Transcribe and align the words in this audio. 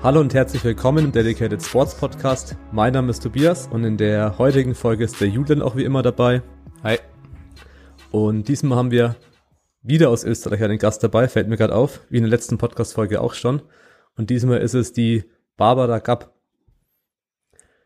Hallo 0.00 0.20
und 0.20 0.32
herzlich 0.32 0.62
willkommen 0.62 1.06
im 1.06 1.12
Dedicated 1.12 1.60
Sports 1.60 1.94
Podcast. 1.96 2.56
Mein 2.70 2.92
Name 2.92 3.10
ist 3.10 3.22
Tobias 3.22 3.66
und 3.66 3.82
in 3.82 3.96
der 3.96 4.38
heutigen 4.38 4.76
Folge 4.76 5.04
ist 5.04 5.20
der 5.20 5.28
Julian 5.28 5.60
auch 5.60 5.74
wie 5.74 5.82
immer 5.82 6.02
dabei. 6.02 6.40
Hi. 6.84 6.98
Und 8.12 8.46
diesmal 8.46 8.78
haben 8.78 8.92
wir 8.92 9.16
wieder 9.82 10.08
aus 10.08 10.24
Österreich 10.24 10.62
einen 10.62 10.78
Gast 10.78 11.02
dabei, 11.02 11.26
fällt 11.26 11.48
mir 11.48 11.56
gerade 11.56 11.74
auf, 11.74 12.00
wie 12.10 12.18
in 12.18 12.22
der 12.22 12.30
letzten 12.30 12.58
Podcast-Folge 12.58 13.20
auch 13.20 13.34
schon. 13.34 13.60
Und 14.16 14.30
diesmal 14.30 14.58
ist 14.58 14.74
es 14.74 14.92
die 14.92 15.24
Barbara 15.56 15.98
Gapp. 15.98 16.37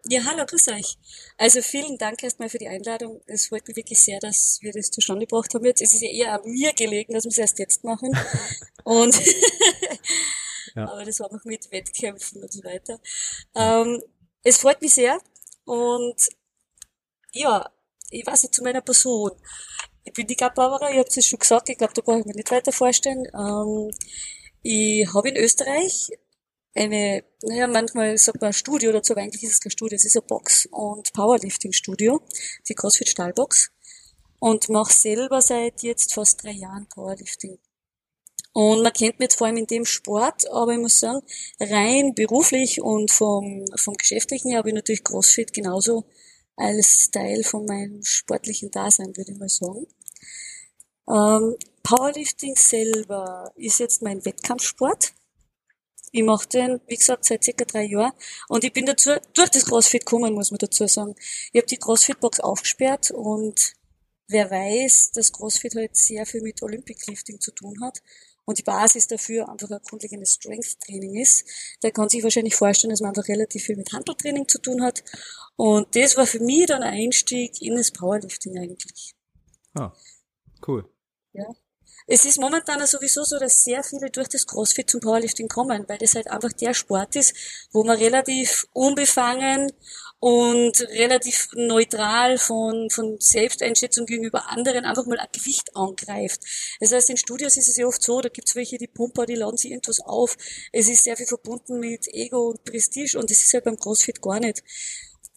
Ja, 0.06 0.24
hallo, 0.24 0.44
grüß 0.44 0.68
euch. 0.68 0.98
Also 1.38 1.62
vielen 1.62 1.96
Dank 1.96 2.22
erstmal 2.24 2.48
für 2.48 2.58
die 2.58 2.66
Einladung. 2.66 3.20
Es 3.26 3.46
freut 3.46 3.68
mich 3.68 3.76
wirklich 3.76 4.00
sehr, 4.00 4.18
dass 4.18 4.58
wir 4.60 4.72
das 4.72 4.90
zustande 4.90 5.26
gebracht 5.26 5.54
haben 5.54 5.64
jetzt. 5.64 5.80
Es 5.80 5.94
ist 5.94 6.02
ja 6.02 6.10
eher 6.10 6.32
an 6.34 6.50
mir 6.50 6.72
gelegen, 6.72 7.12
dass 7.12 7.24
wir 7.24 7.30
es 7.30 7.38
erst 7.38 7.60
jetzt 7.60 7.84
machen. 7.84 8.10
Und 8.84 9.14
ja. 10.74 10.88
aber 10.90 11.04
das 11.04 11.20
war 11.20 11.32
noch 11.32 11.44
mit 11.44 11.70
Wettkämpfen 11.70 12.42
und 12.42 12.52
so 12.52 12.64
weiter. 12.64 12.98
Ähm, 13.54 14.02
es 14.42 14.58
freut 14.58 14.82
mich 14.82 14.94
sehr 14.94 15.20
und 15.64 16.16
ja, 17.32 17.70
ich 18.10 18.26
weiß 18.26 18.42
nicht 18.42 18.54
zu 18.54 18.62
meiner 18.64 18.80
Person. 18.80 19.30
Ich 20.02 20.12
bin 20.12 20.26
die 20.26 20.34
Gab 20.34 20.56
Barbara, 20.56 20.90
ich 20.90 20.98
habe 20.98 21.08
es 21.08 21.26
schon 21.26 21.38
gesagt, 21.38 21.68
ich 21.68 21.78
glaube, 21.78 21.92
da 21.94 22.02
brauche 22.02 22.20
ich 22.20 22.26
mir 22.26 22.34
nicht 22.34 22.50
weiter 22.50 22.72
vorstellen. 22.72 23.24
Ähm, 23.34 23.90
ich 24.62 25.06
habe 25.14 25.28
in 25.28 25.36
Österreich 25.36 26.10
eine, 26.74 27.24
naja, 27.42 27.66
manchmal 27.66 28.16
sagt 28.18 28.40
man 28.40 28.52
Studio 28.52 28.92
dazu, 28.92 29.12
aber 29.12 29.22
eigentlich 29.22 29.42
ist 29.42 29.52
es 29.52 29.60
kein 29.60 29.70
Studio, 29.70 29.96
es 29.96 30.04
ist 30.04 30.16
ein 30.16 30.26
Box- 30.26 30.66
und 30.70 31.12
Powerlifting-Studio, 31.12 32.22
die 32.68 32.74
CrossFit 32.74 33.08
Stahlbox. 33.08 33.70
Und 34.38 34.68
mache 34.68 34.92
selber 34.92 35.40
seit 35.40 35.82
jetzt 35.82 36.14
fast 36.14 36.42
drei 36.42 36.50
Jahren 36.50 36.88
Powerlifting. 36.88 37.58
Und 38.52 38.82
man 38.82 38.92
kennt 38.92 39.18
mich 39.18 39.26
jetzt 39.26 39.38
vor 39.38 39.46
allem 39.46 39.56
in 39.56 39.66
dem 39.66 39.84
Sport, 39.84 40.50
aber 40.50 40.72
ich 40.72 40.78
muss 40.78 40.98
sagen, 40.98 41.24
rein 41.60 42.14
beruflich 42.14 42.82
und 42.82 43.10
vom, 43.10 43.64
vom 43.76 43.94
Geschäftlichen 43.94 44.50
her 44.50 44.58
habe 44.58 44.70
ich 44.70 44.74
natürlich 44.74 45.04
CrossFit 45.04 45.52
genauso 45.52 46.04
als 46.56 47.10
Teil 47.10 47.44
von 47.44 47.64
meinem 47.64 48.02
sportlichen 48.02 48.70
Dasein, 48.70 49.16
würde 49.16 49.32
ich 49.32 49.38
mal 49.38 49.48
sagen. 49.48 49.86
Ähm, 51.08 51.56
Powerlifting 51.82 52.54
selber 52.56 53.52
ist 53.56 53.80
jetzt 53.80 54.02
mein 54.02 54.24
Wettkampfsport. 54.24 55.14
Ich 56.12 56.22
mache 56.22 56.46
den, 56.48 56.80
wie 56.86 56.96
gesagt, 56.96 57.24
seit 57.24 57.42
circa 57.42 57.64
drei 57.64 57.84
Jahren. 57.84 58.12
Und 58.48 58.64
ich 58.64 58.72
bin 58.72 58.86
dazu, 58.86 59.12
durch 59.32 59.48
das 59.48 59.64
CrossFit 59.64 60.04
gekommen, 60.04 60.34
muss 60.34 60.50
man 60.50 60.58
dazu 60.58 60.86
sagen. 60.86 61.14
Ich 61.52 61.58
habe 61.58 61.66
die 61.66 61.78
CrossFit-Box 61.78 62.40
aufgesperrt 62.40 63.10
und 63.10 63.72
wer 64.28 64.50
weiß, 64.50 65.12
dass 65.12 65.32
CrossFit 65.32 65.74
halt 65.74 65.96
sehr 65.96 66.26
viel 66.26 66.42
mit 66.42 66.62
Olympic 66.62 67.00
Lifting 67.06 67.40
zu 67.40 67.50
tun 67.52 67.80
hat 67.82 68.02
und 68.44 68.58
die 68.58 68.62
Basis 68.62 69.06
dafür 69.06 69.48
einfach 69.48 69.70
ein 69.70 69.80
grundlegendes 69.82 70.34
Strength-Training 70.34 71.14
ist, 71.16 71.46
der 71.82 71.92
kann 71.92 72.08
sich 72.08 72.22
wahrscheinlich 72.22 72.54
vorstellen, 72.54 72.90
dass 72.90 73.00
man 73.00 73.10
einfach 73.10 73.28
relativ 73.28 73.64
viel 73.64 73.76
mit 73.76 73.92
Handeltraining 73.92 74.48
zu 74.48 74.60
tun 74.60 74.82
hat. 74.82 75.02
Und 75.56 75.94
das 75.96 76.16
war 76.16 76.26
für 76.26 76.40
mich 76.40 76.66
dann 76.66 76.82
ein 76.82 76.94
Einstieg 76.94 77.60
in 77.62 77.76
das 77.76 77.90
Powerlifting 77.90 78.58
eigentlich. 78.58 79.14
Ah, 79.74 79.92
cool. 80.66 80.88
Ja. 81.32 81.46
Es 82.06 82.24
ist 82.24 82.40
momentan 82.40 82.84
sowieso 82.86 83.24
so, 83.24 83.38
dass 83.38 83.64
sehr 83.64 83.82
viele 83.84 84.10
durch 84.10 84.28
das 84.28 84.46
CrossFit 84.46 84.90
zum 84.90 85.00
Powerlifting 85.00 85.48
kommen, 85.48 85.84
weil 85.88 85.98
das 85.98 86.14
halt 86.14 86.28
einfach 86.30 86.52
der 86.52 86.74
Sport 86.74 87.16
ist, 87.16 87.34
wo 87.72 87.84
man 87.84 87.96
relativ 87.96 88.66
unbefangen 88.72 89.72
und 90.18 90.80
relativ 90.90 91.48
neutral 91.54 92.38
von, 92.38 92.90
von 92.90 93.16
Selbsteinschätzung 93.18 94.06
gegenüber 94.06 94.50
anderen 94.50 94.84
einfach 94.84 95.06
mal 95.06 95.18
ein 95.18 95.28
Gewicht 95.32 95.74
angreift. 95.76 96.42
Das 96.80 96.92
heißt, 96.92 97.10
in 97.10 97.16
Studios 97.16 97.56
ist 97.56 97.68
es 97.68 97.76
ja 97.76 97.86
oft 97.86 98.02
so, 98.02 98.20
da 98.20 98.28
gibt's 98.28 98.54
welche, 98.54 98.78
die 98.78 98.86
pumper, 98.86 99.26
die 99.26 99.34
laden 99.34 99.56
sich 99.56 99.70
irgendwas 99.70 100.00
auf. 100.00 100.36
Es 100.70 100.88
ist 100.88 101.04
sehr 101.04 101.16
viel 101.16 101.26
verbunden 101.26 101.80
mit 101.80 102.06
Ego 102.08 102.50
und 102.50 102.64
Prestige 102.64 103.18
und 103.18 103.30
das 103.30 103.38
ist 103.38 103.52
halt 103.52 103.64
beim 103.64 103.78
CrossFit 103.78 104.22
gar 104.22 104.38
nicht. 104.38 104.62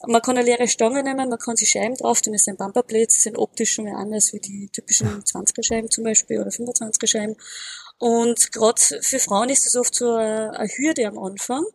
Man 0.07 0.21
kann 0.21 0.37
eine 0.37 0.45
leere 0.45 0.67
Stange 0.67 1.03
nehmen, 1.03 1.29
man 1.29 1.39
kann 1.39 1.55
sich 1.55 1.69
Scheiben 1.69 1.95
drauf 1.95 2.21
tun, 2.21 2.33
das 2.33 2.43
sind 2.43 2.57
Bumperplates, 2.57 3.15
die 3.15 3.21
sind 3.21 3.37
optisch 3.37 3.73
schon 3.73 3.85
mal 3.85 3.95
anders 3.95 4.33
wie 4.33 4.39
die 4.39 4.69
typischen 4.71 5.23
20er 5.23 5.63
Scheiben 5.63 5.89
zum 5.89 6.03
Beispiel 6.03 6.39
oder 6.39 6.49
25er 6.49 7.07
Scheiben. 7.07 7.35
Und 7.97 8.51
gerade 8.51 8.81
für 9.01 9.19
Frauen 9.19 9.49
ist 9.49 9.65
das 9.65 9.75
oft 9.75 9.95
so 9.95 10.13
eine, 10.13 10.57
eine 10.57 10.69
Hürde 10.69 11.07
am 11.07 11.17
Anfang 11.17 11.65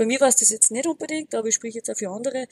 bei 0.00 0.06
mir 0.06 0.18
war 0.18 0.28
es 0.28 0.36
das 0.36 0.48
jetzt 0.48 0.70
nicht 0.70 0.86
unbedingt, 0.86 1.34
aber 1.34 1.48
ich 1.48 1.56
spreche 1.56 1.76
jetzt 1.76 1.90
auch 1.90 1.94
für 1.94 2.08
andere, 2.08 2.48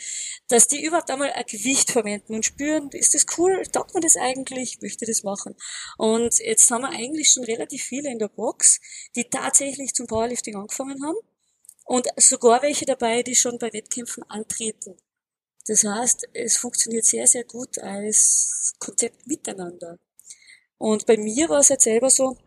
dass 0.49 0.69
die 0.69 0.85
überhaupt 0.85 1.11
einmal 1.11 1.33
ein 1.33 1.47
Gewicht 1.47 1.91
verwenden 1.91 2.35
und 2.35 2.45
spüren, 2.45 2.91
ist 2.91 3.15
das 3.15 3.25
cool, 3.39 3.63
taugt 3.73 3.95
man 3.95 4.03
das 4.03 4.19
eigentlich, 4.19 4.83
möchte 4.83 5.07
das 5.07 5.23
machen. 5.23 5.57
Und 5.97 6.39
jetzt 6.41 6.71
haben 6.71 6.83
wir 6.83 6.91
eigentlich 6.91 7.31
schon 7.31 7.45
relativ 7.45 7.85
viele 7.85 8.13
in 8.13 8.19
der 8.19 8.29
Box, 8.29 8.81
die 9.17 9.31
tatsächlich 9.31 9.95
zum 9.95 10.07
Powerlifting 10.07 10.57
angefangen 10.57 11.03
haben 11.03 11.17
und 11.87 12.07
sogar 12.19 12.61
welche 12.61 12.85
dabei, 12.85 13.23
die 13.23 13.35
schon 13.35 13.59
bei 13.59 13.73
Wettkämpfen 13.73 14.25
antreten. 14.25 14.99
Das 15.69 15.85
heißt, 15.85 16.29
es 16.33 16.57
funktioniert 16.57 17.05
sehr, 17.05 17.27
sehr 17.27 17.45
gut 17.45 17.79
als 17.79 18.75
Konzept 18.79 19.27
miteinander. 19.27 19.99
Und 20.79 21.05
bei 21.05 21.19
mir 21.19 21.49
war 21.51 21.61
es 21.61 21.69
jetzt 21.69 21.85
selber 21.85 22.09
so, 22.09 22.39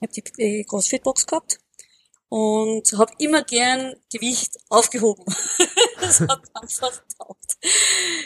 ich 0.00 0.02
habe 0.02 0.12
die 0.12 0.42
äh, 0.42 0.64
CrossFit-Box 0.64 1.26
gehabt 1.26 1.58
und 2.28 2.92
habe 2.96 3.12
immer 3.18 3.42
gern 3.42 3.96
Gewicht 4.12 4.58
aufgehoben. 4.68 5.24
das 6.02 6.20
hat 6.20 6.42
einfach 6.54 7.02
getaugt. 7.08 7.56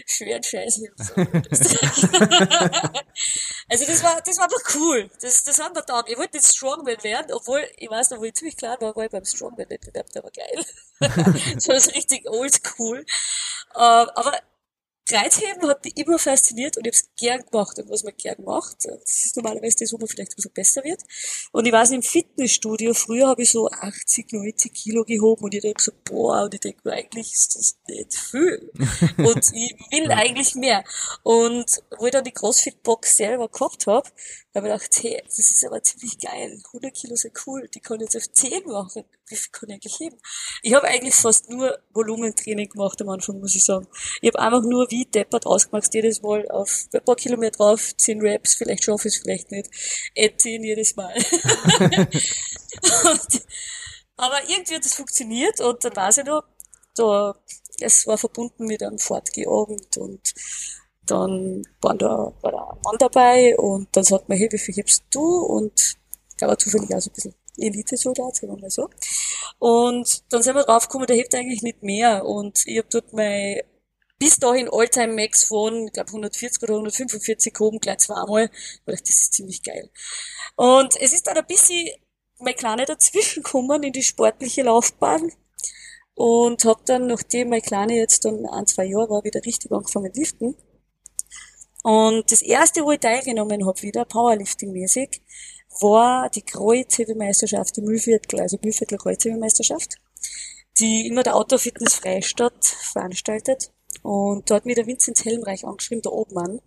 Schweren 0.06 0.42
Scheiß. 0.42 0.82
also 3.68 3.84
das 3.86 4.02
war, 4.02 4.20
das 4.22 4.38
war 4.38 4.44
einfach 4.44 4.74
cool. 4.74 5.10
Das, 5.20 5.44
das 5.44 5.58
hat 5.60 5.74
mir 5.74 5.80
getaugt. 5.80 6.08
Ich 6.08 6.18
wollte 6.18 6.38
jetzt 6.38 6.56
Strongman 6.56 7.02
werden, 7.02 7.32
obwohl 7.32 7.68
ich 7.76 7.90
weiß 7.90 8.10
noch, 8.10 8.18
wo 8.18 8.24
ich 8.24 8.34
ziemlich 8.34 8.56
klar 8.56 8.80
war, 8.80 8.96
war 8.96 9.04
ich 9.04 9.10
beim 9.10 9.24
Strongman-Wettbewerb, 9.24 10.10
der 10.12 10.24
war 10.24 10.30
geil. 10.30 10.64
das 11.54 11.68
war 11.68 11.80
so 11.80 11.90
richtig 11.92 12.28
oldschool. 12.28 13.04
Uh, 13.74 14.06
aber 14.14 14.32
Kreuzheben 15.08 15.68
hat 15.68 15.84
mich 15.84 15.96
immer 15.96 16.18
fasziniert 16.18 16.76
und 16.76 16.86
ich 16.86 16.92
habe 16.92 17.02
es 17.02 17.10
gern 17.16 17.44
gemacht 17.48 17.78
und 17.78 17.88
was 17.88 18.02
man 18.02 18.12
gern 18.16 18.42
macht. 18.44 18.84
Das 18.84 19.24
ist 19.24 19.36
normalerweise 19.36 19.76
das, 19.80 19.92
wo 19.92 19.98
man 19.98 20.08
vielleicht 20.08 20.32
ein 20.32 20.36
bisschen 20.36 20.52
besser 20.52 20.82
wird. 20.82 21.00
Und 21.52 21.64
ich 21.64 21.72
weiß, 21.72 21.92
im 21.92 22.02
Fitnessstudio, 22.02 22.92
früher 22.92 23.28
habe 23.28 23.42
ich 23.42 23.52
so 23.52 23.68
80, 23.70 24.32
90 24.32 24.74
Kilo 24.74 25.04
gehoben 25.04 25.44
und 25.44 25.54
ich 25.54 25.62
habe 25.62 25.74
gesagt, 25.74 26.04
boah, 26.04 26.42
und 26.42 26.54
ich 26.54 26.60
denke, 26.60 26.92
eigentlich 26.92 27.32
ist 27.32 27.54
das 27.54 27.78
nicht 27.86 28.14
viel. 28.14 28.72
und 29.18 29.44
ich 29.54 29.76
will 29.92 30.10
eigentlich 30.10 30.56
mehr. 30.56 30.82
Und 31.22 31.66
wo 31.98 32.06
ich 32.06 32.12
dann 32.12 32.24
die 32.24 32.32
CrossFit-Box 32.32 33.16
selber 33.16 33.48
gehabt 33.48 33.86
habe, 33.86 34.08
habe 34.56 34.68
ich 34.68 34.72
gedacht, 34.72 35.02
hey, 35.02 35.22
das 35.24 35.38
ist 35.38 35.64
aber 35.64 35.82
ziemlich 35.82 36.18
geil. 36.18 36.60
100 36.66 36.94
Kilo 36.94 37.14
sind 37.14 37.34
cool, 37.46 37.68
die 37.72 37.80
kann 37.80 37.96
ich 38.00 38.12
jetzt 38.12 38.16
auf 38.16 38.32
10 38.32 38.64
machen. 38.66 39.04
Wie 39.28 39.36
viel 39.36 39.50
kann 39.52 39.68
ich 39.68 39.74
eigentlich 39.74 39.98
heben? 39.98 40.16
Ich 40.62 40.74
habe 40.74 40.86
eigentlich 40.86 41.14
fast 41.14 41.50
nur 41.50 41.78
Volumentraining 41.92 42.68
gemacht 42.68 43.00
am 43.02 43.08
Anfang, 43.10 43.40
muss 43.40 43.54
ich 43.54 43.64
sagen. 43.64 43.86
Ich 44.20 44.28
habe 44.28 44.38
einfach 44.38 44.62
nur 44.62 44.90
wie 44.90 44.95
deppert 45.04 45.46
ausgemacht, 45.46 45.92
jedes 45.94 46.22
Mal 46.22 46.48
auf 46.48 46.86
ein 46.92 47.04
paar 47.04 47.16
Kilometer 47.16 47.58
drauf, 47.58 47.96
10 47.96 48.26
Raps, 48.26 48.54
vielleicht 48.54 48.84
schaffe 48.84 49.08
ich 49.08 49.14
es, 49.14 49.20
vielleicht 49.20 49.50
nicht. 49.50 49.68
Äh, 50.14 50.30
10 50.36 50.64
jedes 50.64 50.96
Mal. 50.96 51.14
und, 51.74 53.42
aber 54.16 54.40
irgendwie 54.48 54.74
hat 54.76 54.84
das 54.84 54.94
funktioniert 54.94 55.60
und 55.60 55.84
dann 55.84 55.94
weiß 55.94 56.18
ich 56.18 56.24
noch, 56.24 56.42
da, 56.94 57.34
es 57.80 58.06
war 58.06 58.16
verbunden 58.16 58.66
mit 58.66 58.82
einem 58.82 58.98
Fortgeabend 58.98 59.96
und 59.98 60.34
dann 61.06 61.62
waren 61.80 61.98
da, 61.98 62.32
war 62.40 62.52
da 62.52 62.70
ein 62.70 62.80
Mann 62.82 62.96
dabei 62.98 63.56
und 63.58 63.88
dann 63.92 64.04
sagt 64.04 64.28
man, 64.28 64.38
hey, 64.38 64.48
wie 64.50 64.58
viel 64.58 64.74
hebst 64.74 65.04
du? 65.10 65.22
Und 65.22 65.96
der 66.40 66.48
war 66.48 66.58
zufällig 66.58 66.94
auch 66.94 67.00
so 67.00 67.10
ein 67.10 67.14
bisschen 67.14 67.34
Elite-Soldat, 67.58 68.36
sagen 68.36 68.54
wir 68.54 68.60
mal 68.60 68.70
so. 68.70 68.88
Und 69.58 70.32
dann 70.32 70.42
sind 70.42 70.54
wir 70.54 70.64
draufgekommen, 70.64 71.06
der 71.06 71.16
hebt 71.16 71.34
eigentlich 71.34 71.62
nicht 71.62 71.82
mehr. 71.82 72.24
Und 72.24 72.66
ich 72.66 72.78
habe 72.78 72.88
dort 72.90 73.12
mein 73.12 73.60
bis 74.18 74.38
dahin 74.38 74.68
Alltime 74.70 75.14
Max 75.14 75.44
von, 75.44 75.88
glaube 75.92 76.08
140 76.08 76.62
oder 76.62 76.74
145 76.74 77.52
gehoben, 77.52 77.78
gleich 77.80 77.98
zweimal. 77.98 78.50
Ich 78.52 78.80
dachte, 78.86 79.02
das 79.02 79.10
ist 79.10 79.34
ziemlich 79.34 79.62
geil. 79.62 79.90
Und 80.56 81.00
es 81.00 81.12
ist 81.12 81.26
dann 81.26 81.36
ein 81.36 81.46
bisschen 81.46 81.88
mein 82.38 82.54
Kleine 82.54 82.84
dazwischen 82.84 83.42
gekommen 83.42 83.82
in 83.82 83.92
die 83.92 84.02
sportliche 84.02 84.62
Laufbahn. 84.62 85.32
Und 86.14 86.64
habe 86.64 86.80
dann, 86.86 87.08
nachdem 87.08 87.50
mein 87.50 87.60
Kleine 87.60 87.94
jetzt 87.94 88.24
dann 88.24 88.46
ein, 88.46 88.66
zwei 88.66 88.86
Jahre 88.86 89.10
war, 89.10 89.24
wieder 89.24 89.44
richtig 89.44 89.70
angefangen 89.70 90.12
liften. 90.14 90.56
Und 91.82 92.32
das 92.32 92.40
erste, 92.40 92.82
wo 92.84 92.92
ich 92.92 93.00
teilgenommen 93.00 93.66
habe, 93.66 93.82
wieder 93.82 94.02
Powerlifting-mäßig, 94.06 95.20
war 95.80 96.30
die 96.30 96.42
Kreuzhebemeisterschaft, 96.42 97.76
die 97.76 97.82
Mühlviertel, 97.82 98.40
also 98.40 98.58
Mühlviertel 98.62 98.96
Kreuzhebemeisterschaft, 98.96 99.96
die 100.78 101.06
immer 101.06 101.22
der 101.22 101.36
Autofitness 101.36 101.96
Freistadt 101.96 102.64
veranstaltet. 102.64 103.72
Und 104.06 104.48
dort 104.48 104.60
hat 104.60 104.66
mir 104.66 104.76
der 104.76 104.86
Vinzenz 104.86 105.24
Helmreich 105.24 105.64
angeschrieben, 105.66 106.02
der 106.02 106.12
Obmann. 106.12 106.60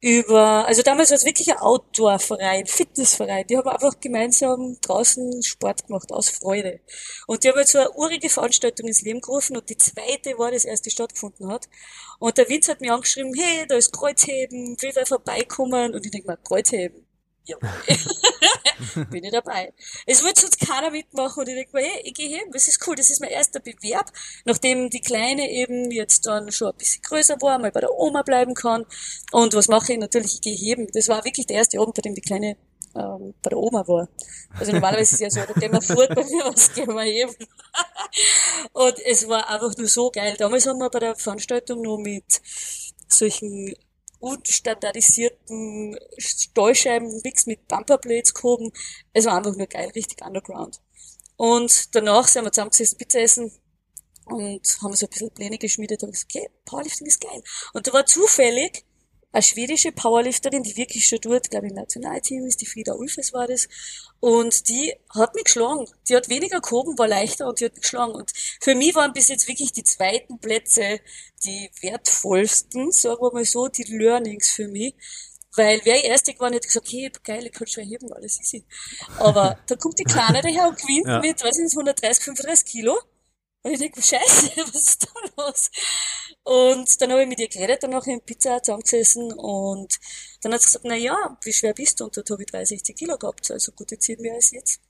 über, 0.00 0.66
also 0.66 0.82
damals 0.82 1.10
war 1.10 1.16
es 1.16 1.24
wirklich 1.24 1.52
ein 1.52 1.58
Outdoor-Verein, 1.58 2.66
Fitnessverein. 2.66 3.46
Die 3.46 3.56
haben 3.56 3.68
einfach 3.68 4.00
gemeinsam 4.00 4.76
draußen 4.80 5.42
Sport 5.44 5.86
gemacht, 5.86 6.10
aus 6.12 6.30
Freude. 6.30 6.80
Und 7.28 7.44
die 7.44 7.48
haben 7.48 7.58
jetzt 7.60 7.72
so 7.72 7.78
eine 7.78 7.92
urige 7.92 8.28
Veranstaltung 8.28 8.88
ins 8.88 9.02
Leben 9.02 9.20
gerufen 9.20 9.56
und 9.56 9.70
die 9.70 9.76
zweite 9.76 10.36
war, 10.38 10.50
das 10.50 10.64
erste 10.64 10.90
stattgefunden 10.90 11.48
hat. 11.48 11.68
Und 12.18 12.36
der 12.38 12.48
Vince 12.48 12.72
hat 12.72 12.80
mich 12.80 12.90
angeschrieben, 12.90 13.32
hey, 13.34 13.66
da 13.68 13.76
ist 13.76 13.92
Kreuzheben, 13.92 14.76
will 14.82 14.92
wer 14.94 15.06
vorbeikommen? 15.06 15.94
Und 15.94 16.04
ich 16.04 16.10
denke 16.10 16.26
mal, 16.26 16.38
Kreuzheben. 16.38 17.06
Ja. 17.44 17.56
bin 19.10 19.24
ich 19.24 19.32
dabei. 19.32 19.72
Es 20.06 20.22
wird 20.22 20.38
sonst 20.38 20.60
keiner 20.60 20.90
mitmachen 20.90 21.40
und 21.40 21.48
ich 21.48 21.54
denke 21.54 21.76
mir, 21.76 21.82
hey, 21.82 22.00
ich 22.04 22.14
gehe 22.14 22.28
hin, 22.28 22.50
das 22.52 22.68
ist 22.68 22.86
cool, 22.86 22.94
das 22.94 23.10
ist 23.10 23.20
mein 23.20 23.30
erster 23.30 23.60
Bewerb, 23.60 24.12
nachdem 24.44 24.90
die 24.90 25.00
Kleine 25.00 25.50
eben 25.50 25.90
jetzt 25.90 26.26
dann 26.26 26.52
schon 26.52 26.68
ein 26.68 26.76
bisschen 26.76 27.02
größer 27.02 27.36
war, 27.40 27.58
mal 27.58 27.72
bei 27.72 27.80
der 27.80 27.92
Oma 27.92 28.22
bleiben 28.22 28.54
kann. 28.54 28.84
Und 29.32 29.54
was 29.54 29.68
mache 29.68 29.92
ich? 29.92 29.98
Natürlich, 29.98 30.34
ich 30.34 30.40
gehe 30.40 30.56
heben. 30.56 30.86
Das 30.92 31.08
war 31.08 31.24
wirklich 31.24 31.46
der 31.46 31.56
erste 31.56 31.80
Abend, 31.80 31.94
bei 31.94 32.02
dem 32.02 32.14
die 32.14 32.20
Kleine 32.20 32.56
ähm, 32.94 33.34
bei 33.42 33.50
der 33.50 33.58
Oma 33.58 33.86
war. 33.86 34.08
Also 34.58 34.72
normalerweise 34.72 35.02
ist 35.02 35.12
es 35.14 35.20
ja 35.20 35.30
so, 35.30 35.52
da 35.52 35.58
gehen 35.58 35.72
wir 35.72 35.82
fort 35.82 36.08
bei 36.14 36.24
mir, 36.24 36.44
was 36.44 36.72
gehen 36.74 36.88
wir 36.88 37.02
heben. 37.02 37.34
und 38.72 38.98
es 39.04 39.28
war 39.28 39.48
einfach 39.48 39.76
nur 39.76 39.88
so 39.88 40.10
geil. 40.10 40.34
Damals 40.38 40.66
haben 40.66 40.78
wir 40.78 40.90
bei 40.90 40.98
der 40.98 41.16
Veranstaltung 41.16 41.82
nur 41.82 41.98
mit 41.98 42.40
solchen 43.08 43.74
unstandardisierten 44.22 45.98
Steuerscheiben 46.16 47.20
Mix 47.24 47.46
mit 47.46 47.66
Bumperblades 47.66 48.32
gehoben. 48.32 48.72
Es 49.12 49.26
war 49.26 49.36
einfach 49.36 49.56
nur 49.56 49.66
geil, 49.66 49.90
richtig 49.94 50.24
underground. 50.24 50.80
Und 51.36 51.94
danach 51.94 52.28
sind 52.28 52.44
wir 52.44 52.52
zusammengesessen, 52.52 52.98
Pizza 52.98 53.20
essen 53.20 53.52
und 54.26 54.78
haben 54.80 54.94
so 54.94 55.06
ein 55.06 55.10
bisschen 55.10 55.34
Pläne 55.34 55.58
geschmiedet 55.58 56.02
und 56.04 56.12
gesagt, 56.12 56.32
okay, 56.34 56.48
Powerlifting 56.64 57.06
ist 57.08 57.20
geil. 57.20 57.42
Und 57.72 57.86
da 57.86 57.92
war 57.92 58.06
zufällig 58.06 58.84
eine 59.32 59.42
schwedische 59.42 59.92
Powerlifterin, 59.92 60.62
die 60.62 60.76
wirklich 60.76 61.06
schon 61.06 61.18
dort, 61.22 61.50
glaube 61.50 61.66
ich, 61.66 61.72
im 61.72 61.76
Nationalteam 61.76 62.46
ist, 62.46 62.60
die 62.60 62.66
Frieda 62.66 62.92
Ulfes 62.92 63.32
war 63.32 63.46
das. 63.46 63.68
Und 64.20 64.68
die 64.68 64.94
hat 65.10 65.34
mich 65.34 65.44
geschlagen. 65.44 65.86
Die 66.08 66.14
hat 66.14 66.28
weniger 66.28 66.60
gehoben, 66.60 66.98
war 66.98 67.08
leichter 67.08 67.48
und 67.48 67.58
die 67.58 67.64
hat 67.64 67.72
mich 67.72 67.82
geschlagen. 67.82 68.12
Und 68.12 68.30
für 68.60 68.74
mich 68.74 68.94
waren 68.94 69.12
bis 69.12 69.28
jetzt 69.28 69.48
wirklich 69.48 69.72
die 69.72 69.84
zweiten 69.84 70.38
Plätze 70.38 71.00
die 71.44 71.70
wertvollsten, 71.80 72.92
sagen 72.92 73.22
wir 73.22 73.32
mal 73.32 73.44
so, 73.44 73.68
die 73.68 73.84
Learnings 73.84 74.50
für 74.50 74.68
mich. 74.68 74.94
Weil 75.54 75.80
wer 75.84 76.04
erste 76.04 76.32
geworden 76.32 76.54
hätte 76.54 76.68
gesagt, 76.68 76.90
hey, 76.90 77.10
geil, 77.24 77.46
ich 77.46 77.52
kann 77.52 77.66
schon 77.66 77.84
heben, 77.84 78.12
alles 78.12 78.40
easy. 78.40 78.64
Aber 79.18 79.58
da 79.66 79.76
kommt 79.76 79.98
die 79.98 80.04
Kleine 80.04 80.40
daher 80.40 80.68
und 80.68 80.78
gewinnt 80.78 81.06
ja. 81.06 81.20
mit, 81.20 81.42
weiß 81.42 81.58
ich 81.58 81.64
nicht, 81.64 81.76
130, 81.76 82.24
35 82.24 82.66
Kilo. 82.66 82.98
Und 83.62 83.72
ich 83.72 83.78
denke, 83.78 84.02
scheiße, 84.02 84.50
was 84.56 84.74
ist 84.74 85.06
da 85.06 85.42
los? 85.42 85.70
Und 86.42 87.00
dann 87.00 87.12
habe 87.12 87.22
ich 87.22 87.28
mit 87.28 87.38
ihr 87.38 87.48
geredet, 87.48 87.82
danach 87.82 88.06
in 88.06 88.20
Pizza 88.20 88.60
zusammengesessen 88.62 89.32
und 89.32 90.00
dann 90.42 90.52
hat 90.52 90.60
sie 90.60 90.66
gesagt, 90.66 90.84
na 90.84 90.96
ja, 90.96 91.38
wie 91.44 91.52
schwer 91.52 91.72
bist 91.72 92.00
du? 92.00 92.04
Und 92.04 92.16
dort 92.16 92.28
habe 92.30 92.42
ich 92.42 92.50
63 92.50 92.96
Kilo 92.96 93.16
gehabt, 93.16 93.48
also 93.50 93.70
gute 93.72 93.98
10 93.98 94.20
mehr 94.20 94.34
als 94.34 94.50
jetzt. 94.50 94.80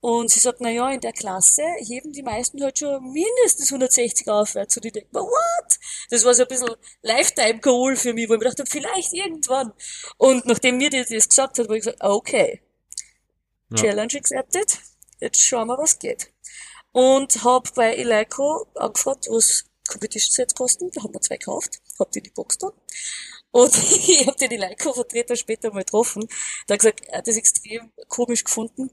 Und 0.00 0.30
sie 0.30 0.40
sagt, 0.40 0.60
na 0.60 0.68
ja, 0.68 0.90
in 0.90 1.00
der 1.00 1.12
Klasse 1.12 1.62
heben 1.78 2.12
die 2.12 2.24
meisten 2.24 2.62
halt 2.62 2.78
schon 2.78 3.02
mindestens 3.12 3.70
160 3.70 4.28
aufwärts. 4.28 4.76
Und 4.76 4.84
ich 4.84 4.92
denke 4.92 5.08
mir, 5.12 5.20
what? 5.20 5.78
Das 6.10 6.24
war 6.24 6.34
so 6.34 6.42
ein 6.42 6.48
bisschen 6.48 6.74
Lifetime-Goal 7.02 7.96
für 7.96 8.12
mich, 8.12 8.28
wo 8.28 8.34
ich 8.34 8.40
mir 8.40 8.46
dachte, 8.46 8.64
vielleicht 8.66 9.12
irgendwann. 9.12 9.72
Und 10.18 10.44
nachdem 10.44 10.78
mir 10.78 10.90
das 10.90 11.08
gesagt 11.08 11.58
hat, 11.58 11.66
habe 11.66 11.78
ich 11.78 11.84
gesagt, 11.84 12.02
okay, 12.02 12.60
ja. 13.70 13.76
Challenge 13.76 14.18
accepted, 14.18 14.78
jetzt 15.20 15.40
schauen 15.40 15.68
wir, 15.68 15.78
was 15.78 15.98
geht 15.98 16.32
und 16.92 17.44
habe 17.44 17.68
bei 17.74 17.94
Eleiko 17.94 18.66
angefragt, 18.74 19.26
was 19.30 19.64
Competition 19.88 20.32
Sets 20.32 20.54
kosten. 20.54 20.90
Da 20.92 21.02
haben 21.02 21.14
wir 21.14 21.20
zwei 21.20 21.36
gekauft, 21.36 21.80
hab 21.98 22.10
die 22.12 22.18
in 22.18 22.24
die 22.24 22.30
Box 22.30 22.58
dann. 22.58 22.72
Und 23.50 23.76
ich 23.76 24.26
habe 24.26 24.36
den 24.38 24.50
Eleiko-Vertreter 24.50 25.36
später 25.36 25.72
mal 25.72 25.84
getroffen. 25.84 26.26
Der 26.68 26.74
hat 26.74 26.80
gesagt, 26.80 27.00
er 27.06 27.18
hat 27.18 27.28
das 27.28 27.36
extrem 27.36 27.92
komisch 28.08 28.44
gefunden. 28.44 28.90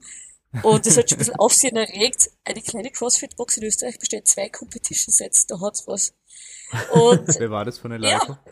Und 0.63 0.85
das 0.85 0.97
hat 0.97 1.09
schon 1.09 1.17
ein 1.17 1.19
bisschen 1.19 1.35
Aufsehen 1.35 1.75
erregt. 1.75 2.31
Eine 2.43 2.61
kleine 2.61 2.89
CrossFit-Box 2.89 3.57
in 3.57 3.63
Österreich 3.65 3.99
bestellt 3.99 4.27
zwei 4.27 4.49
Competition-Sets, 4.49 5.45
da 5.45 5.59
hat's 5.61 5.87
was. 5.87 6.13
Und, 6.91 7.27
Wer 7.39 7.51
war 7.51 7.65
das 7.65 7.77
von 7.77 7.91
Eleiko? 7.91 8.33
Ja, 8.33 8.43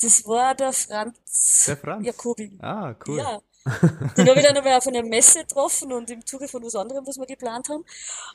das 0.00 0.26
war 0.26 0.54
der 0.56 0.72
Franz, 0.72 1.64
der 1.66 1.76
Franz 1.76 2.06
Jakobi. 2.06 2.58
Ah, 2.60 2.96
cool. 3.06 3.18
Ja. 3.18 3.40
Den 3.64 4.28
habe 4.28 4.40
ich 4.40 4.46
dann 4.46 4.56
einmal 4.56 4.78
auf 4.78 4.86
einer 4.86 5.02
Messe 5.02 5.40
getroffen 5.40 5.92
und 5.92 6.10
im 6.10 6.26
Zuge 6.26 6.48
von 6.48 6.64
was 6.64 6.74
anderem, 6.74 7.06
was 7.06 7.16
wir 7.16 7.26
geplant 7.26 7.68
haben. 7.68 7.84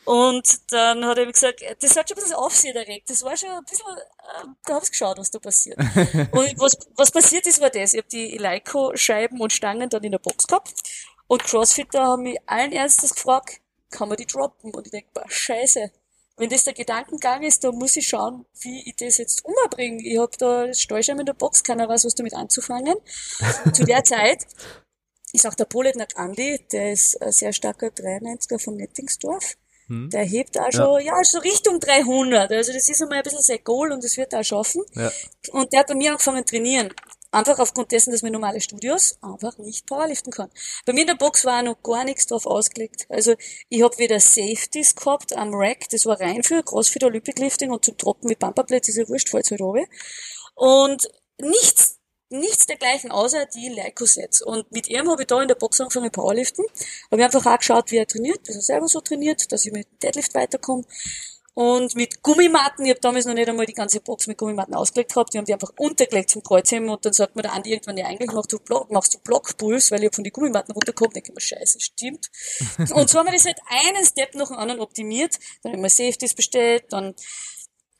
Und 0.05 0.71
dann 0.71 1.05
hat 1.05 1.17
er 1.17 1.25
mir 1.25 1.33
gesagt, 1.33 1.61
das 1.81 1.97
hat 1.97 2.07
schon 2.07 2.17
ein 2.17 2.23
bisschen 2.23 2.37
Aufsehen 2.37 2.75
erregt. 2.75 3.09
Das 3.09 3.23
war 3.23 3.35
schon 3.35 3.49
ein 3.49 3.63
bisschen, 3.65 3.85
äh, 3.87 4.45
da 4.65 4.75
habe 4.75 4.85
ich 4.85 4.91
geschaut, 4.91 5.17
was 5.17 5.29
da 5.31 5.39
passiert. 5.39 5.77
und 6.31 6.59
was, 6.59 6.77
was 6.95 7.11
passiert 7.11 7.45
ist, 7.45 7.59
war 7.59 7.69
das. 7.69 7.93
Ich 7.93 7.99
habe 7.99 8.09
die 8.09 8.35
Eleiko-Scheiben 8.35 9.41
und 9.41 9.51
Stangen 9.51 9.89
dann 9.89 10.03
in 10.03 10.11
der 10.11 10.19
Box 10.19 10.47
gehabt. 10.47 10.73
Und 11.27 11.43
Crossfitter 11.43 12.03
haben 12.03 12.23
mich 12.23 12.37
allen 12.45 12.71
Ernstes 12.71 13.13
gefragt, 13.13 13.59
kann 13.91 14.07
man 14.07 14.17
die 14.17 14.25
droppen? 14.25 14.73
Und 14.73 14.87
ich 14.87 14.91
denke, 14.91 15.09
scheiße, 15.27 15.91
wenn 16.37 16.49
das 16.49 16.63
der 16.63 16.73
Gedankengang 16.73 17.43
ist, 17.43 17.63
dann 17.63 17.75
muss 17.75 17.97
ich 17.97 18.07
schauen, 18.07 18.45
wie 18.61 18.87
ich 18.87 18.95
das 18.95 19.17
jetzt 19.17 19.43
umbringe. 19.43 20.01
Ich 20.03 20.19
habe 20.19 20.31
da 20.37 20.73
Steuerscheiben 20.73 21.21
in 21.21 21.25
der 21.25 21.33
Box, 21.33 21.63
keiner 21.63 21.89
weiß, 21.89 22.05
was 22.05 22.15
damit 22.15 22.35
anzufangen. 22.35 22.95
Zu 23.73 23.83
der 23.83 24.03
Zeit 24.05 24.45
ist 25.33 25.45
auch 25.45 25.55
der 25.55 25.65
Poletnak 25.65 26.17
Andi, 26.17 26.59
der 26.71 26.93
ist 26.93 27.21
ein 27.21 27.31
sehr 27.31 27.53
starker 27.53 27.87
93er 27.87 28.59
von 28.59 28.75
Nettingsdorf. 28.75 29.57
Hm. 29.87 30.09
Der 30.09 30.23
hebt 30.23 30.59
auch 30.59 30.71
schon, 30.71 31.01
ja. 31.01 31.17
ja, 31.17 31.23
so 31.23 31.39
Richtung 31.39 31.79
300. 31.79 32.51
Also 32.51 32.73
das 32.73 32.89
ist 32.89 33.01
einmal 33.01 33.19
ein 33.19 33.23
bisschen 33.23 33.41
sein 33.41 33.59
Goal 33.63 33.91
und 33.91 34.03
das 34.03 34.17
wird 34.17 34.33
er 34.33 34.41
auch 34.41 34.45
schaffen. 34.45 34.83
Ja. 34.93 35.11
Und 35.51 35.71
der 35.71 35.81
hat 35.81 35.87
bei 35.87 35.95
mir 35.95 36.11
angefangen 36.11 36.45
zu 36.45 36.55
trainieren. 36.55 36.93
Einfach 37.31 37.59
aufgrund 37.59 37.91
dessen, 37.91 38.11
dass 38.11 38.21
man 38.21 38.31
normale 38.31 38.61
Studios 38.61 39.17
einfach 39.21 39.57
nicht 39.57 39.85
powerliften 39.85 40.31
kann. 40.31 40.49
Bei 40.85 40.93
mir 40.93 41.01
in 41.01 41.07
der 41.07 41.15
Box 41.15 41.43
war 41.43 41.61
noch 41.61 41.81
gar 41.83 42.05
nichts 42.05 42.25
drauf 42.27 42.45
ausgelegt. 42.45 43.05
Also 43.09 43.35
ich 43.69 43.83
habe 43.83 43.97
wieder 43.97 44.19
Safeties 44.19 44.95
gehabt 44.95 45.35
am 45.35 45.53
Rack, 45.53 45.89
das 45.91 46.05
war 46.05 46.19
rein 46.19 46.43
für 46.43 46.63
Crossfit 46.63 47.03
Olympic 47.03 47.41
Lifting 47.41 47.71
und 47.71 47.83
zum 47.83 47.97
Trocken 47.97 48.27
mit 48.27 48.39
Bumperplates 48.39 48.89
ist 48.89 48.97
ja 48.97 49.09
wurscht, 49.09 49.29
fällt 49.29 49.51
halt 49.51 49.61
runter. 49.61 49.85
Und 50.55 51.09
nichts 51.39 51.96
nichts 52.29 52.65
dergleichen 52.65 53.11
außer 53.11 53.45
die 53.45 53.69
Leico-Sets. 53.69 54.41
Und 54.41 54.71
mit 54.71 54.89
ihm 54.89 55.09
habe 55.09 55.21
ich 55.21 55.27
da 55.27 55.41
in 55.41 55.47
der 55.47 55.55
Box 55.55 55.79
angefangen 55.81 56.11
Powerliften. 56.11 56.65
Habe 57.11 57.23
einfach 57.23 57.45
auch 57.45 57.57
geschaut, 57.57 57.91
wie 57.91 57.97
er 57.97 58.07
trainiert, 58.07 58.47
dass 58.47 58.55
er 58.55 58.61
selber 58.61 58.87
so 58.87 59.01
trainiert, 59.01 59.51
dass 59.51 59.65
ich 59.65 59.71
mit 59.71 59.87
Deadlift 60.01 60.33
weiterkomme. 60.35 60.83
Und 61.57 61.95
mit 61.95 62.21
Gummimatten, 62.21 62.85
ich 62.85 62.91
habe 62.91 62.99
damals 62.99 63.25
noch 63.25 63.33
nicht 63.33 63.49
einmal 63.49 63.65
die 63.65 63.73
ganze 63.73 63.99
Box 63.99 64.27
mit 64.27 64.37
Gummimatten 64.37 64.75
ausgelegt 64.75 65.11
gehabt, 65.11 65.33
die 65.33 65.39
haben 65.39 65.45
die 65.45 65.53
einfach 65.53 65.71
untergelegt 65.75 66.29
zum 66.29 66.43
Kreuzheben 66.43 66.87
und 66.87 67.03
dann 67.03 67.13
sagt 67.13 67.35
mir 67.35 67.41
der 67.41 67.53
Andi 67.53 67.71
irgendwann, 67.71 67.97
ja 67.97 68.05
eigentlich 68.05 68.31
machst 68.31 68.53
du, 68.53 68.59
Block, 68.59 68.91
machst 68.91 69.15
du 69.15 69.17
Blockpuls, 69.17 69.89
weil 69.89 70.01
ich 70.01 70.05
hab 70.05 70.13
von 70.13 70.23
den 70.23 70.33
Gummimatten 70.33 70.71
runtergekommen, 70.71 71.13
denke 71.13 71.29
ich 71.29 71.33
mir, 71.33 71.41
scheiße, 71.41 71.79
stimmt. 71.79 72.29
und 72.93 73.09
so 73.09 73.17
haben 73.17 73.25
wir 73.25 73.33
das 73.33 73.45
halt 73.45 73.57
einen 73.65 74.05
Step 74.05 74.35
nach 74.35 74.49
dem 74.49 74.57
anderen 74.57 74.81
optimiert, 74.81 75.39
dann 75.63 75.73
haben 75.73 75.81
wir 75.81 75.89
Safeties 75.89 76.35
bestellt, 76.35 76.83
dann 76.89 77.15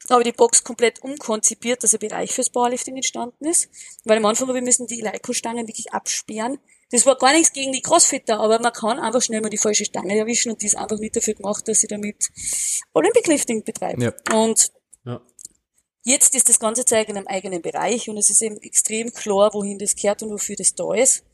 habe 0.09 0.21
ich 0.21 0.29
die 0.29 0.37
Box 0.37 0.63
komplett 0.63 1.01
umkonzipiert, 1.03 1.83
dass 1.83 1.93
ein 1.93 1.99
Bereich 1.99 2.31
fürs 2.31 2.49
Powerlifting 2.49 2.95
entstanden 2.95 3.45
ist. 3.45 3.69
Weil 4.05 4.17
am 4.17 4.25
Anfang 4.25 4.47
habe 4.47 4.59
ich 4.59 4.63
müssen 4.63 4.87
die 4.87 5.01
Leiko-Stangen 5.01 5.67
wirklich 5.67 5.91
absperren. 5.93 6.59
Das 6.91 7.05
war 7.05 7.17
gar 7.17 7.33
nichts 7.33 7.51
gegen 7.51 7.73
die 7.73 7.81
Crossfitter, 7.81 8.39
aber 8.39 8.59
man 8.59 8.71
kann 8.71 8.99
einfach 8.99 9.21
schnell 9.21 9.41
mal 9.41 9.49
die 9.49 9.57
falsche 9.57 9.83
Stange 9.83 10.17
erwischen 10.17 10.51
und 10.51 10.61
die 10.61 10.67
ist 10.67 10.77
einfach 10.77 10.97
nicht 10.97 11.15
dafür 11.15 11.33
gemacht, 11.33 11.67
dass 11.67 11.81
sie 11.81 11.87
damit 11.87 12.29
Olympic 12.93 13.29
Lifting 13.29 13.63
betreibt. 13.63 14.01
Ja. 14.01 14.13
Und 14.33 14.71
ja. 15.05 15.21
jetzt 16.03 16.33
ist 16.33 16.47
das 16.47 16.59
ganze 16.59 16.85
Zeug 16.85 17.09
in 17.09 17.17
einem 17.17 17.27
eigenen 17.27 17.61
Bereich 17.61 18.07
und 18.07 18.17
es 18.17 18.29
ist 18.29 18.41
eben 18.41 18.57
extrem 18.61 19.11
klar, 19.11 19.53
wohin 19.53 19.77
das 19.77 19.95
kehrt 19.95 20.23
und 20.23 20.31
wofür 20.31 20.55
das 20.55 20.75
da 20.75 20.93
ist. 20.93 21.25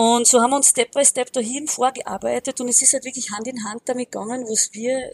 Und 0.00 0.28
so 0.28 0.40
haben 0.40 0.50
wir 0.50 0.58
uns 0.58 0.68
Step 0.68 0.92
by 0.92 1.04
Step 1.04 1.32
dahin 1.32 1.66
vorgearbeitet 1.66 2.60
und 2.60 2.68
es 2.68 2.80
ist 2.80 2.92
halt 2.92 3.04
wirklich 3.04 3.32
Hand 3.32 3.48
in 3.48 3.64
Hand 3.64 3.82
damit 3.86 4.12
gegangen, 4.12 4.44
was 4.44 4.72
wir 4.72 5.10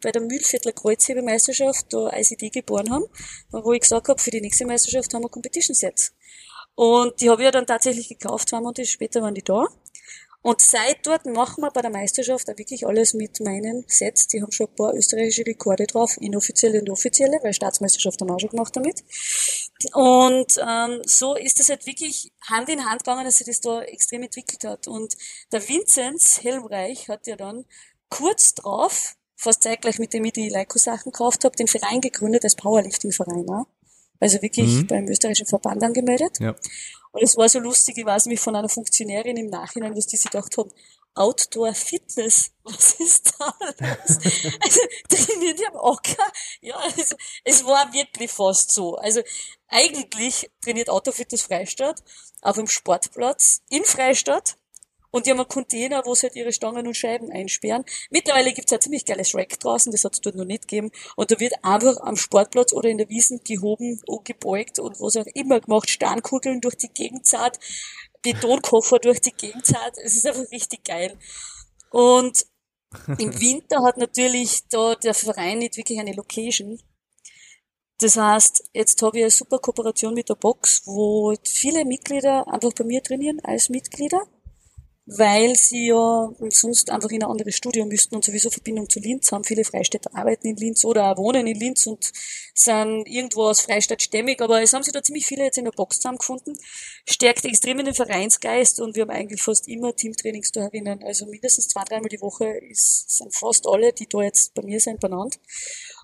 bei 0.00 0.12
der 0.12 0.22
Mühlviertler 0.22 0.70
Kreuzhebemeisterschaft 0.70 1.92
da 1.92 2.12
ICD 2.12 2.50
geboren 2.50 2.88
haben, 2.88 3.04
wo 3.50 3.72
ich 3.72 3.80
gesagt 3.80 4.06
habe, 4.06 4.20
für 4.20 4.30
die 4.30 4.40
nächste 4.40 4.64
Meisterschaft 4.64 5.12
haben 5.12 5.24
wir 5.24 5.28
Competition 5.28 5.74
Sets. 5.74 6.14
Und 6.76 7.20
die 7.20 7.30
habe 7.30 7.42
ich 7.42 7.46
ja 7.46 7.50
dann 7.50 7.66
tatsächlich 7.66 8.08
gekauft, 8.10 8.50
zwei 8.50 8.60
Monate 8.60 8.86
später 8.86 9.22
waren 9.22 9.34
die 9.34 9.42
da. 9.42 9.66
Und 10.40 10.60
seit 10.60 11.04
dort 11.04 11.26
machen 11.26 11.62
wir 11.62 11.72
bei 11.72 11.82
der 11.82 11.90
Meisterschaft 11.90 12.48
auch 12.48 12.58
wirklich 12.58 12.86
alles 12.86 13.14
mit 13.14 13.40
meinen 13.40 13.84
Sets. 13.88 14.28
Die 14.28 14.40
haben 14.40 14.52
schon 14.52 14.68
ein 14.68 14.76
paar 14.76 14.94
österreichische 14.94 15.44
Rekorde 15.44 15.88
drauf, 15.88 16.16
inoffizielle 16.20 16.78
und 16.80 16.90
offizielle, 16.90 17.40
weil 17.42 17.52
Staatsmeisterschaft 17.52 18.20
haben 18.20 18.28
wir 18.28 18.36
auch 18.36 18.40
schon 18.40 18.50
gemacht 18.50 18.76
damit. 18.76 19.02
Und 19.92 20.54
ähm, 20.66 21.02
so 21.06 21.34
ist 21.36 21.60
es 21.60 21.68
halt 21.68 21.86
wirklich 21.86 22.32
Hand 22.48 22.68
in 22.68 22.84
Hand 22.84 23.04
gegangen, 23.04 23.24
dass 23.24 23.36
sich 23.36 23.46
das 23.46 23.60
da 23.60 23.82
extrem 23.82 24.22
entwickelt 24.22 24.64
hat. 24.64 24.88
Und 24.88 25.16
der 25.52 25.66
Vinzenz 25.66 26.40
Helmreich 26.42 27.08
hat 27.08 27.26
ja 27.26 27.36
dann 27.36 27.64
kurz 28.08 28.54
drauf, 28.54 29.16
fast 29.36 29.62
zeitgleich 29.62 29.98
mit 29.98 30.12
dem 30.12 30.24
ich 30.24 30.32
die 30.32 30.48
Leiko-Sachen 30.48 31.12
gekauft 31.12 31.44
habe, 31.44 31.54
den 31.56 31.68
Verein 31.68 32.00
gegründet 32.00 32.44
als 32.44 32.56
Powerlifting-Verein. 32.56 33.46
Ja? 33.48 33.66
Also 34.20 34.42
wirklich 34.42 34.66
mhm. 34.66 34.86
beim 34.88 35.08
österreichischen 35.08 35.46
Verband 35.46 35.82
angemeldet. 35.82 36.38
Ja. 36.40 36.56
Und 37.12 37.22
es 37.22 37.36
war 37.36 37.48
so 37.48 37.60
lustig, 37.60 37.98
ich 37.98 38.04
weiß 38.04 38.26
mich 38.26 38.40
von 38.40 38.56
einer 38.56 38.68
Funktionärin 38.68 39.36
im 39.36 39.46
Nachhinein, 39.46 39.96
was 39.96 40.06
die 40.06 40.16
sich 40.16 40.30
gedacht 40.30 40.56
haben, 40.58 40.70
Outdoor 41.14 41.74
Fitness, 41.74 42.52
was 42.62 42.94
ist 43.00 43.34
da 43.38 43.52
los? 43.60 44.18
also 44.60 44.80
trainiert 45.08 45.60
am 45.68 45.76
Ocker, 45.76 46.32
ja, 46.60 46.76
also, 46.76 47.16
es 47.44 47.64
war 47.64 47.92
wirklich 47.92 48.30
fast 48.30 48.70
so. 48.70 48.96
Also 48.96 49.22
eigentlich 49.68 50.50
trainiert 50.62 50.90
Autofitness 50.90 51.42
Freistadt 51.42 52.02
auf 52.42 52.58
einem 52.58 52.68
Sportplatz 52.68 53.62
in 53.70 53.84
Freistadt 53.84 54.56
und 55.10 55.26
die 55.26 55.30
haben 55.30 55.38
einen 55.38 55.48
Container, 55.48 56.02
wo 56.04 56.14
sie 56.14 56.26
halt 56.26 56.36
ihre 56.36 56.52
Stangen 56.52 56.86
und 56.86 56.96
Scheiben 56.96 57.30
einsperren. 57.32 57.84
Mittlerweile 58.10 58.52
gibt's 58.52 58.72
ein 58.72 58.80
ziemlich 58.80 59.06
geiles 59.06 59.34
Rack 59.34 59.58
draußen, 59.58 59.90
das 59.90 60.04
hat's 60.04 60.20
dort 60.20 60.36
noch 60.36 60.44
nicht 60.44 60.68
gegeben. 60.68 60.90
Und 61.16 61.30
da 61.30 61.40
wird 61.40 61.54
einfach 61.62 61.98
am 62.00 62.16
Sportplatz 62.16 62.72
oder 62.72 62.88
in 62.88 62.98
der 62.98 63.08
Wiesen 63.08 63.40
gehoben 63.42 64.00
und 64.06 64.24
gebeugt 64.24 64.78
und 64.78 65.00
was 65.00 65.16
auch 65.16 65.26
immer 65.34 65.60
gemacht, 65.60 65.88
Sternkugeln 65.88 66.60
durch 66.60 66.76
die 66.76 66.88
Gegend 66.88 67.26
zahlt, 67.26 67.58
Betonkoffer 68.22 68.98
durch 68.98 69.20
die 69.20 69.32
Gegend 69.32 69.64
zahlt. 69.64 69.96
Es 70.04 70.16
ist 70.16 70.26
einfach 70.26 70.50
richtig 70.50 70.84
geil. 70.84 71.16
Und 71.90 72.46
im 73.18 73.18
Winter 73.40 73.82
hat 73.84 73.96
natürlich 73.96 74.60
da 74.68 74.94
der 74.94 75.14
Verein 75.14 75.58
nicht 75.58 75.76
wirklich 75.76 75.98
eine 75.98 76.12
Location. 76.12 76.80
Das 78.00 78.16
heißt, 78.16 78.70
jetzt 78.74 79.02
habe 79.02 79.18
ich 79.18 79.24
eine 79.24 79.30
super 79.30 79.58
Kooperation 79.58 80.14
mit 80.14 80.28
der 80.28 80.36
Box, 80.36 80.82
wo 80.84 81.34
viele 81.44 81.84
Mitglieder 81.84 82.46
einfach 82.46 82.72
bei 82.72 82.84
mir 82.84 83.02
trainieren 83.02 83.40
als 83.42 83.68
Mitglieder 83.68 84.22
weil 85.10 85.56
sie 85.56 85.86
ja 85.86 86.30
sonst 86.50 86.90
einfach 86.90 87.08
in 87.08 87.22
ein 87.22 87.30
anderes 87.30 87.56
Studium 87.56 87.88
müssten 87.88 88.14
und 88.14 88.24
sowieso 88.24 88.50
Verbindung 88.50 88.90
zu 88.90 89.00
Linz 89.00 89.32
haben. 89.32 89.42
Viele 89.42 89.64
Freistädter 89.64 90.10
arbeiten 90.12 90.48
in 90.48 90.56
Linz 90.56 90.84
oder 90.84 91.16
wohnen 91.16 91.46
in 91.46 91.58
Linz 91.58 91.86
und 91.86 92.12
sind 92.54 93.08
irgendwo 93.08 93.44
aus 93.44 93.62
Freistadt 93.62 94.02
stämmig, 94.02 94.42
aber 94.42 94.60
es 94.60 94.74
haben 94.74 94.82
sich 94.82 94.92
da 94.92 95.02
ziemlich 95.02 95.24
viele 95.24 95.44
jetzt 95.44 95.56
in 95.56 95.64
der 95.64 95.72
Box 95.72 95.96
zusammengefunden. 95.96 96.58
Stärkt 97.08 97.46
extrem 97.46 97.78
in 97.78 97.86
den 97.86 97.94
Vereinsgeist 97.94 98.80
und 98.80 98.96
wir 98.96 99.02
haben 99.02 99.10
eigentlich 99.10 99.40
fast 99.40 99.66
immer 99.66 99.96
Teamtrainings 99.96 100.52
da 100.52 100.60
herinnen. 100.60 101.02
Also 101.02 101.24
mindestens 101.24 101.68
zwei, 101.68 101.84
dreimal 101.84 102.10
die 102.10 102.20
Woche 102.20 102.60
sind 102.72 103.34
fast 103.34 103.66
alle, 103.66 103.94
die 103.94 104.08
da 104.08 104.20
jetzt 104.20 104.52
bei 104.52 104.62
mir 104.62 104.78
sind, 104.78 105.00
benannt. 105.00 105.38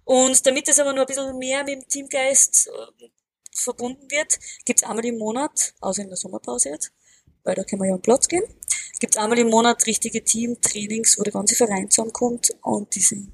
Und 0.04 0.46
damit 0.46 0.68
es 0.68 0.78
aber 0.78 0.92
nur 0.92 1.02
ein 1.02 1.06
bisschen 1.06 1.38
mehr 1.38 1.64
mit 1.64 1.74
dem 1.74 1.88
Teamgeist 1.88 2.68
äh, 2.68 3.08
verbunden 3.52 4.10
wird, 4.10 4.38
gibt's 4.64 4.82
einmal 4.82 5.04
im 5.04 5.18
Monat, 5.18 5.74
außer 5.80 6.02
in 6.02 6.08
der 6.08 6.16
Sommerpause 6.16 6.70
jetzt, 6.70 6.92
weil 7.42 7.54
da 7.54 7.64
können 7.64 7.82
wir 7.82 7.88
ja 7.88 7.94
am 7.94 8.02
Platz 8.02 8.28
gehen, 8.28 8.44
gibt 9.00 9.16
einmal 9.18 9.38
im 9.38 9.48
Monat 9.48 9.86
richtige 9.86 10.22
Team-Trainings, 10.24 11.18
wo 11.18 11.22
der 11.22 11.32
ganze 11.32 11.54
Verein 11.54 11.90
zusammenkommt 11.90 12.50
und 12.62 12.94
die 12.94 13.00
sind 13.00 13.32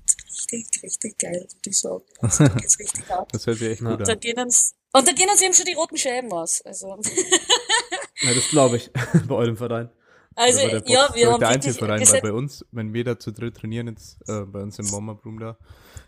richtig, 0.53 0.83
richtig 0.83 1.19
geil, 1.19 1.47
ich 1.65 1.79
sagen. 1.79 2.05
Also, 2.21 2.45
da 2.45 2.55
geht's 2.55 2.79
richtig 2.79 3.11
ab. 3.11 3.29
Das 3.33 3.47
hört 3.47 3.59
sich 3.59 3.71
echt 3.71 3.81
gut 3.81 3.99
und 3.99 4.09
dann 4.09 4.21
Gehen 4.21 4.39
uns, 4.39 4.75
und 4.93 5.07
da 5.07 5.13
gehen 5.13 5.29
uns 5.31 5.43
eben 5.43 5.55
schon 5.55 5.67
die 5.67 5.75
roten 5.75 5.97
Scheiben 5.97 6.33
aus. 6.33 6.63
Also. 6.63 6.89
ja, 8.23 8.35
das 8.35 8.49
glaube 8.49 8.77
ich, 8.79 8.91
bei 9.29 9.35
eurem 9.35 9.57
Verein. 9.57 9.91
Also, 10.41 10.61
ja, 10.87 11.11
wir 11.13 11.33
haben 11.33 11.39
der 11.39 11.51
einzige 11.51 11.75
Verein, 11.75 12.01
weil 12.01 12.23
bei 12.23 12.33
uns, 12.33 12.65
wenn 12.73 12.95
wir 12.95 13.05
da 13.05 13.19
zu 13.19 13.31
dritt 13.31 13.59
trainieren, 13.59 13.89
jetzt 13.89 14.27
äh, 14.27 14.41
bei 14.41 14.61
uns 14.63 14.79
im 14.79 14.91
Bomberbrum 14.91 15.39
da, 15.39 15.59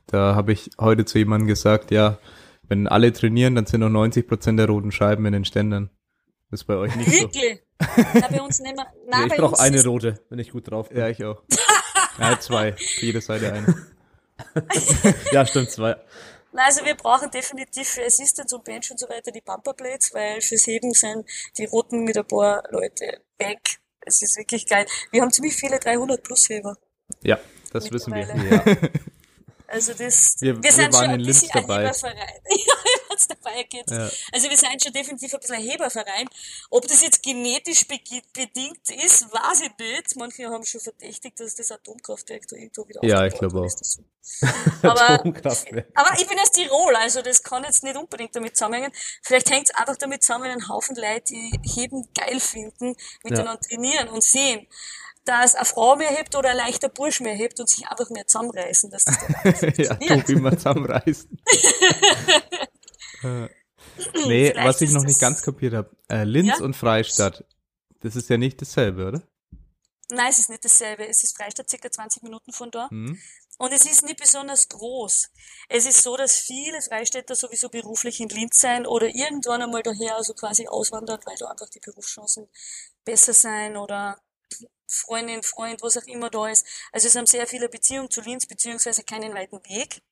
da 0.07 0.35
habe 0.35 0.53
ich 0.53 0.71
heute 0.81 1.05
zu 1.05 1.19
jemandem 1.19 1.49
gesagt, 1.49 1.91
ja, 1.91 2.17
wenn 2.67 2.89
alle 2.89 3.13
trainieren, 3.13 3.55
dann 3.55 3.67
sind 3.67 3.81
noch 3.81 3.91
90 3.91 4.27
Prozent 4.27 4.59
der 4.59 4.69
roten 4.69 4.91
Scheiben 4.91 5.27
in 5.27 5.35
den 5.35 5.45
Ständern. 5.45 5.91
Das 6.51 6.61
ist 6.61 6.65
bei 6.65 6.77
euch 6.77 6.97
nicht 6.97 7.13
Wirklich? 7.13 7.63
so. 7.79 8.05
Na, 8.15 8.29
bei 8.29 8.41
uns 8.41 8.59
nehmen 8.61 8.79
wir, 8.79 8.87
na, 9.07 9.21
ja, 9.21 9.27
ich 9.27 9.37
brauche 9.37 9.61
eine 9.61 9.85
rote, 9.85 10.19
wenn 10.31 10.39
ich 10.39 10.51
gut 10.51 10.71
drauf 10.71 10.89
bin. 10.89 10.97
Ja, 10.97 11.09
ich 11.11 11.23
auch. 11.23 11.43
ja, 12.19 12.41
zwei. 12.41 12.73
Für 12.73 13.05
jede 13.05 13.21
Seite 13.21 13.53
eine. 13.53 13.87
ja, 15.33 15.45
stimmt, 15.45 15.71
zwei. 15.71 15.97
Na, 16.53 16.65
also 16.65 16.83
wir 16.87 16.95
brauchen 16.95 17.31
definitiv 17.31 17.87
für 17.87 18.07
Assistance 18.07 18.57
und 18.57 18.65
Bench 18.65 18.91
und 18.91 18.99
so 18.99 19.11
weiter 19.11 19.31
die 19.31 19.43
Bumperblades, 19.43 20.15
weil 20.15 20.41
fürs 20.41 20.67
Heben 20.67 20.95
sind 20.95 21.27
die 21.59 21.67
roten 21.67 22.05
mit 22.05 22.17
ein 22.17 22.27
paar 22.27 22.63
Leute 22.71 23.21
weg. 23.39 23.82
Es 24.05 24.23
ist 24.23 24.37
wirklich 24.37 24.67
geil. 24.67 24.87
Wir 25.11 25.23
haben 25.23 25.31
ziemlich 25.31 25.55
viele 25.55 25.79
300 25.79 26.23
plus 26.23 26.49
Heber. 26.49 26.77
Ja, 27.23 27.39
das 27.73 27.91
wissen 27.91 28.15
wir. 28.15 28.27
Ja. 28.27 28.65
Also 29.73 29.95
das, 29.95 30.37
wir, 30.41 30.55
wir, 30.55 30.63
wir 30.63 30.73
sind 30.73 30.95
schon 30.95 31.05
ein 31.05 31.25
bisschen 31.25 31.51
ein 31.51 31.63
Heberverein. 31.63 32.17
ja, 32.51 32.75
dabei 33.27 33.63
geht. 33.63 33.91
Ja. 33.91 34.11
Also 34.33 34.51
wir 34.51 34.57
sind 34.59 34.83
schon 34.83 34.93
definitiv 34.93 35.33
ein 35.33 35.41
bisschen 35.41 35.57
ein 35.57 35.63
Heberverein. 35.63 36.29
Ob 36.71 36.87
das 36.87 37.03
jetzt 37.03 37.23
genetisch 37.23 37.87
bedingt 37.87 38.91
ist, 39.05 39.33
weiß 39.33 39.63
ich 39.63 39.79
nicht. 39.79 40.17
Manche 40.17 40.49
haben 40.51 40.65
schon 40.65 40.81
verdächtigt, 40.81 41.41
dass 41.41 41.55
das 41.55 41.71
Atomkraftwerk 41.71 42.47
da 42.49 42.57
irgendwo 42.57 42.87
wieder 42.87 43.01
Ja, 43.03 43.25
ich 43.25 43.35
glaube 43.35 43.63
auch. 43.63 43.69
So. 43.69 44.03
Aber, 44.83 45.21
aber 45.25 46.21
ich 46.21 46.29
bin 46.29 46.39
aus 46.39 46.53
Tirol, 46.53 46.95
also 46.95 47.23
das 47.23 47.43
kann 47.43 47.65
jetzt 47.65 47.83
nicht 47.83 47.97
unbedingt 47.97 48.35
damit 48.37 48.57
zusammenhängen. 48.57 48.93
Vielleicht 49.21 49.51
hängt 49.51 49.69
es 49.69 49.75
einfach 49.75 49.97
damit 49.97 50.23
zusammen, 50.23 50.45
wenn 50.45 50.53
ein 50.53 50.69
Haufen 50.69 50.95
Leute, 50.95 51.25
die 51.25 51.59
Heben 51.75 52.09
geil 52.15 52.39
finden, 52.39 52.95
miteinander 53.25 53.59
ja. 53.61 53.69
trainieren 53.69 54.09
und 54.11 54.23
sehen 54.23 54.69
dass 55.25 55.55
eine 55.55 55.65
Frau 55.65 55.97
mehr 55.97 56.11
hebt 56.11 56.35
oder 56.35 56.51
ein 56.51 56.57
leichter 56.57 56.89
Bursch 56.89 57.21
mehr 57.21 57.35
hebt 57.35 57.61
und 57.61 57.69
sich 57.69 57.87
einfach 57.87 58.11
mehr 58.11 58.27
zusammenreißen, 58.27 58.91
dass 58.91 59.05
das 59.05 59.19
Ja, 59.79 59.95
Tobi 59.95 60.37
mal 60.37 60.57
zusammenreißen. 60.57 61.31
äh, 63.23 63.49
nee, 64.27 64.51
Vielleicht 64.51 64.57
was 64.57 64.81
ich 64.81 64.91
noch 64.91 65.05
nicht 65.05 65.21
ganz 65.21 65.43
kapiert 65.43 65.75
habe, 65.75 65.91
äh, 66.09 66.25
Linz 66.25 66.59
ja? 66.59 66.65
und 66.65 66.75
Freistadt, 66.75 67.45
das 68.01 68.17
ist 68.17 68.29
ja 68.31 68.37
nicht 68.37 68.61
dasselbe, 68.61 69.07
oder? 69.07 69.23
Nein, 70.11 70.29
es 70.29 70.41
ist 70.41 70.51
nicht 70.51 70.65
dasselbe. 70.65 71.09
Es 71.09 71.25
ist 71.25 71.37
Freistadt 71.37 71.71
circa 71.71 71.91
20 71.91 72.23
Minuten 72.23 72.53
von 72.53 72.71
da. 72.71 72.89
Mhm. 72.91 73.19
Und 73.59 73.73
es 73.73 73.87
ist 73.87 74.03
nicht 74.05 74.21
besonders 74.21 74.69
groß. 74.69 75.31
Es 75.69 75.87
ist 75.87 76.03
so, 76.03 76.17
dass 76.17 76.37
viele 76.37 76.83
Freistädter 76.83 77.35
sowieso 77.35 77.69
beruflich 77.69 78.21
in 78.21 78.29
Linz 78.29 78.59
sein 78.59 78.87
oder 78.87 79.07
irgendwann 79.07 79.63
einmal 79.63 79.83
daher 79.83 80.17
also 80.17 80.35
quasi 80.35 80.67
auswandern, 80.67 81.21
weil 81.25 81.37
da 81.39 81.49
einfach 81.49 81.69
die 81.71 81.81
Berufschancen 81.81 82.49
besser 83.05 83.33
sein 83.33 83.77
oder 83.77 84.21
Freundin, 84.93 85.43
Freund, 85.43 85.83
was 85.83 85.97
auch 85.97 86.07
immer 86.07 86.31
da 86.31 86.49
ist. 86.49 86.67
Also 86.93 87.09
es 87.09 87.17
haben 87.17 87.27
sehr 87.27 87.47
viele 87.47 87.69
Beziehungen 87.69 88.11
zu 88.11 88.21
Linz, 88.21 88.47
beziehungsweise 88.47 89.03
keinen 89.03 89.35
weiten 89.35 89.61
Weg. 89.69 90.03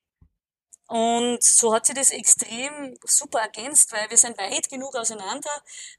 Und 0.87 1.41
so 1.41 1.73
hat 1.73 1.85
sie 1.85 1.93
das 1.93 2.11
extrem 2.11 2.97
super 3.05 3.39
ergänzt, 3.39 3.93
weil 3.93 4.09
wir 4.09 4.17
sind 4.17 4.37
weit 4.37 4.67
genug 4.69 4.93
auseinander, 4.97 5.49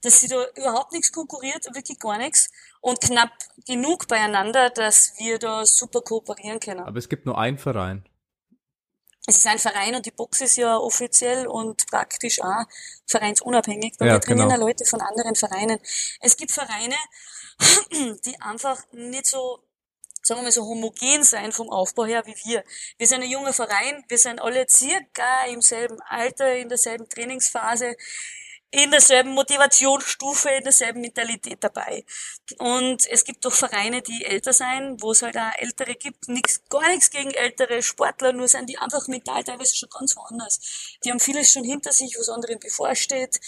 dass 0.02 0.20
sie 0.20 0.28
da 0.28 0.44
überhaupt 0.54 0.92
nichts 0.92 1.12
konkurriert, 1.12 1.64
wirklich 1.74 1.98
gar 1.98 2.18
nichts. 2.18 2.50
Und 2.82 3.00
knapp 3.00 3.30
genug 3.66 4.06
beieinander, 4.06 4.68
dass 4.68 5.14
wir 5.18 5.38
da 5.38 5.64
super 5.64 6.02
kooperieren 6.02 6.60
können. 6.60 6.80
Aber 6.80 6.98
es 6.98 7.08
gibt 7.08 7.24
nur 7.24 7.38
einen 7.38 7.56
Verein. 7.56 8.04
Es 9.26 9.36
ist 9.36 9.46
ein 9.46 9.58
Verein 9.58 9.94
und 9.94 10.04
die 10.04 10.10
Box 10.10 10.40
ist 10.40 10.56
ja 10.56 10.76
offiziell 10.76 11.46
und 11.46 11.86
praktisch 11.86 12.40
auch 12.40 12.64
vereinsunabhängig, 13.06 13.94
weil 13.98 14.08
ja, 14.08 14.14
wir 14.14 14.20
trainieren 14.20 14.48
genau. 14.48 14.60
ja 14.60 14.66
Leute 14.66 14.84
von 14.84 15.00
anderen 15.00 15.36
Vereinen. 15.36 15.78
Es 16.20 16.36
gibt 16.36 16.50
Vereine, 16.50 16.96
die 18.24 18.40
einfach 18.40 18.82
nicht 18.92 19.26
so, 19.26 19.60
sagen 20.22 20.40
wir 20.40 20.44
mal, 20.44 20.52
so 20.52 20.64
homogen 20.64 21.22
sein 21.22 21.52
vom 21.52 21.70
Aufbau 21.70 22.04
her 22.04 22.24
wie 22.26 22.34
wir. 22.44 22.64
Wir 22.98 23.06
sind 23.06 23.22
ein 23.22 23.30
junger 23.30 23.52
Verein, 23.52 24.04
wir 24.08 24.18
sind 24.18 24.40
alle 24.40 24.68
circa 24.68 25.44
im 25.46 25.62
selben 25.62 26.00
Alter, 26.02 26.56
in 26.56 26.68
derselben 26.68 27.08
Trainingsphase, 27.08 27.96
in 28.72 28.90
derselben 28.90 29.32
Motivationsstufe, 29.32 30.48
in 30.48 30.64
derselben 30.64 31.02
Mentalität 31.02 31.62
dabei. 31.62 32.04
Und 32.58 33.06
es 33.06 33.24
gibt 33.24 33.44
doch 33.44 33.52
Vereine, 33.52 34.00
die 34.00 34.24
älter 34.24 34.54
sein, 34.54 34.96
wo 35.00 35.12
es 35.12 35.20
halt 35.20 35.36
auch 35.36 35.50
Ältere 35.58 35.94
gibt. 35.94 36.26
Nix, 36.28 36.62
gar 36.70 36.88
nichts 36.88 37.10
gegen 37.10 37.30
ältere 37.32 37.82
Sportler, 37.82 38.32
nur 38.32 38.48
sind 38.48 38.68
die 38.70 38.78
einfach 38.78 39.06
mental 39.08 39.44
teilweise 39.44 39.76
schon 39.76 39.90
ganz 39.90 40.16
woanders. 40.16 40.58
Die 41.04 41.10
haben 41.10 41.20
vieles 41.20 41.52
schon 41.52 41.64
hinter 41.64 41.92
sich, 41.92 42.16
was 42.18 42.30
anderen 42.30 42.58
bevorsteht. 42.58 43.38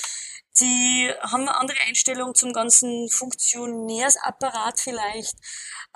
Die 0.60 1.10
haben 1.20 1.42
eine 1.42 1.56
andere 1.56 1.80
Einstellung 1.88 2.34
zum 2.34 2.52
ganzen 2.52 3.08
Funktionärsapparat 3.08 4.78
vielleicht. 4.78 5.36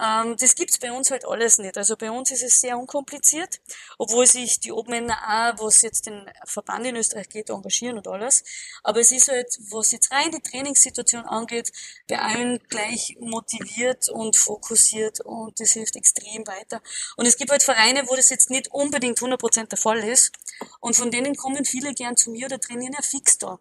Ähm, 0.01 0.37
das 0.37 0.57
gibt's 0.57 0.79
bei 0.79 0.91
uns 0.91 1.13
halt 1.13 1.25
alles 1.27 1.59
nicht. 1.59 1.77
Also 1.77 1.97
bei 1.97 2.11
uns 2.11 2.33
ist 2.33 2.43
es 2.43 2.61
sehr 2.61 2.77
unkompliziert, 2.77 3.61
obwohl 3.99 4.27
sich 4.27 4.59
die 4.59 4.73
Obmänner 4.73 5.15
auch, 5.15 5.65
was 5.65 5.83
jetzt 5.83 6.07
den 6.07 6.29
Verband 6.45 6.87
in 6.87 6.97
Österreich 6.97 7.29
geht, 7.29 7.51
engagieren 7.51 7.99
und 7.99 8.09
alles. 8.09 8.43
Aber 8.83 8.99
es 9.01 9.13
ist 9.13 9.29
halt, 9.29 9.47
was 9.71 9.93
jetzt 9.93 10.11
rein 10.11 10.33
die 10.33 10.41
Trainingssituation 10.41 11.25
angeht, 11.25 11.73
bei 12.09 12.19
allen 12.19 12.61
gleich 12.69 13.17
motiviert 13.21 14.09
und 14.09 14.37
fokussiert 14.37 15.21
und 15.21 15.59
das 15.61 15.71
hilft 15.71 15.95
extrem 15.95 16.47
weiter. 16.49 16.83
Und 17.17 17.27
es 17.27 17.37
gibt 17.37 17.53
halt 17.53 17.63
Vereine, 17.63 18.09
wo 18.09 18.17
das 18.17 18.31
jetzt 18.31 18.51
nicht 18.51 18.73
unbedingt 18.73 19.19
100% 19.19 19.67
der 19.69 19.79
Fall 19.79 19.99
ist 19.99 20.33
und 20.81 20.97
von 20.97 21.13
denen 21.13 21.37
kommen 21.37 21.65
viele 21.65 21.95
gern 21.95 22.17
zu 22.17 22.31
mir 22.31 22.47
oder 22.47 22.61
trainieren 22.61 22.95
ja 22.95 23.03
fix 23.03 23.39
da. 23.39 23.61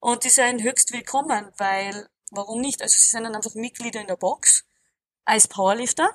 Und 0.00 0.24
die 0.24 0.30
sind 0.30 0.62
höchst 0.62 0.92
willkommen, 0.92 1.52
weil, 1.58 2.08
warum 2.30 2.62
nicht? 2.62 2.80
Also 2.80 2.98
sie 2.98 3.08
sind 3.08 3.24
dann 3.24 3.36
einfach 3.36 3.54
Mitglieder 3.54 4.00
in 4.00 4.06
der 4.06 4.16
Box 4.16 4.64
als 5.26 5.46
Powerlifter, 5.46 6.08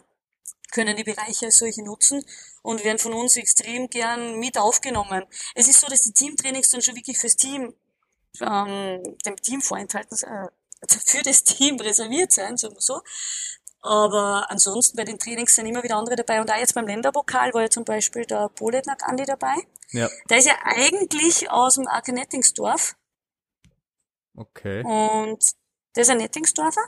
können 0.72 0.98
die 0.98 1.04
Bereiche 1.04 1.46
als 1.46 1.60
solche 1.60 1.84
nutzen 1.84 2.26
und 2.64 2.84
werden 2.84 2.98
von 2.98 3.14
uns 3.14 3.36
extrem 3.36 3.88
gern 3.90 4.40
mit 4.40 4.58
aufgenommen. 4.58 5.24
Es 5.54 5.68
ist 5.68 5.80
so, 5.80 5.88
dass 5.88 6.02
die 6.02 6.14
Teamtrainings 6.14 6.72
dann 6.72 6.82
schon 6.82 6.96
wirklich 6.96 7.20
fürs 7.20 7.36
Team, 7.36 7.76
ähm, 8.42 9.04
dem 9.24 9.36
Team 9.38 9.62
vorenthalten, 9.62 10.18
äh, 10.24 10.48
für 11.06 11.22
das 11.22 11.44
Team 11.44 11.80
reserviert 11.80 12.32
sein, 12.32 12.58
sagen 12.58 12.74
wir 12.74 12.82
so. 12.82 13.02
Aber 13.82 14.50
ansonsten 14.50 14.98
bei 14.98 15.04
den 15.04 15.20
Trainings 15.20 15.54
sind 15.54 15.68
immer 15.68 15.84
wieder 15.84 15.98
andere 15.98 16.16
dabei. 16.16 16.42
Und 16.42 16.52
auch 16.52 16.58
jetzt 16.58 16.74
beim 16.74 16.88
Länderpokal 16.88 17.54
war 17.54 17.62
ja 17.62 17.70
zum 17.70 17.86
Beispiel 17.86 18.26
der 18.26 18.50
Poletnak 18.50 19.08
Andi 19.08 19.26
dabei. 19.26 19.56
Ja. 19.92 20.10
Der 20.28 20.40
ist 20.40 20.48
ja 20.48 20.56
eigentlich 20.64 21.52
aus 21.52 21.76
dem 21.76 21.88
Arkenettingsdorf. 21.88 22.96
Okay. 24.36 24.84
Und 24.84 25.44
der 25.96 26.02
ist 26.02 26.10
ein 26.10 26.18
Nettingsdorfer, 26.18 26.84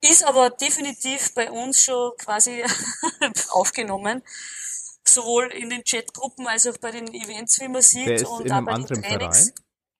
ist 0.00 0.24
aber 0.24 0.50
definitiv 0.50 1.34
bei 1.34 1.50
uns 1.50 1.80
schon 1.80 2.12
quasi 2.18 2.64
aufgenommen. 3.50 4.22
Sowohl 5.06 5.52
in 5.52 5.68
den 5.68 5.84
Chatgruppen 5.84 6.46
als 6.46 6.66
auch 6.66 6.78
bei 6.78 6.90
den 6.90 7.12
Events, 7.12 7.60
wie 7.60 7.68
man 7.68 7.82
sieht. 7.82 8.08
Der 8.08 8.14
ist 8.16 8.26
und 8.26 8.46
in 8.46 8.52
einem 8.52 8.68
anderen 8.68 9.04
Verein? 9.04 9.52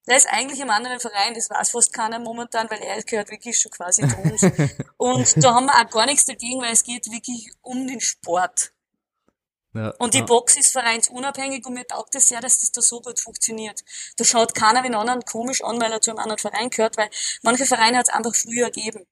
Der 0.07 0.17
ist 0.17 0.27
eigentlich 0.27 0.59
im 0.59 0.69
anderen 0.69 0.99
Verein, 0.99 1.33
das 1.33 1.49
weiß 1.49 1.71
fast 1.71 1.93
keiner 1.93 2.19
momentan, 2.19 2.69
weil 2.69 2.79
er 2.79 3.01
gehört 3.01 3.31
wirklich 3.31 3.59
schon 3.59 3.71
quasi 3.71 4.07
zu 4.07 4.17
uns. 4.17 4.43
und 4.97 5.43
da 5.43 5.55
haben 5.55 5.65
wir 5.65 5.73
auch 5.73 5.89
gar 5.89 6.05
nichts 6.05 6.25
dagegen, 6.25 6.61
weil 6.61 6.73
es 6.73 6.83
geht 6.83 7.11
wirklich 7.11 7.51
um 7.61 7.87
den 7.87 7.99
Sport. 7.99 8.74
Ja, 9.75 9.93
und 9.99 10.13
die. 10.13 10.21
Box 10.21 10.55
ist 10.55 10.71
vereinsunabhängig 10.71 11.65
und 11.65 11.73
mir 11.73 11.85
taugt 11.85 12.15
es 12.15 12.29
sehr, 12.29 12.39
dass 12.39 12.59
das 12.59 12.71
da 12.71 12.81
so 12.81 13.01
gut 13.01 13.19
funktioniert. 13.19 13.83
Da 14.17 14.23
schaut 14.23 14.55
keiner 14.55 14.81
den 14.81 14.95
anderen 14.95 15.21
komisch 15.23 15.61
an, 15.63 15.81
weil 15.81 15.91
er 15.91 15.99
zu 15.99 16.11
einem 16.11 16.19
anderen 16.19 16.39
Verein 16.39 16.69
gehört, 16.69 16.95
weil 16.97 17.09
manche 17.43 17.65
Vereine 17.65 17.97
hat 17.97 18.07
es 18.07 18.13
einfach 18.13 18.33
früher 18.33 18.71
gegeben. 18.71 19.05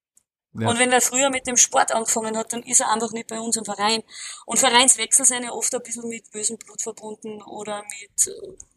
Ja. 0.54 0.70
Und 0.70 0.80
wenn 0.80 0.92
er 0.92 1.02
früher 1.02 1.30
mit 1.30 1.48
dem 1.48 1.58
Sport 1.58 1.92
angefangen 1.92 2.38
hat, 2.38 2.54
dann 2.54 2.64
ist 2.64 2.80
er 2.80 2.92
einfach 2.92 3.12
nicht 3.12 3.28
bei 3.28 3.40
uns 3.40 3.58
im 3.58 3.66
Verein. 3.66 4.04
Und 4.46 4.60
Vereinswechsel 4.60 5.26
sind 5.26 5.44
ja 5.44 5.52
oft 5.52 5.74
ein 5.76 5.84
bisschen 5.84 6.08
mit 6.08 6.32
bösem 6.32 6.58
Blut 6.58 6.82
verbunden 6.82 7.42
oder 7.42 7.84
mit 8.00 8.32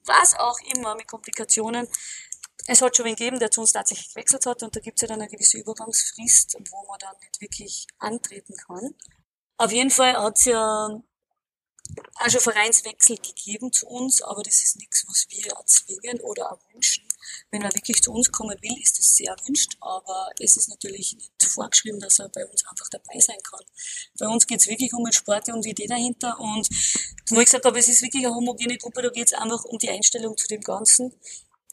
was 0.05 0.35
auch 0.39 0.59
immer, 0.75 0.97
mit 0.97 1.07
Komplikationen. 1.07 1.87
Es 2.67 2.83
hat 2.83 2.97
schon 2.97 3.07
wen 3.07 3.15
gegeben, 3.15 3.39
der 3.39 3.53
zu 3.53 3.61
uns 3.61 3.73
tatsächlich 3.73 4.09
gewechselt 4.09 4.45
hat 4.47 4.63
und 4.65 4.75
da 4.75 4.81
gibt 4.81 4.99
es 4.99 5.03
ja 5.03 5.09
dann 5.09 5.21
eine 5.21 5.31
gewisse 5.31 5.59
Übergangsfrist, 5.59 6.57
wo 6.71 6.87
man 6.89 6.99
dann 6.99 7.15
nicht 7.21 7.41
wirklich 7.41 7.87
antreten 7.99 8.57
kann. 8.67 8.95
Auf 9.59 9.71
jeden 9.71 9.91
Fall 9.91 10.17
hat 10.17 10.39
es 10.39 10.47
ja 10.47 11.01
auch 12.15 12.31
schon 12.31 12.41
Vereinswechsel 12.41 13.17
gegeben 13.17 13.73
zu 13.73 13.87
uns, 13.87 14.23
aber 14.23 14.43
das 14.43 14.63
ist 14.63 14.77
nichts, 14.77 15.05
was 15.07 15.27
wir 15.29 15.53
erzwingen 15.53 16.21
oder 16.21 16.45
erwünschen. 16.45 17.05
Wenn 17.51 17.63
er 17.63 17.75
wirklich 17.75 18.03
zu 18.03 18.13
uns 18.13 18.31
kommen 18.31 18.57
will, 18.61 18.81
ist 18.81 18.99
das 18.99 19.17
sehr 19.17 19.35
erwünscht, 19.37 19.77
aber 19.81 20.31
es 20.39 20.57
ist 20.57 20.69
natürlich 20.69 21.15
nicht 21.15 21.33
vorgeschrieben, 21.45 22.01
dass 22.01 22.19
er 22.19 22.29
bei 22.29 22.47
uns 22.47 22.65
einfach 22.67 22.89
dabei 22.89 23.19
sein 23.19 23.39
kann. 23.49 23.65
Bei 24.19 24.29
uns 24.29 24.47
geht 24.47 24.61
es 24.61 24.69
wirklich 24.69 24.93
um 24.95 25.05
den 25.05 25.13
Sport 25.13 25.49
und 25.49 25.65
die 25.65 25.71
Idee 25.71 25.87
dahinter 25.87 26.39
und 26.39 26.69
wie 26.69 27.39
ich 27.39 27.45
gesagt 27.45 27.65
habe, 27.65 27.79
es 27.79 27.89
ist 27.89 28.03
wirklich 28.03 28.25
eine 28.25 28.35
homogene 28.35 28.79
Gruppe, 28.79 29.03
da 29.03 29.11
geht 29.11 29.27
es 29.27 29.33
einfach 29.33 29.65
um 29.65 29.79
die 29.79 29.91
Einstellung 29.91 30.37
zu 30.37 30.47
dem 30.47 30.61
Ganzen 30.61 31.13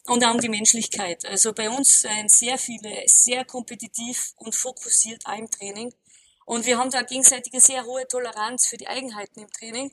und 0.05 0.24
auch 0.24 0.34
um 0.34 0.41
die 0.41 0.50
Menschlichkeit. 0.50 1.25
Also 1.25 1.53
bei 1.53 1.70
uns 1.70 2.01
sind 2.01 2.29
sehr 2.29 2.58
viele 2.58 3.03
sehr 3.08 3.46
kompetitiv 3.46 4.34
und 4.38 4.55
fokussiert 4.55 5.25
auch 5.25 5.38
im 5.38 5.50
Training. 5.50 5.93
Und 6.46 6.66
wir 6.66 6.78
haben 6.78 6.92
da 6.92 7.02
gegenseitig 7.02 7.54
eine 7.54 7.62
sehr 7.62 7.86
hohe 7.86 8.08
Toleranz 8.08 8.68
für 8.68 8.78
die 8.78 8.88
Eigenheiten 8.88 9.40
im 9.40 9.52
Training. 9.52 9.92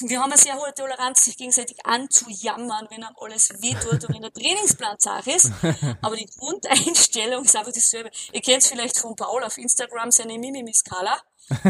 Wir 0.00 0.20
haben 0.20 0.32
eine 0.32 0.40
sehr 0.40 0.56
hohe 0.56 0.74
Toleranz, 0.74 1.24
sich 1.24 1.36
gegenseitig 1.36 1.86
anzujammern, 1.86 2.88
wenn 2.90 3.04
einem 3.04 3.14
alles 3.20 3.50
wehtut 3.62 4.04
und 4.04 4.14
wenn 4.14 4.22
der 4.22 4.32
Trainingsplan 4.32 4.98
zart 4.98 5.28
ist. 5.28 5.52
Aber 6.02 6.16
die 6.16 6.26
Grundeinstellung 6.26 7.44
ist 7.44 7.54
einfach 7.54 7.72
dasselbe. 7.72 8.10
Ihr 8.32 8.40
kennt 8.40 8.62
es 8.62 8.68
vielleicht 8.68 8.98
von 8.98 9.14
Paul 9.14 9.44
auf 9.44 9.56
Instagram, 9.56 10.10
seine 10.10 10.36
Mimimi-Skala. 10.36 11.16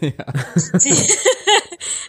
ja. 0.00 0.24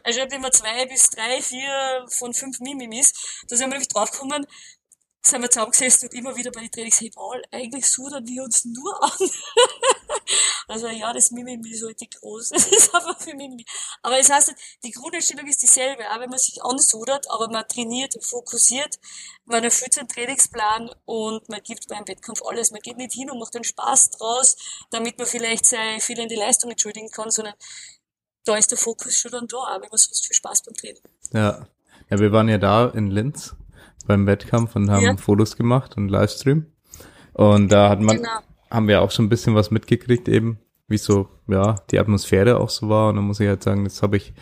er 0.03 0.13
schreibt 0.13 0.33
immer 0.33 0.51
zwei 0.51 0.85
bis 0.85 1.09
drei, 1.09 1.41
vier 1.41 2.05
von 2.09 2.33
fünf 2.33 2.59
Mimimis. 2.61 3.13
Da 3.47 3.55
sind 3.55 3.67
wir 3.67 3.73
nämlich 3.73 3.89
draufgekommen, 3.89 4.47
sind 5.21 5.41
wir 5.41 5.49
zusammengesessen 5.49 6.09
und 6.09 6.15
immer 6.15 6.35
wieder 6.35 6.51
bei 6.51 6.61
den 6.61 6.71
Trainings, 6.71 7.01
hey 7.01 7.11
Paul, 7.13 7.41
eigentlich 7.51 7.85
sudern 7.85 8.25
wir 8.25 8.43
uns 8.43 8.65
nur 8.65 9.03
an. 9.03 9.11
also 10.67 10.87
ja, 10.87 11.11
das 11.11 11.31
Mimimi 11.31 11.71
ist 11.71 11.83
halt 11.83 11.99
groß. 12.19 12.49
Das 12.53 12.67
ist 12.67 12.95
einfach 12.95 13.19
für 13.19 13.35
Mimimi. 13.35 13.65
Aber 14.01 14.17
es 14.19 14.29
heißt, 14.29 14.53
die 14.83 14.91
Grundeinstellung 14.91 15.47
ist 15.47 15.61
dieselbe, 15.61 16.09
auch 16.09 16.19
wenn 16.19 16.29
man 16.29 16.39
sich 16.39 16.63
ansudert, 16.63 17.29
aber 17.29 17.49
man 17.49 17.67
trainiert, 17.67 18.15
fokussiert, 18.23 18.97
man 19.45 19.63
erfüllt 19.63 19.93
seinen 19.93 20.07
Trainingsplan 20.07 20.89
und 21.05 21.49
man 21.49 21.61
gibt 21.63 21.87
beim 21.87 22.07
Wettkampf 22.07 22.41
alles. 22.43 22.71
Man 22.71 22.81
geht 22.81 22.97
nicht 22.97 23.13
hin 23.13 23.29
und 23.29 23.39
macht 23.39 23.53
den 23.53 23.63
Spaß 23.63 24.11
draus, 24.11 24.55
damit 24.89 25.17
man 25.17 25.27
vielleicht 25.27 25.65
seine 25.65 25.99
fehlende 25.99 26.35
Leistung 26.35 26.71
entschuldigen 26.71 27.09
kann, 27.09 27.29
sondern 27.29 27.55
da 28.45 28.55
ist 28.55 28.71
der 28.71 28.77
Fokus 28.77 29.17
schon 29.17 29.31
dann 29.31 29.47
da, 29.47 29.57
auch 29.57 29.81
wenn 29.81 29.89
man 29.89 29.97
sonst 29.97 30.25
viel 30.25 30.35
Spaß 30.35 30.63
beim 30.63 30.75
Training. 30.75 31.03
Ja. 31.33 31.67
Ja, 32.09 32.19
wir 32.19 32.31
waren 32.31 32.49
ja 32.49 32.57
da 32.57 32.87
in 32.87 33.11
Linz 33.11 33.55
beim 34.09 34.25
Wettkampf 34.25 34.75
und 34.75 34.89
haben 34.89 35.03
ja. 35.03 35.17
Fotos 35.17 35.55
gemacht 35.55 35.95
und 35.95 36.09
Livestream. 36.09 36.65
Und 37.33 37.71
da 37.71 37.89
hat 37.89 38.01
man, 38.01 38.17
genau. 38.17 38.29
haben 38.69 38.87
wir 38.87 39.01
auch 39.01 39.11
schon 39.11 39.25
ein 39.25 39.29
bisschen 39.29 39.53
was 39.53 39.69
mitgekriegt 39.69 40.27
eben, 40.27 40.57
wie 40.87 40.97
so, 40.97 41.29
ja, 41.47 41.75
die 41.91 41.99
Atmosphäre 41.99 42.59
auch 42.59 42.69
so 42.69 42.89
war. 42.89 43.09
Und 43.09 43.17
dann 43.17 43.25
muss 43.25 43.39
ich 43.39 43.47
halt 43.47 43.63
sagen, 43.63 43.83
das 43.83 44.01
habe 44.01 44.17
ich 44.17 44.33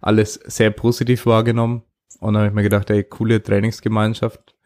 alles 0.00 0.34
sehr 0.34 0.70
positiv 0.70 1.26
wahrgenommen. 1.26 1.82
Und 2.18 2.32
dann 2.32 2.42
habe 2.42 2.48
ich 2.48 2.54
mir 2.54 2.62
gedacht, 2.62 2.88
ey, 2.88 3.04
coole 3.04 3.42
Trainingsgemeinschaft. 3.42 4.56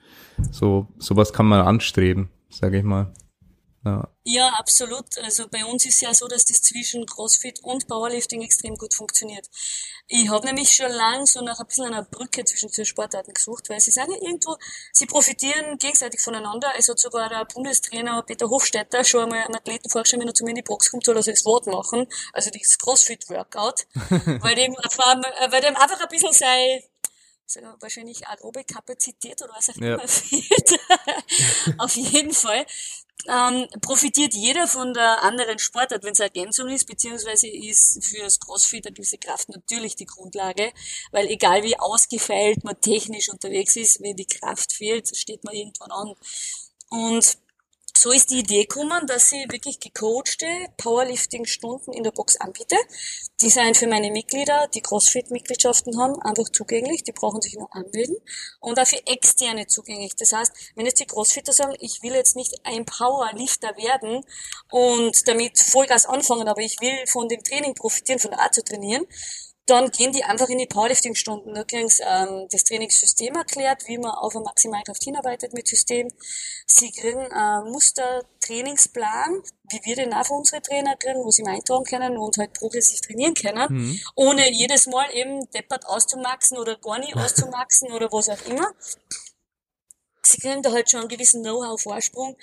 So, 0.53 0.87
sowas 0.99 1.33
kann 1.33 1.47
man 1.47 1.67
anstreben, 1.67 2.31
sage 2.49 2.79
ich 2.79 2.85
mal. 2.85 3.13
Ja. 3.85 4.09
ja, 4.25 4.49
absolut. 4.59 5.19
Also 5.19 5.47
bei 5.49 5.65
uns 5.65 5.85
ist 5.85 6.01
ja 6.01 6.15
so, 6.15 6.27
dass 6.27 6.47
das 6.47 6.63
zwischen 6.63 7.05
CrossFit 7.05 7.61
und 7.63 7.87
Powerlifting 7.87 8.41
extrem 8.41 8.77
gut 8.77 8.95
funktioniert. 8.95 9.47
Ich 10.07 10.29
habe 10.31 10.47
nämlich 10.47 10.71
schon 10.73 10.91
lang 10.91 11.27
so 11.27 11.43
nach 11.43 11.61
ein 11.61 11.67
bisschen 11.67 11.87
einer 11.87 12.03
Brücke 12.03 12.45
zwischen 12.45 12.71
den 12.71 12.87
Sportarten 12.87 13.35
gesucht, 13.35 13.69
weil 13.69 13.81
sie 13.81 13.91
sagen 13.91 14.13
ja 14.13 14.19
irgendwo, 14.23 14.57
sie 14.93 15.05
profitieren 15.05 15.77
gegenseitig 15.77 16.21
voneinander. 16.21 16.73
Es 16.79 16.89
hat 16.89 16.99
sogar 16.99 17.29
der 17.29 17.45
Bundestrainer 17.45 18.23
Peter 18.23 18.49
Hofstetter 18.49 19.05
schon 19.05 19.25
einmal 19.25 19.45
einen 19.45 19.57
Athleten 19.57 19.91
vorgestellt, 19.91 20.23
wenn 20.23 20.29
er 20.29 20.35
zu 20.35 20.45
mir 20.45 20.51
in 20.51 20.57
die 20.57 20.63
Box 20.63 20.91
kommt, 20.91 21.05
soll 21.05 21.17
er 21.17 21.23
das 21.23 21.45
Wort 21.45 21.67
machen, 21.67 22.07
also 22.33 22.51
das 22.51 22.79
CrossFit-Workout, 22.79 23.87
weil 24.41 24.55
dem, 24.55 24.75
weil 24.75 25.61
dem 25.61 25.77
einfach 25.77 26.01
ein 26.01 26.09
bisschen 26.09 26.33
sei 26.33 26.83
wahrscheinlich 27.81 28.27
aerobe 28.27 28.65
Kapazität 28.65 29.41
oder 29.43 29.53
was 29.55 29.71
auch 29.71 29.77
immer 29.77 29.99
ja. 30.01 30.07
fehlt. 30.07 30.81
Auf 31.79 31.95
jeden 31.95 32.33
Fall 32.33 32.67
ähm, 33.29 33.67
profitiert 33.81 34.35
jeder 34.35 34.67
von 34.67 34.93
der 34.93 35.23
anderen 35.23 35.59
Sportart, 35.59 36.05
wenn 36.05 36.13
es 36.13 36.21
eine 36.21 36.29
Ergänzung 36.29 36.69
ist, 36.69 36.87
beziehungsweise 36.87 37.49
ist 37.49 38.05
für 38.05 38.23
das 38.23 38.39
Crossfit 38.39 38.87
eine 38.87 38.95
gewisse 38.95 39.19
Kraft 39.19 39.49
natürlich 39.49 39.97
die 39.97 40.07
Grundlage, 40.07 40.73
weil 41.11 41.29
egal 41.29 41.63
wie 41.63 41.79
ausgefeilt 41.79 42.65
man 42.65 42.81
technisch 42.81 43.31
unterwegs 43.31 43.77
ist, 43.77 44.03
wenn 44.03 44.17
die 44.17 44.27
Kraft 44.27 44.73
fehlt, 44.73 45.17
steht 45.17 45.45
man 45.45 45.55
irgendwann 45.55 45.91
an. 45.91 46.15
Und 46.91 47.39
so 47.97 48.11
ist 48.11 48.31
die 48.31 48.41
Idee 48.41 48.67
gekommen, 48.67 49.07
dass 49.07 49.33
ich 49.33 49.51
wirklich 49.51 49.81
gecoachte 49.81 50.47
Powerlifting-Stunden 50.77 51.93
in 51.93 52.03
der 52.03 52.11
Box 52.11 52.37
anbiete. 52.37 52.77
Die 53.41 53.49
sind 53.49 53.77
für 53.77 53.87
meine 53.87 54.11
Mitglieder, 54.11 54.69
die 54.75 54.83
CrossFit-Mitgliedschaften 54.83 55.99
haben, 55.99 56.21
einfach 56.21 56.49
zugänglich. 56.51 57.03
Die 57.05 57.13
brauchen 57.13 57.41
sich 57.41 57.55
nur 57.55 57.75
anmelden. 57.75 58.17
Und 58.61 58.79
auch 58.79 58.87
für 58.87 59.07
Externe 59.07 59.67
zugänglich. 59.67 60.17
Das 60.17 60.33
heißt, 60.33 60.53
wenn 60.75 60.87
jetzt 60.87 61.01
die 61.01 61.07
Crossfitter 61.07 61.53
sagen, 61.53 61.75
ich 61.81 62.03
will 62.03 62.13
jetzt 62.13 62.37
nicht 62.37 62.55
ein 62.65 62.85
Powerlifter 62.85 63.77
werden 63.77 64.25
und 64.71 65.27
damit 65.29 65.59
Vollgas 65.59 66.05
anfangen, 66.05 66.49
aber 66.49 66.61
ich 66.61 66.81
will 66.81 67.07
von 67.07 67.29
dem 67.29 67.43
Training 67.43 67.75
profitieren, 67.75 68.19
von 68.19 68.33
der 68.33 68.41
Art 68.41 68.55
zu 68.55 68.63
trainieren, 68.63 69.07
dann 69.67 69.91
gehen 69.91 70.13
die 70.13 70.25
einfach 70.25 70.49
in 70.49 70.59
die 70.59 70.67
Powerlifting-Stunden. 70.67 71.55
Da 71.55 71.65
kriegen 71.65 71.89
sie 71.89 72.03
ähm, 72.03 72.47
das 72.51 72.65
Trainingssystem 72.65 73.35
erklärt, 73.35 73.89
wie 73.89 73.99
man 73.99 74.11
auf 74.11 74.35
eine 74.35 74.45
Maximalkraft 74.45 75.03
hinarbeitet 75.03 75.55
mit 75.55 75.67
System. 75.67 76.09
Sie 76.67 76.93
kriegen 76.93 77.33
einen 77.33 77.71
Muster-Trainingsplan, 77.73 79.43
wie 79.71 79.81
wir 79.85 79.97
den 79.97 80.13
auch 80.13 80.27
für 80.27 80.35
unsere 80.35 80.61
Trainer 80.61 80.97
kriegen, 80.97 81.25
wo 81.25 81.31
sie 81.31 81.47
eintragen 81.47 81.85
können 81.85 82.19
und 82.19 82.37
halt 82.37 82.53
progressiv 82.53 83.01
trainieren 83.01 83.35
können, 83.35 83.67
mhm. 83.71 84.01
ohne 84.15 84.53
jedes 84.53 84.87
Mal 84.87 85.07
eben 85.15 85.51
deppert 85.53 85.87
auszumaxen 85.87 86.59
oder 86.59 86.77
gar 86.77 86.99
nicht 86.99 87.17
auszumaxen 87.17 87.91
oder 87.93 88.13
was 88.13 88.29
auch 88.29 88.47
immer 88.47 88.71
sie 90.27 90.39
kriegen 90.39 90.63
da 90.63 90.73
halt 90.73 90.91
schon 90.91 91.01
einen 91.01 91.09
gewissen 91.09 91.43
Know-how-Vorsprung, 91.43 92.37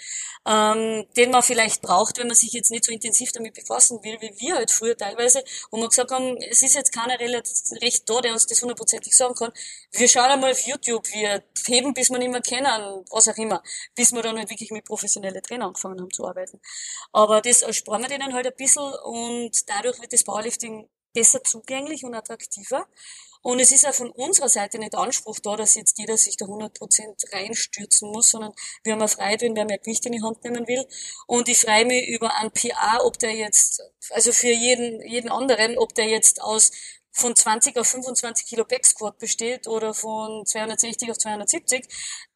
ähm, 0.46 1.06
den 1.18 1.32
man 1.32 1.44
vielleicht 1.44 1.82
braucht, 1.82 2.18
wenn 2.18 2.28
man 2.28 2.36
sich 2.36 2.52
jetzt 2.54 2.72
nicht 2.72 2.86
so 2.86 2.92
intensiv 2.92 3.32
damit 3.32 3.54
befassen 3.54 4.04
will, 4.04 4.18
wie 4.22 4.34
wir 4.40 4.56
halt 4.56 4.72
früher 4.72 4.98
teilweise, 4.98 5.44
wo 5.72 5.78
wir 5.78 5.88
gesagt 5.88 6.12
haben, 6.12 6.38
es 6.50 6.62
ist 6.62 6.76
jetzt 6.76 6.92
keiner 6.92 7.20
recht 7.20 8.10
da, 8.10 8.22
der 8.22 8.34
uns 8.34 8.46
das 8.46 8.62
hundertprozentig 8.62 9.16
sagen 9.16 9.36
kann. 9.36 9.52
Wir 9.92 10.08
schauen 10.08 10.32
einmal 10.32 10.52
auf 10.52 10.60
YouTube, 10.60 11.06
wir 11.14 11.44
heben, 11.66 11.94
bis 11.94 12.10
wir 12.10 12.18
nicht 12.18 12.32
mehr 12.32 12.42
kennen, 12.42 13.04
was 13.10 13.28
auch 13.28 13.38
immer, 13.38 13.62
bis 13.96 14.12
wir 14.12 14.22
dann 14.22 14.38
halt 14.38 14.50
wirklich 14.50 14.72
mit 14.72 14.86
professionellen 14.86 15.42
Trainer 15.42 15.66
angefangen 15.66 16.00
haben 16.00 16.12
zu 16.12 16.28
arbeiten. 16.28 16.60
Aber 17.12 17.42
das 17.42 17.62
ersparen 17.62 18.02
wir 18.02 18.10
denen 18.10 18.34
halt 18.34 18.48
ein 18.48 18.56
bisschen 18.56 18.94
und 19.04 19.70
dadurch 19.70 20.00
wird 20.02 20.14
das 20.14 20.24
Powerlifting 20.24 20.90
besser 21.14 21.44
zugänglich 21.44 22.04
und 22.04 22.16
attraktiver. 22.16 22.88
Und 23.42 23.60
es 23.60 23.72
ist 23.72 23.84
ja 23.84 23.92
von 23.92 24.12
unserer 24.12 24.50
Seite 24.50 24.78
nicht 24.78 24.96
Anspruch 24.96 25.40
da, 25.40 25.56
dass 25.56 25.76
jetzt 25.76 25.98
jeder 25.98 26.18
sich 26.18 26.38
da 26.38 26.46
100% 26.46 27.34
reinstürzen 27.34 28.12
muss, 28.12 28.30
sondern 28.30 28.54
wir 28.84 28.94
haben 28.94 29.02
eine 29.02 29.08
Freiheit, 29.08 29.42
wenn 29.42 29.56
wer 29.56 29.66
mehr 29.66 29.80
Gewicht 29.80 30.06
in 30.06 30.12
die 30.12 30.22
Hand 30.22 30.44
nehmen 30.44 30.68
will. 30.68 30.86
Und 31.26 31.50
ich 31.50 31.60
freue 31.60 31.86
mich 31.86 32.08
über 32.08 32.36
einen 32.36 32.52
PA, 32.52 33.00
ob 33.04 33.18
der 33.18 33.34
jetzt, 33.34 33.82
also 34.12 34.32
für 34.32 34.52
jeden, 34.52 35.02
jeden 35.08 35.30
anderen, 35.30 35.78
ob 35.78 35.96
der 35.96 36.06
jetzt 36.06 36.42
aus 36.42 36.72
von 37.14 37.36
20 37.36 37.78
auf 37.78 37.88
25 37.88 38.46
Kilo 38.46 38.64
Backsquat 38.64 39.18
besteht 39.18 39.68
oder 39.68 39.94
von 39.94 40.46
260 40.46 41.12
auf 41.12 41.18
270. 41.18 41.86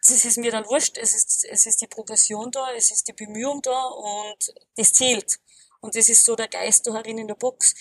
Das 0.06 0.26
ist 0.26 0.38
mir 0.38 0.52
dann 0.52 0.65
wurscht. 0.65 0.98
Es 0.98 1.15
ist, 1.15 1.46
es 1.46 1.65
ist 1.65 1.82
die 1.82 1.88
Progression 1.88 2.52
da, 2.52 2.74
es 2.74 2.91
ist 2.91 3.08
die 3.08 3.13
Bemühung 3.13 3.62
da 3.62 3.86
und 3.86 4.54
das 4.76 4.94
zählt. 4.94 5.39
Und 5.80 5.96
das 5.96 6.10
ist 6.10 6.26
so 6.26 6.36
der 6.36 6.48
Geist 6.48 6.88
da 6.88 6.94
herin 6.94 7.20
in 7.20 7.28
der 7.28 7.36
Box. 7.36 7.76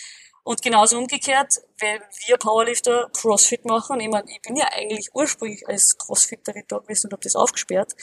Und 0.44 0.62
genauso 0.62 0.98
umgekehrt, 0.98 1.61
wenn 1.78 2.00
wir 2.26 2.37
Powerlifter 2.37 3.11
Crossfit 3.12 3.64
machen, 3.64 3.98
ich, 4.00 4.09
meine, 4.09 4.30
ich 4.30 4.40
bin 4.42 4.57
ja 4.57 4.68
eigentlich 4.72 5.11
ursprünglich 5.14 5.66
als 5.66 5.96
Crossfitterin 5.98 6.64
da 6.68 6.78
gewesen 6.78 7.07
und 7.07 7.12
habe 7.14 7.22
das 7.22 7.35
aufgesperrt, 7.35 7.94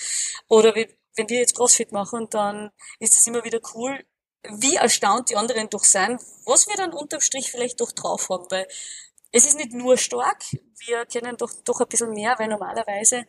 oder 0.47 0.75
wenn 0.75 1.29
wir 1.29 1.39
jetzt 1.39 1.55
Crossfit 1.55 1.91
machen, 1.91 2.27
dann 2.31 2.71
ist 2.99 3.15
es 3.15 3.27
immer 3.27 3.43
wieder 3.43 3.59
cool, 3.75 4.03
wie 4.43 4.75
erstaunt 4.75 5.29
die 5.29 5.35
anderen 5.35 5.69
doch 5.69 5.83
sein, 5.83 6.19
was 6.45 6.67
wir 6.67 6.75
dann 6.75 6.93
unterm 6.93 7.21
Strich 7.21 7.51
vielleicht 7.51 7.79
doch 7.79 7.91
drauf 7.91 8.29
haben, 8.29 8.49
weil 8.49 8.67
es 9.31 9.45
ist 9.45 9.57
nicht 9.57 9.71
nur 9.71 9.97
stark, 9.97 10.43
wir 10.87 11.05
kennen 11.05 11.37
doch, 11.37 11.51
doch 11.63 11.79
ein 11.79 11.87
bisschen 11.87 12.11
mehr, 12.11 12.35
weil 12.39 12.47
normalerweise 12.47 13.25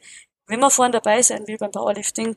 wenn 0.46 0.61
man 0.61 0.70
vorne 0.70 0.92
dabei 0.92 1.22
sein 1.22 1.46
will 1.46 1.57
beim 1.57 1.70
Powerlifting, 1.70 2.37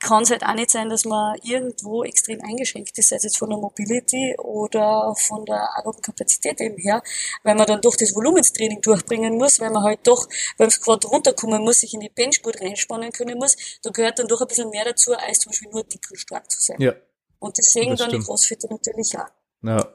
kann 0.00 0.22
es 0.22 0.30
halt 0.30 0.44
auch 0.44 0.54
nicht 0.54 0.70
sein, 0.70 0.88
dass 0.88 1.04
man 1.04 1.36
irgendwo 1.42 2.04
extrem 2.04 2.40
eingeschränkt 2.42 2.96
ist, 2.98 3.08
sei 3.08 3.16
es 3.16 3.22
jetzt 3.24 3.38
von 3.38 3.50
der 3.50 3.58
Mobility 3.58 4.36
oder 4.38 5.14
von 5.16 5.44
der 5.44 5.68
Kapazität 6.02 6.60
eben 6.60 6.76
her, 6.78 7.02
weil 7.42 7.54
man 7.54 7.66
dann 7.66 7.80
doch 7.80 7.96
das 7.96 8.14
Volumenstraining 8.14 8.80
durchbringen 8.80 9.36
muss, 9.36 9.60
weil 9.60 9.70
man 9.70 9.82
halt 9.82 10.00
doch 10.06 10.28
beim 10.56 10.70
Squat 10.70 11.04
runterkommen 11.04 11.62
muss, 11.62 11.80
sich 11.80 11.94
in 11.94 12.00
die 12.00 12.10
Bench 12.10 12.42
gut 12.42 12.60
reinspannen 12.60 13.12
können 13.12 13.38
muss. 13.38 13.56
Da 13.82 13.90
gehört 13.90 14.18
dann 14.18 14.28
doch 14.28 14.40
ein 14.40 14.46
bisschen 14.46 14.70
mehr 14.70 14.84
dazu, 14.84 15.14
als 15.14 15.40
zum 15.40 15.50
Beispiel 15.50 15.70
nur 15.70 15.84
dick 15.84 16.06
und 16.10 16.18
stark 16.18 16.50
zu 16.50 16.60
sein. 16.60 16.80
Ja. 16.80 16.94
Und 17.38 17.56
das 17.58 17.66
sehen 17.66 17.90
Das 17.90 18.00
dann 18.00 18.10
stimmt. 18.10 18.22
die 18.22 18.26
Crossfitter 18.26 18.68
natürlich 18.70 19.16
auch. 19.18 19.28
Ja. 19.62 19.92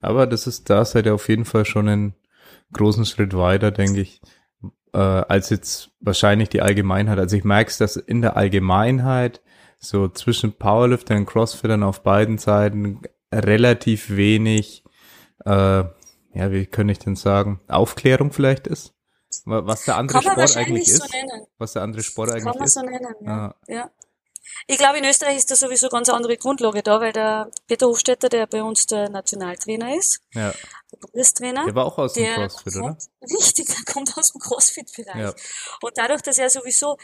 Aber 0.00 0.26
das 0.26 0.46
ist, 0.46 0.68
da 0.68 0.84
seid 0.84 1.06
ihr 1.06 1.14
auf 1.14 1.28
jeden 1.28 1.44
Fall 1.44 1.64
schon 1.64 1.88
einen 1.88 2.14
großen 2.72 3.06
Schritt 3.06 3.34
weiter, 3.34 3.70
denke 3.70 4.00
ich, 4.02 4.20
äh, 4.94 4.98
als 4.98 5.50
jetzt 5.50 5.90
wahrscheinlich 6.00 6.48
die 6.48 6.62
Allgemeinheit. 6.62 7.18
Also 7.18 7.36
ich 7.36 7.44
merke 7.44 7.72
dass 7.78 7.96
in 7.96 8.22
der 8.22 8.36
Allgemeinheit 8.36 9.42
so 9.78 10.08
zwischen 10.08 10.54
Powerliftern 10.54 11.18
und 11.18 11.26
Crossfittern 11.26 11.82
auf 11.82 12.02
beiden 12.02 12.38
Seiten 12.38 13.02
relativ 13.32 14.10
wenig, 14.16 14.84
äh, 15.44 15.50
ja, 15.50 16.50
wie 16.52 16.66
könnte 16.66 16.92
ich 16.92 16.98
denn 17.00 17.16
sagen, 17.16 17.60
Aufklärung 17.68 18.32
vielleicht 18.32 18.66
ist. 18.66 18.94
Wa- 19.44 19.66
Was 19.66 19.84
der 19.84 19.96
andere 19.96 20.18
Kann 20.22 20.36
man 20.36 20.46
Sport 20.48 20.56
eigentlich 20.64 20.86
so 20.96 21.04
ist. 21.04 21.12
nennen. 21.12 21.46
Was 21.58 21.72
der 21.74 21.82
andere 21.82 22.02
Sport 22.02 22.28
Kann 22.30 22.36
eigentlich 22.38 22.54
man 22.54 22.64
ist. 22.64 22.74
so 22.74 22.80
nennen, 22.82 23.14
ja. 23.22 23.30
Ah. 23.30 23.54
ja. 23.68 23.90
Ich 24.66 24.78
glaube, 24.78 24.98
in 24.98 25.04
Österreich 25.04 25.36
ist 25.36 25.50
da 25.50 25.56
sowieso 25.56 25.88
ganz 25.88 26.08
andere 26.08 26.36
Grundlage 26.36 26.82
da, 26.82 27.00
weil 27.00 27.12
der 27.12 27.50
Peter 27.66 27.86
Hofstetter, 27.86 28.28
der 28.28 28.46
bei 28.46 28.62
uns 28.62 28.86
der 28.86 29.08
Nationaltrainer 29.08 29.96
ist, 29.96 30.20
Ja. 30.32 30.52
der 30.92 30.96
Bundestrainer, 30.98 31.64
Der 31.64 31.74
war 31.74 31.86
auch 31.86 31.98
aus 31.98 32.12
dem 32.14 32.32
CrossFit, 32.34 32.76
oder? 32.76 32.80
kommt, 32.80 33.02
richtig, 33.22 33.66
der 33.66 33.92
kommt 33.92 34.16
aus 34.16 34.32
dem 34.32 34.40
CrossFit-Bereich. 34.40 35.16
Ja. 35.20 35.34
Und 35.82 35.96
dadurch, 35.96 36.22
dass 36.22 36.38
er 36.38 36.50
sowieso 36.50 36.96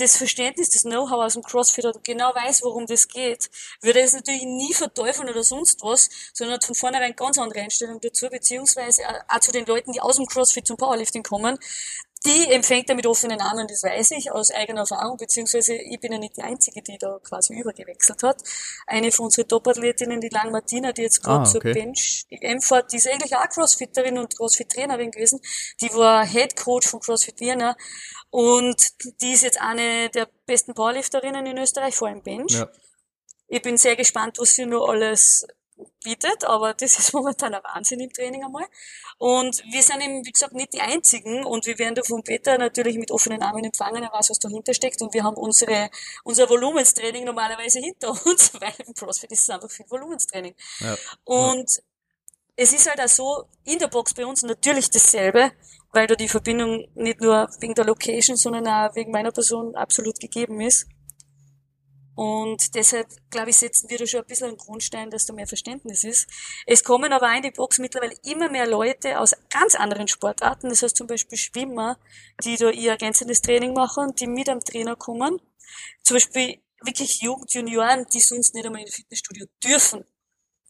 das 0.00 0.16
Verständnis, 0.16 0.70
das 0.70 0.82
Know-how 0.82 1.24
aus 1.24 1.32
dem 1.32 1.42
CrossFit 1.42 1.84
hat 1.84 1.96
und 1.96 2.04
genau 2.04 2.32
weiß, 2.32 2.62
worum 2.62 2.86
das 2.86 3.08
geht, 3.08 3.50
würde 3.82 3.98
er 3.98 4.04
es 4.04 4.12
natürlich 4.12 4.44
nie 4.44 4.72
verteufeln 4.72 5.28
oder 5.28 5.42
sonst 5.42 5.82
was, 5.82 6.08
sondern 6.32 6.54
hat 6.54 6.64
von 6.64 6.76
vornherein 6.76 7.16
ganz 7.16 7.36
andere 7.36 7.60
Einstellung 7.62 8.00
dazu, 8.00 8.28
beziehungsweise 8.28 9.02
auch 9.28 9.40
zu 9.40 9.50
den 9.50 9.66
Leuten, 9.66 9.90
die 9.90 10.00
aus 10.00 10.14
dem 10.16 10.26
CrossFit 10.26 10.68
zum 10.68 10.76
Powerlifting 10.76 11.24
kommen, 11.24 11.58
die 12.26 12.50
empfängt 12.50 12.88
er 12.88 12.96
mit 12.96 13.06
offenen 13.06 13.40
Armen, 13.40 13.66
das 13.68 13.82
weiß 13.82 14.10
ich 14.12 14.32
aus 14.32 14.50
eigener 14.50 14.80
Erfahrung, 14.80 15.16
beziehungsweise 15.16 15.74
ich 15.74 16.00
bin 16.00 16.12
ja 16.12 16.18
nicht 16.18 16.36
die 16.36 16.42
Einzige, 16.42 16.82
die 16.82 16.98
da 16.98 17.18
quasi 17.22 17.54
übergewechselt 17.54 18.22
hat. 18.22 18.42
Eine 18.86 19.12
von 19.12 19.26
unseren 19.26 19.46
Top-Athletinnen, 19.48 20.20
die 20.20 20.28
Lang 20.28 20.50
Martina, 20.50 20.92
die 20.92 21.02
jetzt 21.02 21.22
gerade 21.22 21.42
Ah, 21.42 21.44
zur 21.44 21.60
okay. 21.60 21.74
Bench 21.74 22.26
EM 22.30 22.60
fährt, 22.60 22.92
die 22.92 22.96
ist 22.96 23.08
eigentlich 23.08 23.36
auch 23.36 23.48
Crossfitterin 23.48 24.18
und 24.18 24.36
Crossfit-Trainerin 24.36 25.10
gewesen. 25.10 25.40
Die 25.80 25.92
war 25.94 26.26
Head 26.26 26.56
Coach 26.56 26.88
von 26.88 27.00
CrossFit 27.00 27.40
Vienna 27.40 27.76
und 28.30 28.76
die 29.22 29.32
ist 29.32 29.42
jetzt 29.42 29.60
eine 29.60 30.10
der 30.10 30.28
besten 30.46 30.74
Powerlifterinnen 30.74 31.46
in 31.46 31.58
Österreich, 31.58 31.94
vor 31.94 32.08
allem 32.08 32.22
Bench. 32.22 32.52
Ja. 32.52 32.68
Ich 33.46 33.62
bin 33.62 33.78
sehr 33.78 33.96
gespannt, 33.96 34.38
was 34.38 34.54
sie 34.54 34.66
noch 34.66 34.88
alles 34.88 35.46
bietet, 36.02 36.44
aber 36.44 36.74
das 36.74 36.98
ist 36.98 37.12
momentan 37.14 37.54
ein 37.54 37.62
Wahnsinn 37.62 38.00
im 38.00 38.12
Training 38.12 38.44
einmal. 38.44 38.66
Und 39.18 39.62
wir 39.70 39.82
sind 39.82 40.00
eben, 40.00 40.24
wie 40.24 40.32
gesagt, 40.32 40.54
nicht 40.54 40.72
die 40.72 40.80
Einzigen 40.80 41.44
und 41.44 41.66
wir 41.66 41.78
werden 41.78 41.94
da 41.94 42.02
von 42.02 42.22
Peter 42.22 42.56
natürlich 42.58 42.96
mit 42.98 43.10
offenen 43.10 43.42
Armen 43.42 43.64
empfangen, 43.64 44.02
er 44.02 44.12
weiß, 44.12 44.30
was 44.30 44.38
dahinter 44.38 44.74
steckt 44.74 45.02
und 45.02 45.12
wir 45.14 45.24
haben 45.24 45.36
unsere, 45.36 45.90
unser 46.24 46.48
Volumenstraining 46.48 47.24
normalerweise 47.24 47.80
hinter 47.80 48.10
uns, 48.26 48.52
weil 48.60 48.74
im 48.86 48.94
CrossFit 48.94 49.32
ist 49.32 49.42
es 49.42 49.50
einfach 49.50 49.70
viel 49.70 49.86
Volumenstraining. 49.88 50.54
Ja. 50.80 50.96
Und 51.24 51.82
es 52.60 52.72
ist 52.72 52.88
halt 52.88 53.00
auch 53.00 53.08
so, 53.08 53.44
in 53.64 53.78
der 53.78 53.86
Box 53.86 54.14
bei 54.14 54.26
uns 54.26 54.42
natürlich 54.42 54.90
dasselbe, 54.90 55.52
weil 55.92 56.08
da 56.08 56.16
die 56.16 56.28
Verbindung 56.28 56.88
nicht 56.94 57.20
nur 57.20 57.48
wegen 57.60 57.74
der 57.74 57.84
Location, 57.84 58.36
sondern 58.36 58.66
auch 58.66 58.94
wegen 58.96 59.12
meiner 59.12 59.30
Person 59.30 59.76
absolut 59.76 60.18
gegeben 60.18 60.60
ist. 60.60 60.86
Und 62.18 62.74
deshalb, 62.74 63.06
glaube 63.30 63.50
ich, 63.50 63.58
setzen 63.58 63.88
wir 63.90 63.96
da 63.96 64.04
schon 64.04 64.22
ein 64.22 64.26
bisschen 64.26 64.48
einen 64.48 64.56
Grundstein, 64.56 65.08
dass 65.08 65.26
da 65.26 65.32
mehr 65.32 65.46
Verständnis 65.46 66.02
ist. 66.02 66.28
Es 66.66 66.82
kommen 66.82 67.12
aber 67.12 67.30
auch 67.30 67.36
in 67.36 67.44
die 67.44 67.52
Box 67.52 67.78
mittlerweile 67.78 68.16
immer 68.24 68.50
mehr 68.50 68.66
Leute 68.66 69.20
aus 69.20 69.36
ganz 69.50 69.76
anderen 69.76 70.08
Sportarten, 70.08 70.68
das 70.68 70.82
heißt 70.82 70.96
zum 70.96 71.06
Beispiel 71.06 71.38
Schwimmer, 71.38 71.96
die 72.42 72.56
da 72.56 72.70
ihr 72.70 72.90
ergänzendes 72.90 73.40
Training 73.40 73.72
machen, 73.72 74.16
die 74.16 74.26
mit 74.26 74.48
am 74.48 74.58
Trainer 74.58 74.96
kommen. 74.96 75.40
Zum 76.02 76.16
Beispiel 76.16 76.60
wirklich 76.82 77.22
Jugend, 77.22 77.54
Junioren, 77.54 78.04
die 78.12 78.18
sonst 78.18 78.52
nicht 78.52 78.66
einmal 78.66 78.80
in 78.80 78.88
ein 78.88 78.92
Fitnessstudio 78.92 79.46
dürfen. 79.62 80.04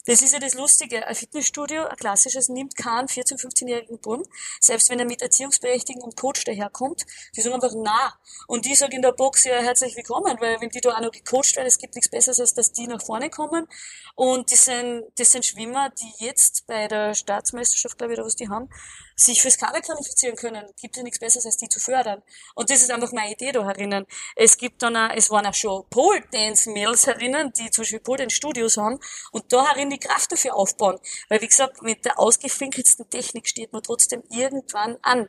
Das 0.08 0.22
ist 0.22 0.32
ja 0.32 0.38
das 0.38 0.54
Lustige. 0.54 1.06
Ein 1.06 1.14
Fitnessstudio, 1.14 1.84
ein 1.84 1.96
klassisches, 1.96 2.48
nimmt 2.48 2.74
keinen 2.76 3.08
14-, 3.08 3.38
15-jährigen 3.38 3.98
Buben, 3.98 4.24
selbst 4.58 4.88
wenn 4.88 4.98
er 4.98 5.04
mit 5.04 5.20
Erziehungsberechtigung 5.20 6.02
und 6.02 6.16
Coach 6.16 6.44
daherkommt. 6.44 7.04
Die 7.36 7.42
sind 7.42 7.52
einfach 7.52 7.74
nah. 7.74 8.18
Und 8.46 8.64
die 8.64 8.74
sagen 8.74 8.92
in 8.92 9.02
der 9.02 9.12
Box 9.12 9.44
ja 9.44 9.58
herzlich 9.58 9.94
willkommen, 9.96 10.38
weil 10.40 10.62
wenn 10.62 10.70
die 10.70 10.80
da 10.80 10.94
auch 10.94 11.00
noch 11.02 11.12
gecoacht 11.12 11.56
werden, 11.56 11.66
es 11.66 11.76
gibt 11.76 11.94
nichts 11.94 12.08
Besseres, 12.08 12.40
als 12.40 12.54
dass 12.54 12.72
die 12.72 12.86
nach 12.86 13.02
vorne 13.02 13.28
kommen. 13.28 13.68
Und 14.14 14.50
das 14.50 14.64
sind, 14.64 15.04
das 15.18 15.30
sind 15.30 15.44
Schwimmer, 15.44 15.90
die 15.90 16.24
jetzt 16.24 16.66
bei 16.66 16.88
der 16.88 17.12
Staatsmeisterschaft, 17.12 17.98
glaube 17.98 18.14
ich, 18.14 18.18
oder 18.18 18.26
was 18.26 18.36
die 18.36 18.48
haben, 18.48 18.70
sich 19.18 19.42
fürs 19.42 19.58
Kader 19.58 19.80
qualifizieren 19.80 20.36
können. 20.36 20.64
Gibt 20.80 20.96
ja 20.96 21.02
nichts 21.02 21.18
Besseres, 21.18 21.44
als 21.44 21.56
die 21.56 21.68
zu 21.68 21.80
fördern. 21.80 22.22
Und 22.54 22.70
das 22.70 22.82
ist 22.82 22.90
einfach 22.90 23.12
meine 23.12 23.32
Idee 23.32 23.50
da 23.50 23.66
herinnen. 23.66 24.06
Es 24.36 24.56
gibt 24.56 24.82
dann 24.82 24.96
auch, 24.96 25.10
es 25.14 25.28
waren 25.30 25.44
auch 25.44 25.54
schon 25.54 25.84
Pole 25.90 26.22
Dance 26.32 26.70
Mills 26.70 27.06
herinnen, 27.06 27.52
die 27.58 27.70
zum 27.70 27.82
Beispiel 27.82 28.00
Pole 28.00 28.18
Dance 28.18 28.36
Studios 28.36 28.76
haben 28.76 29.00
und 29.32 29.52
da 29.52 29.66
herin 29.68 29.90
die 29.90 29.98
Kraft 29.98 30.30
dafür 30.30 30.54
aufbauen. 30.54 30.98
Weil, 31.28 31.40
wie 31.40 31.48
gesagt, 31.48 31.82
mit 31.82 32.04
der 32.04 32.18
ausgefinkelsten 32.18 33.10
Technik 33.10 33.48
steht 33.48 33.72
man 33.72 33.82
trotzdem 33.82 34.22
irgendwann 34.30 34.96
an. 35.02 35.28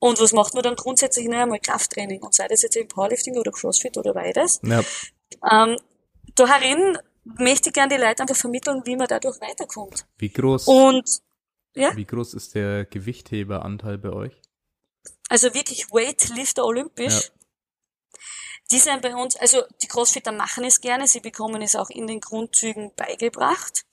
Und 0.00 0.20
was 0.20 0.32
macht 0.32 0.54
man 0.54 0.64
dann 0.64 0.76
grundsätzlich? 0.76 1.28
Naja, 1.28 1.46
mal 1.46 1.60
Krafttraining. 1.60 2.22
Und 2.22 2.34
sei 2.34 2.48
das 2.48 2.62
jetzt 2.62 2.76
im 2.76 2.88
Powerlifting 2.88 3.36
oder 3.36 3.52
Crossfit 3.52 3.96
oder 3.96 4.12
beides. 4.12 4.60
Ja. 4.64 4.82
Ähm, 5.50 5.76
da 6.34 6.48
herin 6.48 6.98
möchte 7.24 7.68
ich 7.68 7.74
gerne 7.74 7.94
die 7.94 8.02
Leute 8.02 8.22
einfach 8.22 8.36
vermitteln, 8.36 8.82
wie 8.86 8.96
man 8.96 9.06
dadurch 9.06 9.40
weiterkommt. 9.40 10.06
Wie 10.18 10.30
groß, 10.30 10.66
Und 10.66 11.20
ja, 11.74 11.96
wie 11.96 12.06
groß 12.06 12.34
ist 12.34 12.54
der 12.54 12.84
Gewichtheberanteil 12.84 13.98
bei 13.98 14.10
euch? 14.10 14.40
also 15.30 15.54
wirklich 15.54 15.90
Weightlifter 15.90 16.66
olympisch. 16.66 17.14
Ja. 17.14 18.20
Die 18.72 18.78
sind 18.78 19.02
bei 19.02 19.14
uns, 19.14 19.36
also 19.36 19.62
die 19.82 19.88
Crossfitter 19.88 20.32
machen 20.32 20.64
es 20.64 20.80
gerne, 20.80 21.08
sie 21.08 21.20
bekommen 21.20 21.62
es 21.62 21.74
auch 21.74 21.90
in 21.90 22.06
den 22.06 22.20
Grundzügen 22.20 22.92
beigebracht. 22.94 23.84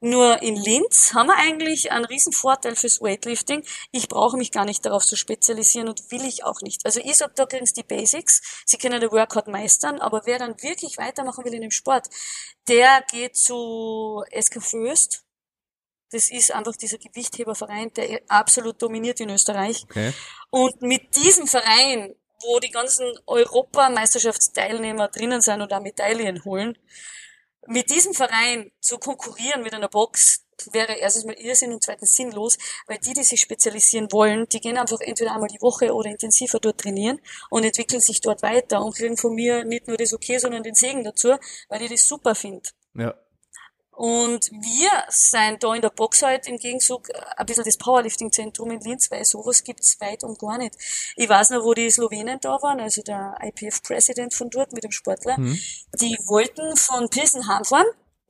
Nur 0.00 0.42
in 0.42 0.56
Linz 0.56 1.14
haben 1.14 1.28
wir 1.28 1.36
eigentlich 1.36 1.90
einen 1.90 2.04
riesen 2.04 2.32
Vorteil 2.32 2.76
fürs 2.76 3.00
Weightlifting. 3.00 3.64
Ich 3.90 4.08
brauche 4.08 4.36
mich 4.36 4.50
gar 4.52 4.66
nicht 4.66 4.84
darauf 4.84 5.04
zu 5.04 5.16
spezialisieren 5.16 5.88
und 5.88 6.10
will 6.10 6.24
ich 6.26 6.44
auch 6.44 6.60
nicht. 6.60 6.84
Also 6.84 7.00
ich 7.00 7.16
sag, 7.16 7.34
da 7.36 7.46
kriegen 7.46 7.64
sie 7.64 7.74
die 7.74 7.82
Basics. 7.84 8.62
Sie 8.66 8.76
können 8.76 9.00
den 9.00 9.12
Workout 9.12 9.48
meistern, 9.48 10.00
aber 10.00 10.22
wer 10.26 10.38
dann 10.38 10.60
wirklich 10.62 10.98
weitermachen 10.98 11.44
will 11.44 11.54
in 11.54 11.62
dem 11.62 11.70
Sport, 11.70 12.08
der 12.68 13.02
geht 13.10 13.36
zu 13.36 14.22
SK 14.38 14.62
Föst. 14.62 15.24
Das 16.10 16.30
ist 16.30 16.52
einfach 16.52 16.76
dieser 16.76 16.98
Gewichtheberverein, 16.98 17.92
der 17.94 18.20
absolut 18.28 18.80
dominiert 18.80 19.20
in 19.20 19.30
Österreich. 19.30 19.84
Okay. 19.84 20.12
Und 20.50 20.80
mit 20.82 21.16
diesem 21.16 21.46
Verein, 21.46 22.14
wo 22.42 22.60
die 22.60 22.70
ganzen 22.70 23.06
Europameisterschaftsteilnehmer 23.26 25.08
drinnen 25.08 25.40
sind 25.40 25.62
und 25.62 25.72
auch 25.72 25.80
Medaillen 25.80 26.44
holen, 26.44 26.78
mit 27.66 27.90
diesem 27.90 28.14
Verein 28.14 28.70
zu 28.80 28.98
konkurrieren 28.98 29.62
mit 29.62 29.74
einer 29.74 29.88
Box 29.88 30.44
wäre 30.72 30.94
erstens 30.94 31.24
mal 31.24 31.34
Irrsinn 31.34 31.72
und 31.72 31.82
zweitens 31.82 32.14
sinnlos, 32.14 32.56
weil 32.86 32.98
die, 32.98 33.12
die 33.12 33.24
sich 33.24 33.40
spezialisieren 33.40 34.10
wollen, 34.12 34.46
die 34.48 34.60
gehen 34.60 34.78
einfach 34.78 35.00
entweder 35.00 35.34
einmal 35.34 35.48
die 35.48 35.60
Woche 35.60 35.92
oder 35.92 36.10
intensiver 36.10 36.60
dort 36.60 36.80
trainieren 36.80 37.20
und 37.50 37.64
entwickeln 37.64 38.00
sich 38.00 38.20
dort 38.20 38.42
weiter 38.42 38.84
und 38.84 38.94
kriegen 38.94 39.16
von 39.16 39.34
mir 39.34 39.64
nicht 39.64 39.88
nur 39.88 39.96
das 39.96 40.14
Okay, 40.14 40.38
sondern 40.38 40.62
den 40.62 40.74
Segen 40.74 41.04
dazu, 41.04 41.34
weil 41.68 41.82
ich 41.82 41.90
das 41.90 42.06
super 42.06 42.34
finde. 42.34 42.68
Ja. 42.94 43.14
Und 43.96 44.50
wir 44.50 44.90
sind 45.08 45.62
da 45.62 45.74
in 45.74 45.80
der 45.82 45.90
Box 45.90 46.22
halt 46.22 46.48
im 46.48 46.58
Gegenzug 46.58 47.08
ein 47.36 47.46
bisschen 47.46 47.64
das 47.64 47.76
Powerlifting-Zentrum 47.78 48.70
in 48.72 48.80
Linz, 48.80 49.10
weil 49.10 49.24
sowas 49.24 49.62
gibt's 49.62 50.00
weit 50.00 50.24
und 50.24 50.38
gar 50.38 50.58
nicht. 50.58 50.74
Ich 51.16 51.28
weiß 51.28 51.50
noch, 51.50 51.62
wo 51.64 51.74
die 51.74 51.90
Slowenen 51.90 52.38
da 52.40 52.60
waren, 52.60 52.80
also 52.80 53.02
der 53.02 53.36
IPF-Präsident 53.40 54.34
von 54.34 54.50
dort 54.50 54.72
mit 54.72 54.82
dem 54.84 54.90
Sportler, 54.90 55.38
Mhm. 55.38 55.60
die 56.00 56.16
wollten 56.26 56.76
von 56.76 57.08
Pilsen 57.08 57.46
heimfahren 57.46 57.86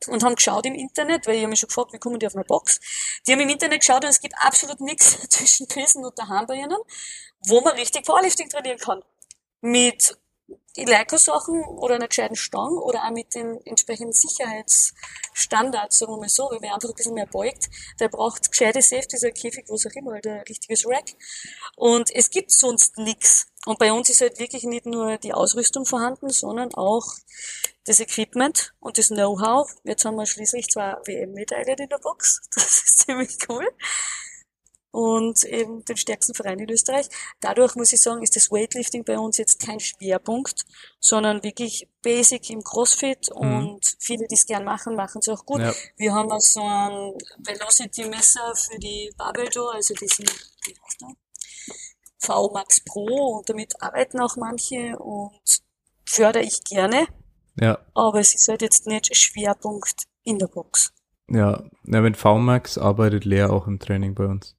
und 0.09 0.23
haben 0.23 0.35
geschaut 0.35 0.67
im 0.67 0.75
Internet, 0.75 1.27
weil 1.27 1.37
ich 1.37 1.41
habe 1.41 1.51
mich 1.51 1.61
schon 1.61 1.69
gefragt, 1.69 1.93
wie 1.95 1.99
kommen 1.99 2.19
die 2.19 2.27
auf 2.27 2.35
meine 2.35 2.45
Box? 2.45 2.79
Die 3.27 3.33
haben 3.33 3.41
im 3.41 3.49
Internet 3.49 3.81
geschaut 3.81 4.05
und 4.05 4.11
es 4.11 4.21
gibt 4.21 4.35
absolut 4.39 4.81
nichts 4.81 5.19
zwischen 5.31 5.67
Pilsen 5.67 6.05
und 6.05 6.19
daheim 6.19 6.47
bei 6.47 6.57
ihnen, 6.57 6.77
wo 7.47 7.63
man 7.63 7.75
richtig 7.75 8.05
Powerlifting 8.05 8.51
trainieren 8.51 8.79
kann. 8.79 9.03
Mit 9.63 10.15
Leica-Sachen 10.77 11.65
oder 11.65 11.95
einer 11.95 12.09
gescheiten 12.09 12.37
Stange 12.37 12.81
oder 12.81 13.05
auch 13.05 13.11
mit 13.11 13.35
den 13.35 13.61
entsprechenden 13.65 14.13
Sicherheitsstandards, 14.13 15.99
sagen 15.99 16.13
wir 16.13 16.19
mal 16.19 16.29
so, 16.29 16.49
weil 16.51 16.61
wer 16.61 16.75
einfach 16.75 16.89
ein 16.89 16.95
bisschen 16.95 17.15
mehr 17.15 17.27
beugt, 17.27 17.69
der 18.01 18.09
braucht 18.09 18.51
gescheite 18.51 18.83
Safety, 18.83 19.17
so 19.17 19.29
ein 19.29 19.35
Käfig, 19.35 19.67
was 19.69 19.87
auch 19.87 19.93
immer, 19.93 20.13
halt 20.13 20.27
ein 20.27 20.43
richtiges 20.49 20.87
Rack. 20.87 21.11
Und 21.77 22.11
es 22.15 22.31
gibt 22.31 22.51
sonst 22.51 22.99
nichts. 22.99 23.47
Und 23.67 23.79
bei 23.79 23.93
uns 23.93 24.11
ist 24.11 24.21
halt 24.21 24.39
wirklich 24.39 24.65
nicht 24.65 24.87
nur 24.87 25.17
die 25.17 25.33
Ausrüstung 25.33 25.87
vorhanden, 25.87 26.31
sondern 26.31 26.75
auch 26.75 27.07
das 27.85 28.01
Equipment 28.01 28.75
und 28.81 28.99
das 28.99 29.09
Know-how. 29.09 29.71
Jetzt 29.85 30.05
haben 30.05 30.17
wir 30.17 30.27
schließlich 30.27 30.69
zwei 30.69 30.97
WM-Medaillen 31.05 31.79
in 31.79 31.89
der 31.89 31.99
Box. 31.99 32.41
Das 32.55 32.65
ist 32.65 32.99
ziemlich 33.07 33.37
cool. 33.49 33.67
Und 34.95 35.43
eben 35.43 35.85
den 35.85 35.97
stärksten 35.97 36.35
Verein 36.35 36.61
in 36.61 36.71
Österreich. 36.71 37.09
Dadurch 37.41 37.75
muss 37.75 37.93
ich 37.93 38.01
sagen, 38.01 38.23
ist 38.23 38.37
das 38.37 38.53
Weightlifting 38.53 39.05
bei 39.05 39.19
uns 39.19 39.39
jetzt 39.39 39.59
kein 39.59 39.81
Schwerpunkt, 39.81 40.65
sondern 41.01 41.43
wirklich 41.43 41.91
basic 42.01 42.49
im 42.51 42.63
CrossFit 42.63 43.29
mhm. 43.35 43.41
und 43.41 43.97
viele, 43.99 44.29
die 44.29 44.37
es 44.37 44.47
gern 44.47 44.63
machen, 44.63 44.95
machen 44.95 45.19
es 45.19 45.29
auch 45.29 45.45
gut. 45.45 45.63
Ja. 45.63 45.75
Wir 45.97 46.15
haben 46.15 46.31
auch 46.31 46.41
so 46.41 46.61
ein 46.61 47.13
Velocity-Messer 47.39 48.55
für 48.55 48.79
die 48.79 49.13
Barbell 49.19 49.49
also 49.73 49.95
diesen, 49.95 50.27
wie 50.27 50.77
heißt 50.81 51.01
der? 51.01 51.09
VMAX 52.21 52.85
Pro 52.85 53.39
und 53.39 53.51
damit 53.51 53.75
arbeiten 53.83 54.21
auch 54.21 54.37
manche 54.37 54.97
und 54.97 55.61
fördere 56.07 56.45
ich 56.45 56.63
gerne. 56.63 57.09
Ja. 57.61 57.81
Aber 57.95 58.21
es 58.21 58.33
ist 58.37 58.47
halt 58.47 58.63
jetzt 58.63 58.87
nicht 58.87 59.15
Schwerpunkt 59.17 60.05
in 60.23 60.39
der 60.39 60.47
Box. 60.47 60.93
Ja, 61.29 61.65
ja 61.85 62.01
mit 62.01 62.17
VMAX 62.17 62.79
arbeitet 62.79 63.25
Lea 63.25 63.43
auch 63.43 63.67
im 63.67 63.81
Training 63.81 64.15
bei 64.15 64.27
uns. 64.27 64.55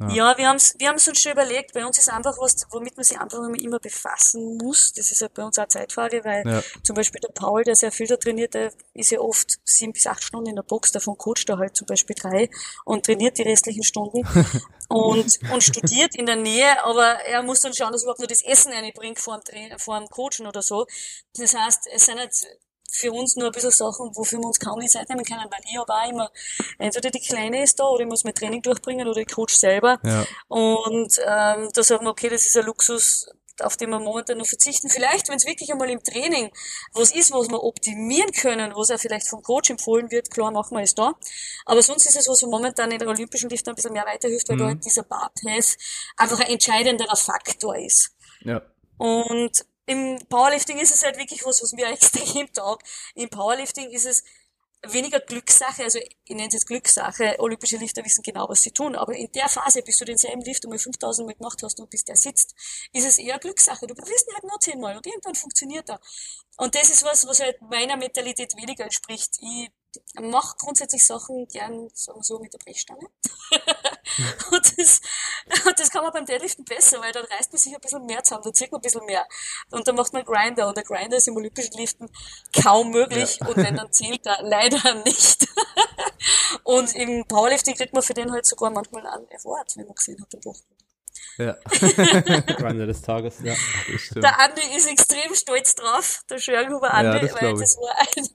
Ja, 0.00 0.08
ja 0.08 0.38
wir 0.38 0.48
haben 0.48 0.56
es 0.56 0.74
wir 0.78 0.88
haben's 0.88 1.06
uns 1.06 1.20
schon 1.20 1.32
überlegt. 1.32 1.74
Bei 1.74 1.84
uns 1.84 1.98
ist 1.98 2.08
einfach 2.08 2.36
was, 2.38 2.66
womit 2.70 2.96
man 2.96 3.04
sich 3.04 3.18
einfach 3.18 3.38
immer 3.38 3.78
befassen 3.78 4.56
muss. 4.56 4.92
Das 4.92 5.10
ist 5.10 5.20
ja 5.20 5.28
bei 5.32 5.44
uns 5.44 5.58
auch 5.58 5.68
Zeitfrage, 5.68 6.24
weil 6.24 6.46
ja. 6.46 6.62
zum 6.82 6.96
Beispiel 6.96 7.20
der 7.20 7.32
Paul, 7.32 7.62
der 7.64 7.76
sehr 7.76 7.92
viel 7.92 8.06
da 8.06 8.16
trainiert, 8.16 8.54
der 8.54 8.72
ist 8.94 9.10
ja 9.10 9.20
oft 9.20 9.58
sieben 9.64 9.92
bis 9.92 10.06
acht 10.06 10.22
Stunden 10.22 10.50
in 10.50 10.56
der 10.56 10.62
Box, 10.62 10.92
davon 10.92 11.16
coacht 11.18 11.48
er 11.48 11.58
halt 11.58 11.76
zum 11.76 11.86
Beispiel 11.86 12.16
drei 12.18 12.48
und 12.84 13.04
trainiert 13.04 13.38
die 13.38 13.42
restlichen 13.42 13.82
Stunden 13.82 14.26
und, 14.88 15.38
und 15.52 15.62
studiert 15.62 16.14
in 16.16 16.26
der 16.26 16.36
Nähe, 16.36 16.82
aber 16.84 17.20
er 17.26 17.42
muss 17.42 17.60
dann 17.60 17.74
schauen, 17.74 17.92
dass 17.92 18.02
er 18.02 18.06
überhaupt 18.06 18.20
nur 18.20 18.28
das 18.28 18.42
Essen 18.42 18.72
einbringt 18.72 19.18
vor 19.18 19.40
dem, 19.40 19.78
vor 19.78 19.98
dem 19.98 20.08
Coachen 20.08 20.46
oder 20.46 20.62
so. 20.62 20.86
Das 21.34 21.54
heißt, 21.54 21.88
es 21.92 22.06
sind 22.06 22.18
halt 22.18 22.34
für 22.90 23.12
uns 23.12 23.36
nur 23.36 23.46
ein 23.46 23.52
bisschen 23.52 23.70
Sachen, 23.70 24.10
wofür 24.14 24.38
wir 24.38 24.46
uns 24.46 24.58
kaum 24.58 24.80
die 24.80 24.88
Zeit 24.88 25.08
nehmen 25.08 25.24
können, 25.24 25.44
weil 25.50 25.60
ich 25.64 25.76
habe 25.78 25.92
auch 25.92 26.10
immer, 26.10 26.30
entweder 26.78 27.10
die 27.10 27.20
Kleine 27.20 27.62
ist 27.62 27.78
da 27.78 27.84
oder 27.84 28.02
ich 28.02 28.08
muss 28.08 28.24
mein 28.24 28.34
Training 28.34 28.62
durchbringen 28.62 29.08
oder 29.08 29.20
ich 29.20 29.28
coach 29.28 29.54
selber. 29.54 29.98
Ja. 30.04 30.24
Und 30.48 31.18
ähm, 31.18 31.68
da 31.72 31.82
sagen 31.82 32.04
wir, 32.04 32.10
okay, 32.10 32.28
das 32.28 32.46
ist 32.46 32.56
ein 32.56 32.66
Luxus, 32.66 33.28
auf 33.62 33.76
den 33.76 33.90
wir 33.90 33.98
momentan 33.98 34.38
noch 34.38 34.46
verzichten. 34.46 34.88
Vielleicht, 34.88 35.28
wenn 35.28 35.36
es 35.36 35.46
wirklich 35.46 35.70
einmal 35.70 35.90
im 35.90 36.02
Training 36.02 36.50
was 36.92 37.12
ist, 37.12 37.32
was 37.32 37.48
wir 37.48 37.62
optimieren 37.62 38.32
können, 38.32 38.72
was 38.74 38.90
auch 38.90 38.98
vielleicht 38.98 39.28
vom 39.28 39.42
Coach 39.42 39.70
empfohlen 39.70 40.10
wird, 40.10 40.30
klar 40.30 40.50
machen 40.50 40.76
wir 40.76 40.84
es 40.84 40.94
da. 40.94 41.14
Aber 41.66 41.82
sonst 41.82 42.06
ist 42.06 42.16
es, 42.16 42.28
was 42.28 42.40
wir 42.42 42.48
momentan 42.48 42.90
in 42.90 42.98
der 42.98 43.08
olympischen 43.08 43.50
Lift 43.50 43.68
ein 43.68 43.74
bisschen 43.74 43.92
mehr 43.92 44.06
weiterhilft, 44.06 44.48
weil 44.48 44.56
mhm. 44.56 44.60
da 44.60 44.66
halt 44.66 44.84
dieser 44.84 45.02
Bar-Path 45.02 45.76
einfach 46.16 46.40
ein 46.40 46.52
entscheidenderer 46.52 47.16
Faktor 47.16 47.76
ist. 47.76 48.12
Ja. 48.42 48.62
Und 48.96 49.64
im 49.90 50.18
Powerlifting 50.28 50.78
ist 50.78 50.94
es 50.94 51.02
halt 51.02 51.18
wirklich 51.18 51.44
was, 51.44 51.62
was 51.62 51.72
mir 51.72 51.88
extrem 51.88 52.52
taugt. 52.52 52.86
Im 53.16 53.28
Powerlifting 53.28 53.90
ist 53.90 54.06
es 54.06 54.22
weniger 54.82 55.20
Glückssache, 55.20 55.82
also 55.82 55.98
ich 55.98 56.16
nenne 56.28 56.46
es 56.46 56.54
jetzt 56.54 56.66
Glückssache, 56.66 57.36
olympische 57.38 57.76
Lifter 57.76 58.02
wissen 58.04 58.22
genau, 58.22 58.48
was 58.48 58.62
sie 58.62 58.70
tun, 58.70 58.94
aber 58.96 59.14
in 59.14 59.30
der 59.32 59.48
Phase, 59.48 59.82
bis 59.82 59.98
du 59.98 60.06
denselben 60.06 60.40
Lift 60.42 60.64
einmal 60.64 60.78
5000 60.78 61.26
Mal 61.26 61.34
gemacht 61.34 61.60
hast 61.62 61.80
und 61.80 61.90
bis 61.90 62.04
der 62.04 62.16
sitzt, 62.16 62.54
ist 62.92 63.04
es 63.04 63.18
eher 63.18 63.38
Glückssache. 63.38 63.86
Du 63.86 63.94
probierst 63.94 64.28
ihn 64.28 64.34
halt 64.34 64.44
nur 64.44 64.60
zehnmal 64.60 64.96
und 64.96 65.06
irgendwann 65.06 65.34
funktioniert 65.34 65.90
er. 65.90 66.00
Und 66.56 66.74
das 66.74 66.88
ist 66.88 67.04
was, 67.04 67.26
was 67.26 67.40
halt 67.40 67.60
meiner 67.60 67.96
Mentalität 67.96 68.56
weniger 68.56 68.84
entspricht. 68.84 69.38
Ich 69.40 69.70
mache 70.20 70.56
grundsätzlich 70.58 71.04
Sachen 71.04 71.46
gern, 71.48 71.88
sagen 71.94 72.18
wir 72.18 72.24
so, 72.24 72.38
mit 72.38 72.52
der 72.52 72.58
Brechstange. 72.58 73.06
und, 74.50 74.78
das, 74.78 75.00
und 75.66 75.80
das 75.80 75.90
kann 75.90 76.02
man 76.02 76.12
beim 76.12 76.26
Deadliften 76.26 76.64
besser, 76.64 77.00
weil 77.00 77.12
dann 77.12 77.24
reißt 77.24 77.52
man 77.52 77.58
sich 77.58 77.74
ein 77.74 77.80
bisschen 77.80 78.06
mehr 78.06 78.22
zusammen, 78.22 78.44
dann 78.44 78.54
zieht 78.54 78.72
man 78.72 78.80
ein 78.80 78.82
bisschen 78.82 79.04
mehr. 79.06 79.26
Und 79.70 79.86
dann 79.86 79.96
macht 79.96 80.12
man 80.12 80.24
Grinder 80.24 80.68
und 80.68 80.76
der 80.76 80.84
Grinder 80.84 81.16
ist 81.16 81.28
im 81.28 81.36
olympischen 81.36 81.76
Liften 81.76 82.10
kaum 82.62 82.90
möglich 82.90 83.38
ja. 83.40 83.46
und 83.48 83.56
wenn 83.56 83.76
dann 83.76 83.92
zählt 83.92 84.26
er 84.26 84.42
leider 84.42 84.94
nicht. 85.04 85.46
und 86.64 86.94
im 86.94 87.24
Powerlifting 87.26 87.74
kriegt 87.74 87.92
man 87.92 88.02
für 88.02 88.14
den 88.14 88.32
halt 88.32 88.46
sogar 88.46 88.70
manchmal 88.70 89.06
einen 89.06 89.26
Award, 89.26 89.76
wie 89.76 89.84
man 89.84 89.94
gesehen 89.94 90.20
hat 90.20 90.34
am 90.34 90.44
Wochenende. 90.44 90.80
Ja. 91.38 91.56
Grinder 92.56 92.86
des 92.86 93.00
Tages, 93.00 93.38
ja. 93.42 93.54
Der 94.16 94.40
Andi 94.40 94.60
ist 94.76 94.86
extrem 94.86 95.34
stolz 95.34 95.74
drauf, 95.74 96.22
der 96.28 96.38
Schörghuber 96.38 96.92
Andi, 96.92 97.16
ja, 97.16 97.22
das 97.22 97.42
weil 97.42 97.54
das 97.54 97.76
war 97.78 97.96
ein, 97.98 98.28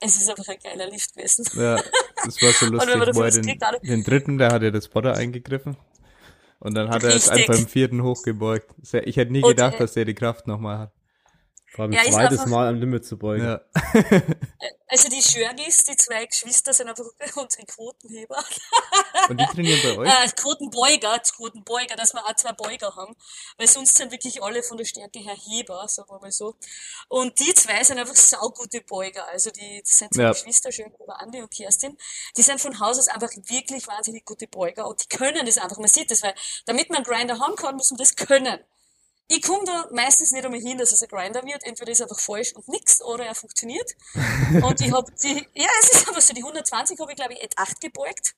es 0.00 0.16
ist 0.16 0.28
einfach 0.28 0.48
ein 0.48 0.58
geiler 0.62 0.90
Lift 0.90 1.14
gewesen. 1.14 1.44
Ja, 1.54 1.76
das 2.24 2.42
war 2.42 2.52
so 2.52 2.66
lustig. 2.70 3.14
wo 3.14 3.22
er 3.22 3.30
den, 3.30 3.58
den 3.82 4.04
dritten, 4.04 4.38
der 4.38 4.50
hat 4.52 4.62
ja 4.62 4.70
das 4.70 4.88
Potter 4.88 5.14
eingegriffen. 5.14 5.76
Und 6.60 6.74
dann 6.74 6.88
hat 6.88 7.02
Richtig. 7.04 7.10
er 7.10 7.16
es 7.16 7.28
einfach 7.28 7.58
im 7.58 7.68
vierten 7.68 8.02
hochgebeugt. 8.02 8.74
Ich 9.04 9.16
hätte 9.16 9.32
nie 9.32 9.42
gedacht, 9.42 9.80
dass 9.80 9.92
der 9.92 10.06
die 10.06 10.14
Kraft 10.14 10.46
nochmal 10.46 10.78
hat. 10.78 10.92
Vor 11.74 11.84
allem 11.84 11.92
ja, 11.92 12.02
zweites 12.04 12.46
Mal 12.46 12.68
am 12.68 12.76
Limit 12.76 13.04
zu 13.04 13.18
beugen. 13.18 13.44
Ja. 13.44 13.60
Also 14.94 15.08
die 15.08 15.22
Schörgis, 15.22 15.82
die 15.82 15.96
zwei 15.96 16.24
Geschwister, 16.24 16.72
sind 16.72 16.88
einfach 16.88 17.04
unsere 17.34 17.66
Quotenheber. 17.66 18.44
Und 19.28 19.40
die 19.40 19.46
trainieren 19.46 19.80
bei 19.82 19.98
euch? 19.98 20.08
Äh, 20.08 20.28
Quotenbeuger, 20.36 21.18
Quotenbeuger, 21.18 21.96
dass 21.96 22.14
wir 22.14 22.24
auch 22.24 22.36
zwei 22.36 22.52
Beuger 22.52 22.94
haben. 22.94 23.16
Weil 23.58 23.66
sonst 23.66 23.96
sind 23.96 24.12
wirklich 24.12 24.40
alle 24.40 24.62
von 24.62 24.76
der 24.76 24.84
Stärke 24.84 25.18
her 25.18 25.34
Heber, 25.34 25.88
sagen 25.88 26.08
wir 26.10 26.20
mal 26.20 26.30
so. 26.30 26.54
Und 27.08 27.40
die 27.40 27.52
zwei 27.54 27.82
sind 27.82 27.98
einfach 27.98 28.14
saugute 28.14 28.82
Beuger. 28.82 29.26
Also 29.26 29.50
die, 29.50 29.80
das 29.82 29.98
sind 29.98 30.14
zwei 30.14 30.22
ja. 30.22 30.30
Geschwister, 30.30 30.70
Schönhuber, 30.70 31.20
Andi 31.20 31.42
und 31.42 31.50
Kerstin. 31.52 31.98
Die 32.36 32.42
sind 32.42 32.60
von 32.60 32.78
Haus 32.78 32.96
aus 32.96 33.08
einfach 33.08 33.32
wirklich 33.34 33.88
wahnsinnig 33.88 34.24
gute 34.24 34.46
Beuger. 34.46 34.86
Und 34.86 35.02
die 35.02 35.08
können 35.08 35.44
das 35.44 35.58
einfach. 35.58 35.78
Man 35.78 35.88
sieht 35.88 36.12
das, 36.12 36.22
weil 36.22 36.36
damit 36.66 36.90
man 36.90 36.98
einen 36.98 37.04
Grinder 37.04 37.40
haben 37.40 37.56
kann, 37.56 37.74
muss 37.74 37.90
man 37.90 37.98
das 37.98 38.14
können. 38.14 38.60
Ich 39.28 39.42
komme 39.42 39.64
da 39.64 39.88
meistens 39.90 40.32
nicht 40.32 40.44
einmal 40.44 40.60
hin, 40.60 40.76
dass 40.78 40.92
es 40.92 41.02
ein 41.02 41.08
Grinder 41.08 41.42
wird. 41.44 41.64
Entweder 41.64 41.92
ist 41.92 42.00
er 42.00 42.04
einfach 42.04 42.20
falsch 42.20 42.52
und 42.54 42.68
nix 42.68 43.00
oder 43.02 43.24
er 43.24 43.34
funktioniert. 43.34 43.94
und 44.62 44.80
ich 44.80 44.92
habe 44.92 45.10
die, 45.22 45.46
ja, 45.54 45.68
es 45.80 45.90
ist 45.90 46.08
aber 46.08 46.20
so, 46.20 46.34
die 46.34 46.42
120 46.42 46.98
habe 47.00 47.12
ich 47.12 47.16
glaube 47.16 47.32
ich 47.34 47.42
et 47.42 47.56
8 47.56 47.80
gebeugt. 47.80 48.34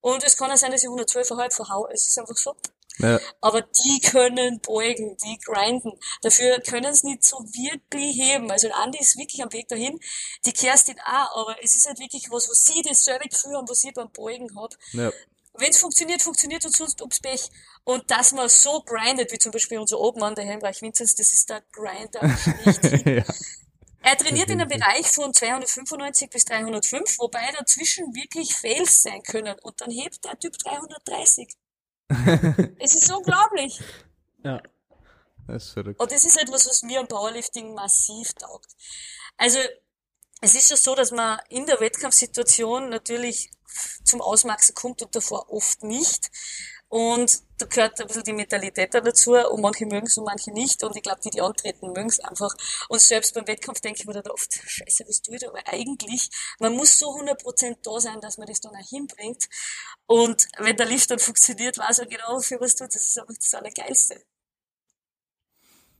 Und 0.00 0.24
es 0.24 0.36
kann 0.36 0.50
auch 0.50 0.56
sein, 0.56 0.70
dass 0.70 0.82
ich 0.82 0.88
112,5 0.88 1.54
verhau. 1.54 1.88
Es 1.92 2.06
ist 2.06 2.18
einfach 2.18 2.36
so. 2.36 2.56
Ja. 2.98 3.18
Aber 3.40 3.62
die 3.62 4.00
können 4.00 4.60
beugen, 4.60 5.16
die 5.24 5.38
grinden. 5.38 5.92
Dafür 6.22 6.60
können 6.60 6.94
sie 6.94 7.08
nicht 7.08 7.24
so 7.24 7.38
wirklich 7.38 8.16
heben. 8.16 8.50
Also 8.50 8.70
Andi 8.70 8.98
ist 8.98 9.18
wirklich 9.18 9.42
am 9.42 9.52
Weg 9.52 9.68
dahin. 9.68 9.98
Die 10.46 10.52
Kerstin 10.52 10.98
auch, 11.00 11.42
aber 11.42 11.56
es 11.62 11.76
ist 11.76 11.86
halt 11.86 11.98
wirklich 11.98 12.30
was, 12.30 12.48
was 12.48 12.64
sie 12.64 12.82
dasselbe 12.82 13.28
Gefühl 13.28 13.56
haben, 13.56 13.68
was 13.68 13.84
ich 13.84 13.94
beim 13.94 14.10
Beugen 14.12 14.54
habe. 14.56 14.76
Ja 14.92 15.10
wenn 15.54 15.70
es 15.70 15.78
funktioniert, 15.78 16.22
funktioniert 16.22 16.64
und 16.64 16.76
sonst 16.76 17.02
ob's 17.02 17.20
Pech. 17.20 17.50
Und 17.84 18.10
dass 18.10 18.32
man 18.32 18.48
so 18.48 18.82
grindet, 18.82 19.32
wie 19.32 19.38
zum 19.38 19.52
Beispiel 19.52 19.78
unser 19.78 19.98
Obmann, 19.98 20.34
der 20.34 20.44
Helmreich 20.44 20.80
Vinzenz, 20.82 21.14
das 21.14 21.32
ist 21.32 21.48
der 21.48 21.62
Grinder 21.72 22.20
ja. 23.10 23.24
Er 24.02 24.16
trainiert 24.16 24.48
in 24.48 24.60
einem 24.60 24.68
Bereich 24.68 25.08
von 25.08 25.32
295 25.32 26.30
bis 26.30 26.44
305, 26.46 27.18
wobei 27.18 27.52
dazwischen 27.52 28.14
wirklich 28.14 28.54
Fails 28.54 29.02
sein 29.02 29.22
können. 29.22 29.54
Und 29.62 29.80
dann 29.80 29.90
hebt 29.90 30.24
der 30.24 30.38
Typ 30.38 30.56
330. 30.58 31.54
es 32.78 32.94
ist 32.94 33.12
unglaublich. 33.12 33.78
Ja. 34.42 34.62
Das 35.46 35.64
ist 35.64 35.72
verrückt. 35.72 36.00
Und 36.00 36.12
das 36.12 36.24
ist 36.24 36.40
etwas, 36.40 36.66
was 36.66 36.82
mir 36.82 37.00
am 37.00 37.08
Powerlifting 37.08 37.74
massiv 37.74 38.32
taugt. 38.34 38.68
Also, 39.36 39.58
es 40.40 40.54
ist 40.54 40.70
ja 40.70 40.76
so, 40.76 40.94
dass 40.94 41.10
man 41.10 41.38
in 41.50 41.66
der 41.66 41.80
Wettkampfsituation 41.80 42.88
natürlich 42.88 43.50
zum 44.04 44.22
Ausmaxen 44.22 44.74
kommt 44.74 45.02
und 45.02 45.14
davor 45.14 45.50
oft 45.50 45.82
nicht. 45.82 46.30
Und 46.90 47.42
da 47.58 47.66
gehört 47.66 48.00
ein 48.00 48.08
bisschen 48.08 48.24
die 48.24 48.32
Mentalität 48.32 48.92
dazu 48.92 49.34
und 49.34 49.60
manche 49.60 49.86
mögen 49.86 50.08
es 50.08 50.18
und 50.18 50.24
manche 50.24 50.50
nicht. 50.50 50.82
Und 50.82 50.96
ich 50.96 51.04
glaube, 51.04 51.20
die, 51.22 51.30
die 51.30 51.40
antreten, 51.40 51.92
mögen 51.92 52.08
es 52.08 52.18
einfach. 52.18 52.52
Und 52.88 53.00
selbst 53.00 53.32
beim 53.32 53.46
Wettkampf 53.46 53.80
denke 53.80 54.00
ich 54.00 54.06
mir 54.06 54.12
dann 54.12 54.26
oft, 54.32 54.52
scheiße, 54.66 55.04
was 55.06 55.22
tue 55.22 55.36
ich 55.36 55.40
da? 55.40 55.48
Aber 55.50 55.62
eigentlich, 55.66 56.28
man 56.58 56.74
muss 56.74 56.98
so 56.98 57.10
100% 57.10 57.76
da 57.84 58.00
sein, 58.00 58.20
dass 58.20 58.38
man 58.38 58.48
das 58.48 58.60
dann 58.60 58.74
auch 58.74 58.88
hinbringt. 58.88 59.48
Und 60.06 60.48
wenn 60.58 60.76
der 60.76 60.86
Lift 60.86 61.12
dann 61.12 61.20
funktioniert, 61.20 61.78
weiß 61.78 62.00
er 62.00 62.06
genau, 62.06 62.40
für 62.40 62.60
was 62.60 62.74
tut. 62.74 62.92
Das 62.92 63.02
ist 63.02 63.18
einfach 63.20 63.34
das 63.36 63.54
Allergeilste. 63.54 64.24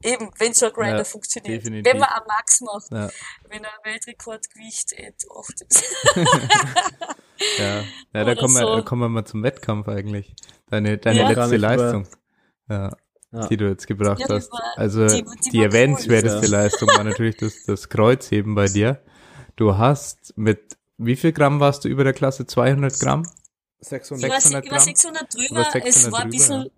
Eben, 0.03 0.29
wenn 0.39 0.55
so 0.55 0.67
ein 0.67 0.73
Grinder 0.73 0.99
ja, 0.99 1.05
funktioniert. 1.05 1.63
Definitiv. 1.63 1.93
Wenn 1.93 2.01
man 2.01 2.09
einen 2.09 2.27
Max 2.27 2.61
macht. 2.63 2.91
Ja. 2.91 3.11
Wenn 3.49 3.63
er 3.63 3.79
Weltrekordgewicht 3.85 4.93
et 4.95 5.23
ist. 5.69 5.85
ja, 7.59 7.85
ja 8.15 8.25
da, 8.25 8.35
kommen 8.35 8.55
so. 8.55 8.61
wir, 8.61 8.77
da 8.77 8.83
kommen 8.83 9.03
wir 9.03 9.09
mal 9.09 9.25
zum 9.25 9.43
Wettkampf 9.43 9.89
eigentlich. 9.89 10.35
Deine, 10.69 10.99
deine 10.99 11.21
ja. 11.21 11.31
letzte 11.31 11.57
Leistung. 11.57 12.07
Ja. 12.69 12.91
Ja. 13.33 13.47
die 13.47 13.57
du 13.57 13.69
jetzt 13.69 13.87
gebracht 13.87 14.19
ja, 14.19 14.29
hast. 14.29 14.51
War, 14.51 14.61
also 14.75 15.07
die, 15.07 15.23
die, 15.23 15.51
die 15.51 15.63
erwähnenswerteste 15.63 16.47
cool, 16.47 16.51
Leistung 16.51 16.89
war 16.89 17.05
natürlich 17.05 17.37
das, 17.37 17.65
das 17.65 17.89
Kreuzheben 17.89 18.57
bei 18.57 18.67
dir. 18.67 19.01
Du 19.55 19.79
hast 19.79 20.37
mit 20.37 20.77
wie 21.03 21.17
viel 21.17 21.33
Gramm 21.33 21.61
warst 21.61 21.85
du 21.85 21.89
über 21.89 22.05
der 22.05 22.13
Klasse? 22.13 22.47
200 22.47 23.01
Gramm? 23.01 23.27
600, 23.81 24.33
600 24.33 24.65
Gramm? 24.65 24.65
Ich 24.65 24.71
war 24.73 24.81
600 24.81 25.35
drüber, 25.35 25.65
600 25.73 25.87
es 25.87 26.05
war 26.05 26.11
drüber, 26.11 26.19
ein 26.19 26.31
bisschen, 26.31 26.71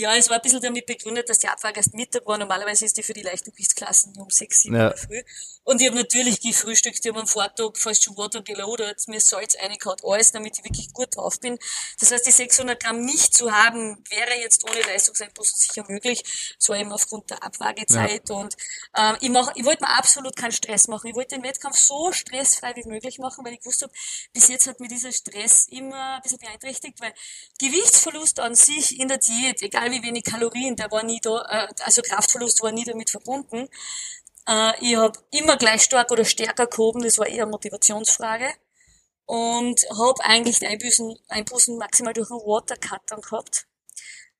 Ja, 0.00 0.16
es 0.16 0.30
war 0.30 0.36
ein 0.36 0.42
bisschen 0.42 0.62
damit 0.62 0.86
begründet, 0.86 1.28
dass 1.28 1.40
die 1.40 1.48
Abfrage 1.48 1.76
erst 1.76 1.92
Mittag 1.92 2.24
war. 2.24 2.38
Normalerweise 2.38 2.86
ist 2.86 2.96
die 2.96 3.02
für 3.02 3.12
die 3.12 3.20
leichten 3.20 3.50
Gewichtsklassen 3.52 4.16
um 4.16 4.30
sechs, 4.30 4.62
sieben 4.62 4.76
Ja. 4.76 4.92
Uhr 4.92 4.96
früh. 4.96 5.22
Und 5.64 5.82
ich 5.82 5.88
habe 5.88 5.98
natürlich 5.98 6.40
gefrühstückt, 6.40 7.00
ich 7.04 7.10
habe 7.10 7.20
am 7.20 7.26
Vortag 7.26 7.76
fast 7.76 8.02
schon 8.02 8.16
Water 8.16 8.40
gelodert, 8.40 9.06
mir 9.08 9.20
Salz 9.20 9.56
reingehauen, 9.60 9.98
alles, 10.02 10.32
damit 10.32 10.56
ich 10.58 10.64
wirklich 10.64 10.90
gut 10.94 11.14
drauf 11.14 11.38
bin. 11.38 11.58
Das 12.00 12.10
heißt, 12.10 12.26
die 12.26 12.30
600 12.30 12.82
Gramm 12.82 13.04
nicht 13.04 13.34
zu 13.34 13.52
haben, 13.52 14.02
wäre 14.08 14.40
jetzt 14.40 14.64
ohne 14.64 14.80
Leistungseinbußen 14.80 15.58
sicher 15.58 15.84
möglich. 15.86 16.22
So 16.58 16.74
eben 16.74 16.92
aufgrund 16.92 17.28
der 17.28 17.42
Abwagezeit. 17.44 18.30
Und 18.30 18.56
ähm, 18.96 19.18
ich, 19.20 19.28
mach, 19.28 19.54
ich 19.54 19.66
wollte 19.66 19.82
mir 19.82 19.90
absolut 19.98 20.34
keinen 20.34 20.52
Stress 20.52 20.88
machen. 20.88 21.08
Ich 21.08 21.14
wollte 21.14 21.34
den 21.34 21.44
Wettkampf 21.44 21.76
so 21.78 22.10
stressfrei 22.10 22.74
wie 22.76 22.88
möglich 22.88 23.18
machen, 23.18 23.44
weil 23.44 23.52
ich 23.52 23.60
gewusst 23.60 23.82
habe, 23.82 23.92
bis 24.32 24.48
jetzt 24.48 24.66
hat 24.66 24.80
mir 24.80 24.88
dieser 24.88 25.12
Stress 25.12 25.66
immer 25.68 26.14
ein 26.14 26.22
bisschen 26.22 26.38
beeinträchtigt, 26.38 26.98
weil 27.02 27.12
Gewichtsverlust 27.60 28.40
an 28.40 28.54
sich 28.54 28.98
in 28.98 29.08
der 29.08 29.18
Diät, 29.18 29.60
egal 29.60 29.89
wie 29.90 30.02
wenig 30.02 30.24
Kalorien, 30.24 30.76
der 30.76 30.90
war 30.90 31.02
nie 31.02 31.20
da, 31.20 31.42
äh, 31.48 31.68
also 31.84 32.02
Kraftverlust 32.02 32.62
war 32.62 32.72
nie 32.72 32.84
damit 32.84 33.10
verbunden. 33.10 33.68
Äh, 34.48 34.72
ich 34.80 34.96
habe 34.96 35.18
immer 35.30 35.56
gleich 35.56 35.82
stark 35.82 36.10
oder 36.10 36.24
stärker 36.24 36.66
gehoben, 36.66 37.02
das 37.02 37.18
war 37.18 37.26
eher 37.26 37.46
Motivationsfrage. 37.46 38.48
Und 39.26 39.86
habe 39.90 40.24
eigentlich 40.24 40.58
die 40.58 40.66
Einbußen, 40.66 41.78
maximal 41.78 42.12
durch 42.12 42.30
einen 42.30 42.40
Watercut 42.40 43.02
dann 43.06 43.20
gehabt. 43.20 43.68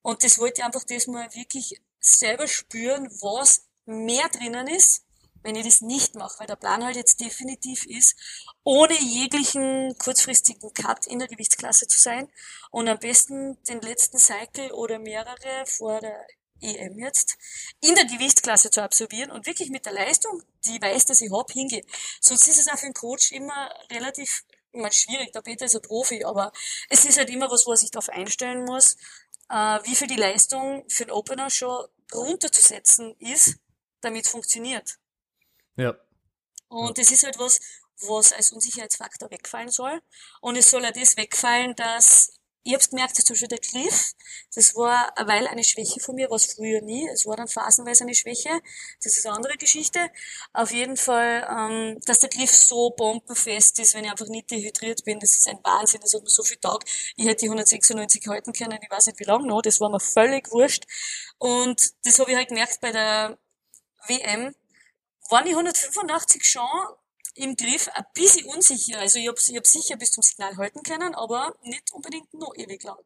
Und 0.02 0.24
das 0.24 0.38
wollte 0.38 0.60
ich 0.60 0.64
einfach 0.64 0.82
das 0.84 1.06
mal 1.06 1.32
wirklich 1.34 1.80
selber 2.00 2.48
spüren, 2.48 3.06
was 3.20 3.68
mehr 3.84 4.28
drinnen 4.30 4.66
ist, 4.66 5.04
wenn 5.42 5.56
ich 5.56 5.64
das 5.64 5.80
nicht 5.80 6.14
mache, 6.14 6.38
weil 6.38 6.46
der 6.46 6.56
Plan 6.56 6.84
halt 6.84 6.96
jetzt 6.96 7.20
definitiv 7.20 7.86
ist, 7.86 8.16
ohne 8.64 8.94
jeglichen 9.00 9.96
kurzfristigen 9.98 10.72
Cut 10.74 11.06
in 11.06 11.18
der 11.18 11.28
Gewichtsklasse 11.28 11.86
zu 11.86 11.98
sein 11.98 12.30
und 12.70 12.88
am 12.88 12.98
besten 12.98 13.62
den 13.64 13.80
letzten 13.80 14.18
Cycle 14.18 14.72
oder 14.72 14.98
mehrere 14.98 15.64
vor 15.66 16.00
der 16.00 16.26
EM 16.62 16.98
jetzt 16.98 17.38
in 17.80 17.94
der 17.94 18.04
Gewichtsklasse 18.04 18.70
zu 18.70 18.82
absolvieren 18.82 19.30
und 19.30 19.46
wirklich 19.46 19.70
mit 19.70 19.86
der 19.86 19.92
Leistung, 19.92 20.42
die 20.66 20.76
ich 20.76 20.82
weiß, 20.82 21.06
dass 21.06 21.22
ich 21.22 21.32
hab, 21.32 21.50
hingehe. 21.50 21.84
Sonst 22.20 22.48
ist 22.48 22.58
es 22.58 22.68
auch 22.68 22.78
für 22.78 22.86
einen 22.86 22.94
Coach 22.94 23.32
immer 23.32 23.72
relativ 23.90 24.44
ich 24.72 24.80
meine, 24.80 24.92
schwierig, 24.92 25.32
der 25.32 25.42
Peter 25.42 25.64
ist 25.64 25.74
ein 25.74 25.82
Profi, 25.82 26.24
aber 26.24 26.52
es 26.88 27.04
ist 27.04 27.18
halt 27.18 27.30
immer 27.30 27.50
was, 27.50 27.66
wo 27.66 27.72
er 27.72 27.76
sich 27.76 27.90
darauf 27.90 28.08
einstellen 28.08 28.64
muss, 28.64 28.96
äh, 29.48 29.78
wie 29.82 29.96
viel 29.96 30.06
die 30.06 30.16
Leistung 30.16 30.84
für 30.88 31.06
den 31.06 31.12
Opener 31.12 31.50
schon 31.50 31.86
runterzusetzen 32.14 33.16
ist, 33.18 33.56
damit 34.00 34.26
es 34.26 34.30
funktioniert. 34.30 34.98
Ja. 35.76 35.94
Und 36.68 36.98
das 36.98 37.10
ist 37.10 37.24
halt 37.24 37.38
was, 37.38 37.60
was 38.02 38.32
als 38.32 38.52
Unsicherheitsfaktor 38.52 39.30
wegfallen 39.30 39.70
soll. 39.70 40.00
Und 40.40 40.56
es 40.56 40.70
soll 40.70 40.82
ja 40.82 40.92
das 40.92 41.16
wegfallen, 41.16 41.74
dass 41.74 42.40
ich 42.62 42.74
hab's 42.74 42.90
gemerkt, 42.90 43.16
dass 43.16 43.24
zum 43.24 43.34
Beispiel 43.34 43.48
der 43.48 43.58
Griff, 43.58 44.12
das 44.54 44.74
war 44.76 45.14
Weile 45.16 45.48
eine 45.48 45.64
Schwäche 45.64 45.98
von 45.98 46.14
mir, 46.14 46.28
war 46.28 46.36
es 46.36 46.52
früher 46.52 46.82
nie. 46.82 47.08
Es 47.08 47.26
war 47.26 47.36
dann 47.36 47.48
phasenweise 47.48 48.04
eine 48.04 48.14
Schwäche. 48.14 48.50
Das 49.02 49.16
ist 49.16 49.26
eine 49.26 49.36
andere 49.36 49.56
Geschichte. 49.56 50.10
Auf 50.52 50.70
jeden 50.70 50.96
Fall, 50.98 51.46
ähm, 51.50 51.98
dass 52.04 52.20
der 52.20 52.28
Griff 52.28 52.50
so 52.50 52.90
bombenfest 52.90 53.78
ist, 53.78 53.94
wenn 53.94 54.04
ich 54.04 54.10
einfach 54.10 54.26
nicht 54.26 54.50
dehydriert 54.50 55.04
bin, 55.04 55.18
das 55.20 55.30
ist 55.30 55.48
ein 55.48 55.58
Wahnsinn. 55.64 56.00
Das 56.02 56.12
hat 56.12 56.22
mir 56.22 56.28
so 56.28 56.42
viel 56.42 56.58
Tag. 56.58 56.84
Ich 57.16 57.24
hätte 57.26 57.44
die 57.44 57.48
196 57.48 58.26
halten 58.28 58.52
können, 58.52 58.78
ich 58.82 58.90
weiß 58.90 59.06
nicht 59.06 59.20
wie 59.20 59.24
lange 59.24 59.46
noch. 59.46 59.62
Das 59.62 59.80
war 59.80 59.88
mir 59.88 60.00
völlig 60.00 60.50
wurscht. 60.52 60.84
Und 61.38 61.92
das 62.04 62.18
habe 62.18 62.30
ich 62.30 62.36
halt 62.36 62.48
gemerkt 62.48 62.80
bei 62.80 62.92
der 62.92 63.38
WM. 64.06 64.54
Waren 65.30 65.44
die 65.44 65.52
185 65.52 66.44
schon 66.44 66.64
im 67.34 67.56
Griff 67.56 67.88
ein 67.94 68.04
bisschen 68.14 68.46
unsicher. 68.46 68.98
Also 68.98 69.18
ich 69.18 69.28
habe 69.28 69.38
ich 69.40 69.56
hab 69.56 69.66
sicher 69.66 69.96
bis 69.96 70.10
zum 70.12 70.22
Signal 70.22 70.56
halten 70.56 70.82
können, 70.82 71.14
aber 71.14 71.54
nicht 71.62 71.92
unbedingt 71.92 72.32
noch 72.34 72.54
ewig 72.56 72.82
lang. 72.82 72.98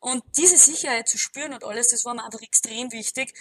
Und 0.00 0.24
diese 0.36 0.56
Sicherheit 0.56 1.08
zu 1.08 1.18
spüren 1.18 1.52
und 1.52 1.64
alles, 1.64 1.88
das 1.88 2.04
war 2.04 2.14
mir 2.14 2.24
einfach 2.24 2.40
extrem 2.40 2.90
wichtig. 2.92 3.34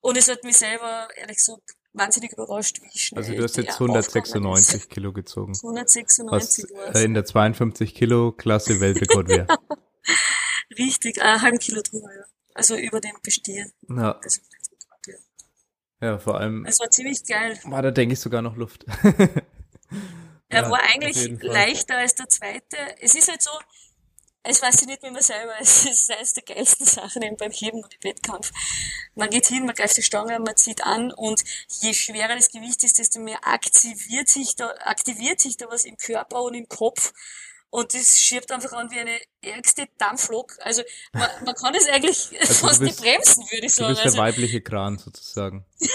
Und 0.00 0.16
es 0.16 0.28
hat 0.28 0.44
mich 0.44 0.56
selber, 0.56 1.08
ehrlich 1.16 1.38
gesagt, 1.38 1.74
wahnsinnig 1.92 2.32
überrascht, 2.32 2.80
wie 2.82 2.98
schnell 2.98 3.22
Also 3.22 3.34
du 3.34 3.42
hast 3.42 3.56
jetzt 3.56 3.68
aufgegangen 3.72 3.96
196 3.96 4.88
Kilo 4.88 5.12
gezogen. 5.12 5.52
ist. 5.52 5.62
Was 5.62 5.70
196 5.70 6.64
war 6.72 6.94
äh, 6.94 7.04
in 7.04 7.14
der 7.14 7.24
52 7.24 7.94
Kilo 7.94 8.32
Klasse 8.32 8.80
Weltrekord 8.80 9.28
wäre. 9.28 9.46
Richtig, 10.78 11.20
einen 11.20 11.42
halben 11.42 11.58
Kilo 11.58 11.82
drüber, 11.82 12.14
ja. 12.14 12.24
Also 12.54 12.76
über 12.76 13.00
dem 13.00 13.16
Bestehen. 13.22 13.72
Ja, 13.88 14.18
Also. 14.22 14.40
Ja, 16.00 16.18
vor 16.18 16.38
allem, 16.40 16.64
Es 16.66 16.80
war 16.80 16.90
ziemlich 16.90 17.24
geil. 17.26 17.58
war 17.64 17.82
da 17.82 17.90
denke 17.90 18.14
ich 18.14 18.20
sogar 18.20 18.42
noch 18.42 18.56
Luft. 18.56 18.84
Er 20.52 20.62
Ja, 20.62 20.70
war 20.70 20.82
eigentlich 20.82 21.28
leichter 21.42 21.96
als 21.98 22.16
der 22.16 22.28
zweite. 22.28 22.76
Es 23.00 23.14
ist 23.14 23.28
halt 23.28 23.40
so, 23.40 23.50
es 24.42 24.58
fasziniert 24.58 25.02
mich 25.02 25.10
immer 25.10 25.22
selber. 25.22 25.54
Es 25.60 25.84
ist 25.84 26.10
eines 26.10 26.32
der 26.32 26.42
geilsten 26.42 26.86
Sachen 26.86 27.22
eben 27.22 27.36
beim 27.36 27.52
Heben 27.52 27.84
und 27.84 27.94
im 27.94 28.02
Wettkampf. 28.02 28.50
Man 29.14 29.30
geht 29.30 29.46
hin, 29.46 29.64
man 29.66 29.74
greift 29.74 29.96
die 29.96 30.02
Stange, 30.02 30.38
man 30.40 30.56
zieht 30.56 30.82
an 30.82 31.12
und 31.12 31.42
je 31.80 31.92
schwerer 31.94 32.34
das 32.34 32.50
Gewicht 32.50 32.82
ist, 32.82 32.98
desto 32.98 33.20
mehr 33.20 33.46
aktiviert 33.46 34.28
sich 34.28 34.56
da, 34.56 34.74
aktiviert 34.80 35.38
sich 35.40 35.56
da 35.56 35.66
was 35.68 35.84
im 35.84 35.96
Körper 35.96 36.42
und 36.42 36.54
im 36.54 36.68
Kopf. 36.68 37.12
Und 37.70 37.94
das 37.94 38.18
schiebt 38.18 38.50
einfach 38.50 38.72
an 38.72 38.90
wie 38.90 38.98
eine 38.98 39.18
ärgste 39.42 39.88
Dampflok. 39.98 40.56
Also 40.60 40.82
man, 41.12 41.28
man 41.44 41.54
kann 41.54 41.74
es 41.74 41.88
eigentlich 41.88 42.28
du 42.30 42.36
fast 42.46 42.80
nicht 42.82 42.96
bist- 42.96 43.00
bremsen, 43.00 43.44
würde 43.50 43.66
ich 43.66 43.74
Du 43.74 43.82
sagen. 43.82 43.88
bist 43.90 43.98
der 44.04 44.10
Also, 44.12 44.18
weibliche 44.18 44.60
Kran 44.60 44.98
sozusagen. 44.98 45.64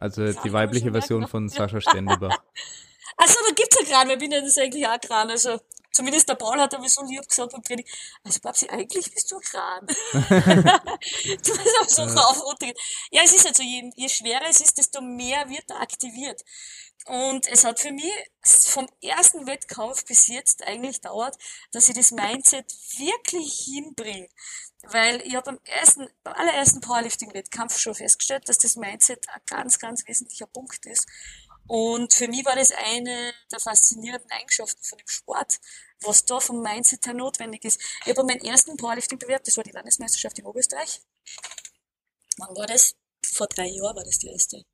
Also 0.00 0.32
die 0.32 0.52
weibliche 0.52 0.92
Version 0.92 1.26
von 1.26 1.48
Sascha 1.48 1.80
Stendebach. 1.80 2.38
Also 3.16 3.34
da 3.48 3.52
gibt's 3.52 3.76
ja 3.80 3.84
weil 4.08 4.12
ich 4.12 4.18
bin 4.20 4.30
ja 4.30 4.40
das 4.40 4.56
eigentlich 4.58 4.86
auch 4.86 5.00
Kran. 5.00 5.28
Also 5.28 5.58
zumindest 5.98 6.28
der 6.28 6.36
Paul 6.36 6.60
hat 6.60 6.74
aber 6.74 6.88
so 6.88 7.02
lieb 7.04 7.28
gesagt 7.28 7.52
beim 7.52 7.62
Training, 7.62 7.86
also 8.22 8.38
Babsi, 8.40 8.68
eigentlich 8.68 9.12
bist 9.12 9.30
du 9.32 9.36
ein 9.36 9.42
Kran. 9.42 9.86
du 10.12 11.52
bist 11.56 11.76
aber 11.80 11.88
so 11.88 12.02
rauf 12.02 12.38
und 12.38 12.46
runter. 12.46 12.72
Ja, 13.10 13.22
es 13.24 13.34
ist 13.34 13.44
halt 13.44 13.56
so, 13.56 13.64
je, 13.64 13.90
je 13.96 14.08
schwerer 14.08 14.48
es 14.48 14.60
ist, 14.60 14.78
desto 14.78 15.00
mehr 15.00 15.48
wird 15.48 15.68
er 15.68 15.80
aktiviert. 15.80 16.44
Und 17.06 17.48
es 17.48 17.64
hat 17.64 17.80
für 17.80 17.90
mich 17.90 18.12
vom 18.44 18.86
ersten 19.02 19.46
Wettkampf 19.46 20.04
bis 20.04 20.28
jetzt 20.28 20.62
eigentlich 20.64 21.00
dauert, 21.00 21.36
dass 21.72 21.88
ich 21.88 21.94
das 21.94 22.12
Mindset 22.12 22.70
wirklich 22.98 23.64
hinbringe. 23.64 24.28
Weil 24.82 25.20
ich 25.22 25.34
habe 25.34 25.52
beim 25.52 25.60
ersten, 25.64 26.08
beim 26.22 26.34
allerersten 26.34 26.80
Powerlifting-Wettkampf 26.80 27.78
schon 27.78 27.94
festgestellt, 27.94 28.48
dass 28.48 28.58
das 28.58 28.76
Mindset 28.76 29.26
ein 29.30 29.40
ganz, 29.46 29.78
ganz 29.78 30.06
wesentlicher 30.06 30.46
Punkt 30.46 30.86
ist. 30.86 31.06
Und 31.68 32.14
für 32.14 32.28
mich 32.28 32.44
war 32.46 32.56
das 32.56 32.72
eine 32.72 33.34
der 33.52 33.60
faszinierenden 33.60 34.30
Eigenschaften 34.30 34.82
von 34.82 34.98
dem 34.98 35.06
Sport, 35.06 35.60
was 36.00 36.24
da 36.24 36.40
vom 36.40 36.62
Mindset 36.62 37.06
her 37.06 37.14
notwendig 37.14 37.64
ist. 37.64 37.80
Ich 38.04 38.16
habe 38.16 38.24
meinen 38.24 38.44
ersten 38.44 38.76
Powerlifting-Bewerb, 38.76 39.44
das 39.44 39.56
war 39.56 39.64
die 39.64 39.72
Landesmeisterschaft 39.72 40.38
in 40.38 40.46
Oberösterreich. 40.46 41.02
Wann 42.38 42.56
war 42.56 42.66
das? 42.66 42.94
Vor 43.34 43.48
drei 43.48 43.66
Jahren 43.66 43.94
war 43.94 44.04
das 44.04 44.18
die 44.18 44.28
erste. 44.28 44.64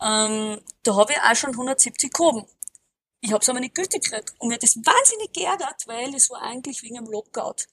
Ähm, 0.00 0.60
da 0.82 0.94
habe 0.96 1.12
ich 1.12 1.18
auch 1.20 1.36
schon 1.36 1.50
170 1.50 2.12
gehoben. 2.12 2.46
Ich 3.20 3.32
habe 3.32 3.42
es 3.42 3.48
aber 3.48 3.60
nicht 3.60 3.74
gültig 3.74 4.04
gekriegt. 4.04 4.32
Und 4.38 4.48
mir 4.48 4.54
hat 4.54 4.62
das 4.62 4.76
wahnsinnig 4.76 5.32
geärgert, 5.32 5.86
weil 5.86 6.14
es 6.14 6.30
war 6.30 6.42
eigentlich 6.42 6.82
wegen 6.82 6.96
einem 6.96 7.10
Lockout. 7.10 7.66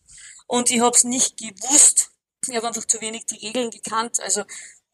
Und 0.48 0.70
ich 0.70 0.82
habe 0.82 0.96
es 0.96 1.06
nicht 1.06 1.38
gewusst. 1.38 2.12
Ich 2.48 2.56
habe 2.56 2.68
einfach 2.68 2.86
zu 2.86 3.00
wenig 3.00 3.26
die 3.26 3.46
Regeln 3.46 3.70
gekannt. 3.70 4.20
Also 4.20 4.44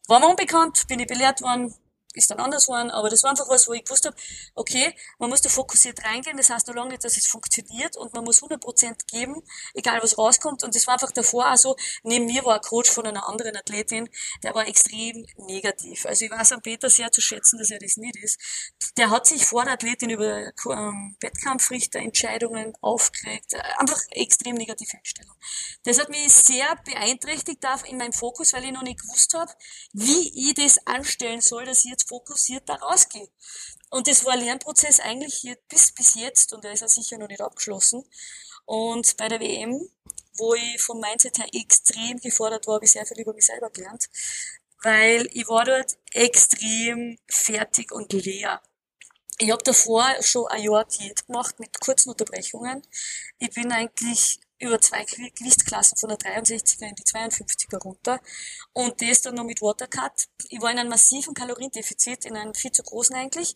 war 0.06 0.20
mir 0.20 0.28
unbekannt, 0.28 0.86
bin 0.86 1.00
ich 1.00 1.06
belehrt 1.06 1.40
worden, 1.40 1.74
ist 2.14 2.30
dann 2.30 2.38
anders 2.40 2.68
worden, 2.68 2.90
aber 2.90 3.08
das 3.08 3.22
war 3.22 3.30
einfach 3.30 3.48
was, 3.48 3.68
wo 3.68 3.72
ich 3.72 3.84
gewusst 3.84 4.06
habe, 4.06 4.16
okay, 4.54 4.94
man 5.18 5.30
muss 5.30 5.42
da 5.42 5.48
fokussiert 5.48 6.04
reingehen, 6.04 6.36
das 6.36 6.50
heißt 6.50 6.66
noch 6.68 6.74
lange 6.74 6.90
nicht, 6.90 7.04
dass 7.04 7.16
es 7.16 7.26
funktioniert 7.26 7.96
und 7.96 8.12
man 8.14 8.24
muss 8.24 8.42
100% 8.42 9.06
geben, 9.10 9.42
egal 9.74 10.02
was 10.02 10.18
rauskommt 10.18 10.64
und 10.64 10.74
das 10.74 10.86
war 10.86 10.94
einfach 10.94 11.12
davor 11.12 11.52
auch 11.52 11.56
so, 11.56 11.76
neben 12.02 12.26
mir 12.26 12.44
war 12.44 12.56
ein 12.56 12.60
Coach 12.62 12.90
von 12.90 13.06
einer 13.06 13.28
anderen 13.28 13.56
Athletin, 13.56 14.08
der 14.42 14.54
war 14.54 14.66
extrem 14.66 15.26
negativ. 15.36 16.06
Also 16.06 16.24
ich 16.24 16.30
weiß 16.30 16.52
an 16.52 16.62
Peter 16.62 16.90
sehr 16.90 17.12
zu 17.12 17.20
schätzen, 17.20 17.58
dass 17.58 17.70
er 17.70 17.78
das 17.78 17.96
nicht 17.96 18.16
ist. 18.16 18.38
Der 18.96 19.10
hat 19.10 19.26
sich 19.26 19.44
vor 19.44 19.64
der 19.64 19.74
Athletin 19.74 20.10
über 20.10 20.52
ähm, 20.70 21.16
Wettkampfrichterentscheidungen 21.20 22.74
aufgeregt, 22.80 23.50
Äh, 23.52 23.62
einfach 23.78 24.00
extrem 24.10 24.56
negative 24.56 24.96
Einstellung. 24.96 25.36
Das 25.84 25.98
hat 25.98 26.08
mich 26.08 26.32
sehr 26.32 26.76
beeinträchtigt 26.84 27.64
in 27.86 27.98
meinem 27.98 28.12
Fokus, 28.12 28.52
weil 28.52 28.64
ich 28.64 28.72
noch 28.72 28.82
nicht 28.82 29.00
gewusst 29.00 29.34
habe, 29.34 29.52
wie 29.92 30.48
ich 30.48 30.54
das 30.54 30.86
anstellen 30.86 31.40
soll, 31.40 31.64
dass 31.64 31.84
ich 31.84 31.92
jetzt 32.00 32.08
fokussiert 32.08 32.68
da 32.68 32.74
rausgehe. 32.74 33.28
Und 33.90 34.06
das 34.08 34.24
war 34.24 34.34
ein 34.34 34.40
Lernprozess 34.40 35.00
eigentlich 35.00 35.34
hier 35.34 35.56
bis, 35.68 35.92
bis 35.92 36.14
jetzt 36.14 36.52
und 36.52 36.64
der 36.64 36.72
ist 36.72 36.80
ja 36.80 36.88
sicher 36.88 37.18
noch 37.18 37.28
nicht 37.28 37.40
abgeschlossen. 37.40 38.04
Und 38.64 39.16
bei 39.16 39.28
der 39.28 39.40
WM, 39.40 39.88
wo 40.34 40.54
ich 40.54 40.80
vom 40.80 41.00
Mindset 41.00 41.38
her 41.38 41.48
extrem 41.52 42.18
gefordert 42.18 42.66
war, 42.66 42.76
habe 42.76 42.84
ich 42.84 42.92
sehr 42.92 43.06
viel 43.06 43.20
über 43.20 43.34
mich 43.34 43.46
selber 43.46 43.70
gelernt, 43.70 44.08
weil 44.82 45.28
ich 45.32 45.48
war 45.48 45.64
dort 45.64 45.98
extrem 46.12 47.18
fertig 47.28 47.92
und 47.92 48.12
leer. 48.12 48.62
Ich 49.38 49.50
habe 49.50 49.64
davor 49.64 50.06
schon 50.20 50.46
ein 50.48 50.62
Jahr 50.62 50.84
Diät 50.84 51.26
gemacht 51.26 51.58
mit 51.58 51.80
kurzen 51.80 52.10
Unterbrechungen. 52.10 52.82
Ich 53.38 53.50
bin 53.50 53.72
eigentlich 53.72 54.38
über 54.60 54.80
zwei 54.80 55.04
Gewichtsklassen 55.04 55.96
von 55.98 56.10
der 56.10 56.18
63er 56.18 56.88
in 56.88 56.94
die 56.94 57.02
52er 57.02 57.78
runter 57.78 58.20
und 58.72 59.00
das 59.00 59.22
dann 59.22 59.34
noch 59.34 59.44
mit 59.44 59.62
Watercut. 59.62 60.28
Ich 60.50 60.60
war 60.60 60.70
in 60.70 60.78
einem 60.78 60.90
massiven 60.90 61.34
Kaloriendefizit, 61.34 62.26
in 62.26 62.36
einem 62.36 62.54
viel 62.54 62.70
zu 62.70 62.82
großen 62.82 63.16
eigentlich. 63.16 63.54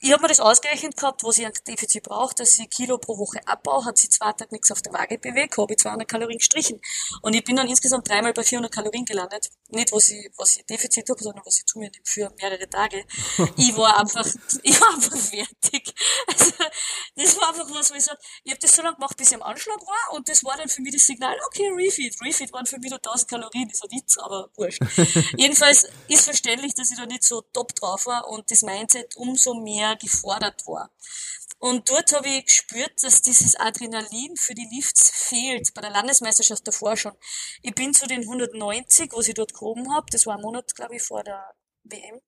Ich 0.00 0.12
habe 0.12 0.22
mir 0.22 0.28
das 0.28 0.40
ausgerechnet 0.40 0.96
gehabt, 0.96 1.22
was 1.22 1.38
ich 1.38 1.46
ein 1.46 1.52
Defizit 1.66 2.02
brauche, 2.04 2.34
dass 2.34 2.58
ich 2.58 2.68
Kilo 2.70 2.98
pro 2.98 3.16
Woche 3.18 3.40
abbaue, 3.46 3.84
hat 3.84 3.98
sich 3.98 4.10
zwei 4.10 4.32
Tage 4.32 4.52
nichts 4.52 4.70
auf 4.70 4.82
der 4.82 4.92
Waage 4.92 5.18
bewegt, 5.18 5.56
habe 5.56 5.72
ich 5.72 5.78
200 5.78 6.08
Kalorien 6.08 6.38
gestrichen. 6.38 6.80
Und 7.22 7.34
ich 7.34 7.44
bin 7.44 7.56
dann 7.56 7.68
insgesamt 7.68 8.08
dreimal 8.08 8.32
bei 8.32 8.42
400 8.42 8.72
Kalorien 8.72 9.04
gelandet. 9.04 9.50
Nicht, 9.68 9.92
was 9.92 10.08
ich, 10.08 10.30
was 10.36 10.56
ich 10.56 10.66
Defizit 10.66 11.08
habe, 11.08 11.22
sondern 11.22 11.44
was 11.46 11.58
ich 11.58 11.66
zu 11.66 11.78
mir 11.78 11.90
nehme 11.90 12.04
für 12.04 12.32
mehrere 12.40 12.68
Tage. 12.68 13.04
ich 13.56 13.76
war 13.76 14.00
einfach, 14.00 14.26
ich 14.62 14.80
war 14.80 14.94
einfach 14.94 15.16
fertig. 15.16 15.94
Also, 16.26 16.52
das 17.16 17.36
war 17.36 17.50
einfach 17.50 17.70
was, 17.70 17.90
wo 17.90 17.94
ich 17.94 18.02
sage, 18.02 18.18
ich 18.44 18.52
habe 18.52 18.60
das 18.60 18.72
so 18.72 18.82
lange 18.82 18.96
gemacht, 18.96 19.16
bis 19.16 19.30
ich 19.30 19.36
am 19.36 19.42
Anschlag 19.42 19.80
war 19.80 20.14
und 20.14 20.28
das 20.28 20.39
das 20.40 20.44
war 20.44 20.56
dann 20.56 20.68
für 20.68 20.80
mich 20.82 20.92
das 20.94 21.04
Signal, 21.04 21.36
okay, 21.46 21.68
Refeed. 21.68 22.16
Refeed 22.22 22.52
waren 22.52 22.66
für 22.66 22.78
mich 22.78 22.90
nur 22.90 22.98
1000 22.98 23.28
Kalorien, 23.28 23.68
ist 23.68 23.84
ein 23.84 23.90
Witz, 23.90 24.16
aber 24.18 24.50
wurscht. 24.56 24.80
Jedenfalls 25.36 25.86
ist 26.08 26.24
verständlich, 26.24 26.74
dass 26.74 26.90
ich 26.90 26.96
da 26.96 27.06
nicht 27.06 27.24
so 27.24 27.42
top 27.52 27.74
drauf 27.74 28.06
war 28.06 28.28
und 28.28 28.50
das 28.50 28.62
Mindset 28.62 29.16
umso 29.16 29.54
mehr 29.54 29.96
gefordert 29.96 30.66
war. 30.66 30.90
Und 31.58 31.90
dort 31.90 32.12
habe 32.14 32.28
ich 32.28 32.46
gespürt, 32.46 33.02
dass 33.02 33.20
dieses 33.20 33.54
Adrenalin 33.56 34.34
für 34.36 34.54
die 34.54 34.68
Lifts 34.72 35.10
fehlt, 35.10 35.74
bei 35.74 35.82
der 35.82 35.90
Landesmeisterschaft 35.90 36.66
davor 36.66 36.96
schon. 36.96 37.12
Ich 37.60 37.74
bin 37.74 37.92
zu 37.92 38.06
den 38.06 38.22
190, 38.22 39.12
was 39.12 39.28
ich 39.28 39.34
dort 39.34 39.52
gehoben 39.52 39.92
habe, 39.94 40.06
das 40.10 40.24
war 40.24 40.36
ein 40.36 40.42
Monat, 40.42 40.74
glaube 40.74 40.96
ich, 40.96 41.02
vor 41.02 41.22
der 41.22 41.54
WM, 41.84 42.20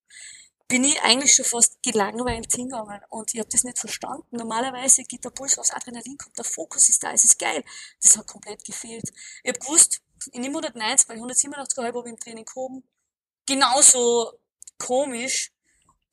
bin 0.69 0.85
ich 0.85 1.01
eigentlich 1.03 1.35
schon 1.35 1.45
fast 1.45 1.83
gelangweilt 1.83 2.53
hingegangen 2.53 3.01
und 3.11 3.33
ich 3.35 3.41
habe 3.41 3.49
das 3.51 3.65
nicht 3.65 3.79
verstanden. 3.79 4.25
Normalerweise 4.31 5.05
geht 5.05 5.25
der 5.25 5.31
Puls 5.31 5.59
aufs 5.59 5.71
Adrenalin, 5.71 6.17
kommt 6.19 6.39
der 6.39 6.45
Fokus 6.45 6.89
ist 6.89 7.03
da, 7.03 7.13
es 7.13 7.25
ist 7.25 7.39
geil. 7.39 7.65
Das 8.01 8.17
hat 8.17 8.27
komplett 8.27 8.65
gefehlt. 8.65 9.11
Ich 9.43 9.49
habe 9.49 9.59
gewusst, 9.59 10.01
in 10.33 10.43
dem 10.43 10.53
190 10.53 11.09
bei 11.09 11.15
187,5 11.15 11.87
habe 11.87 12.03
ich 12.07 12.13
im 12.13 12.19
Training 12.19 12.45
gehoben. 12.45 12.83
Genauso 13.47 14.33
komisch, 14.79 15.53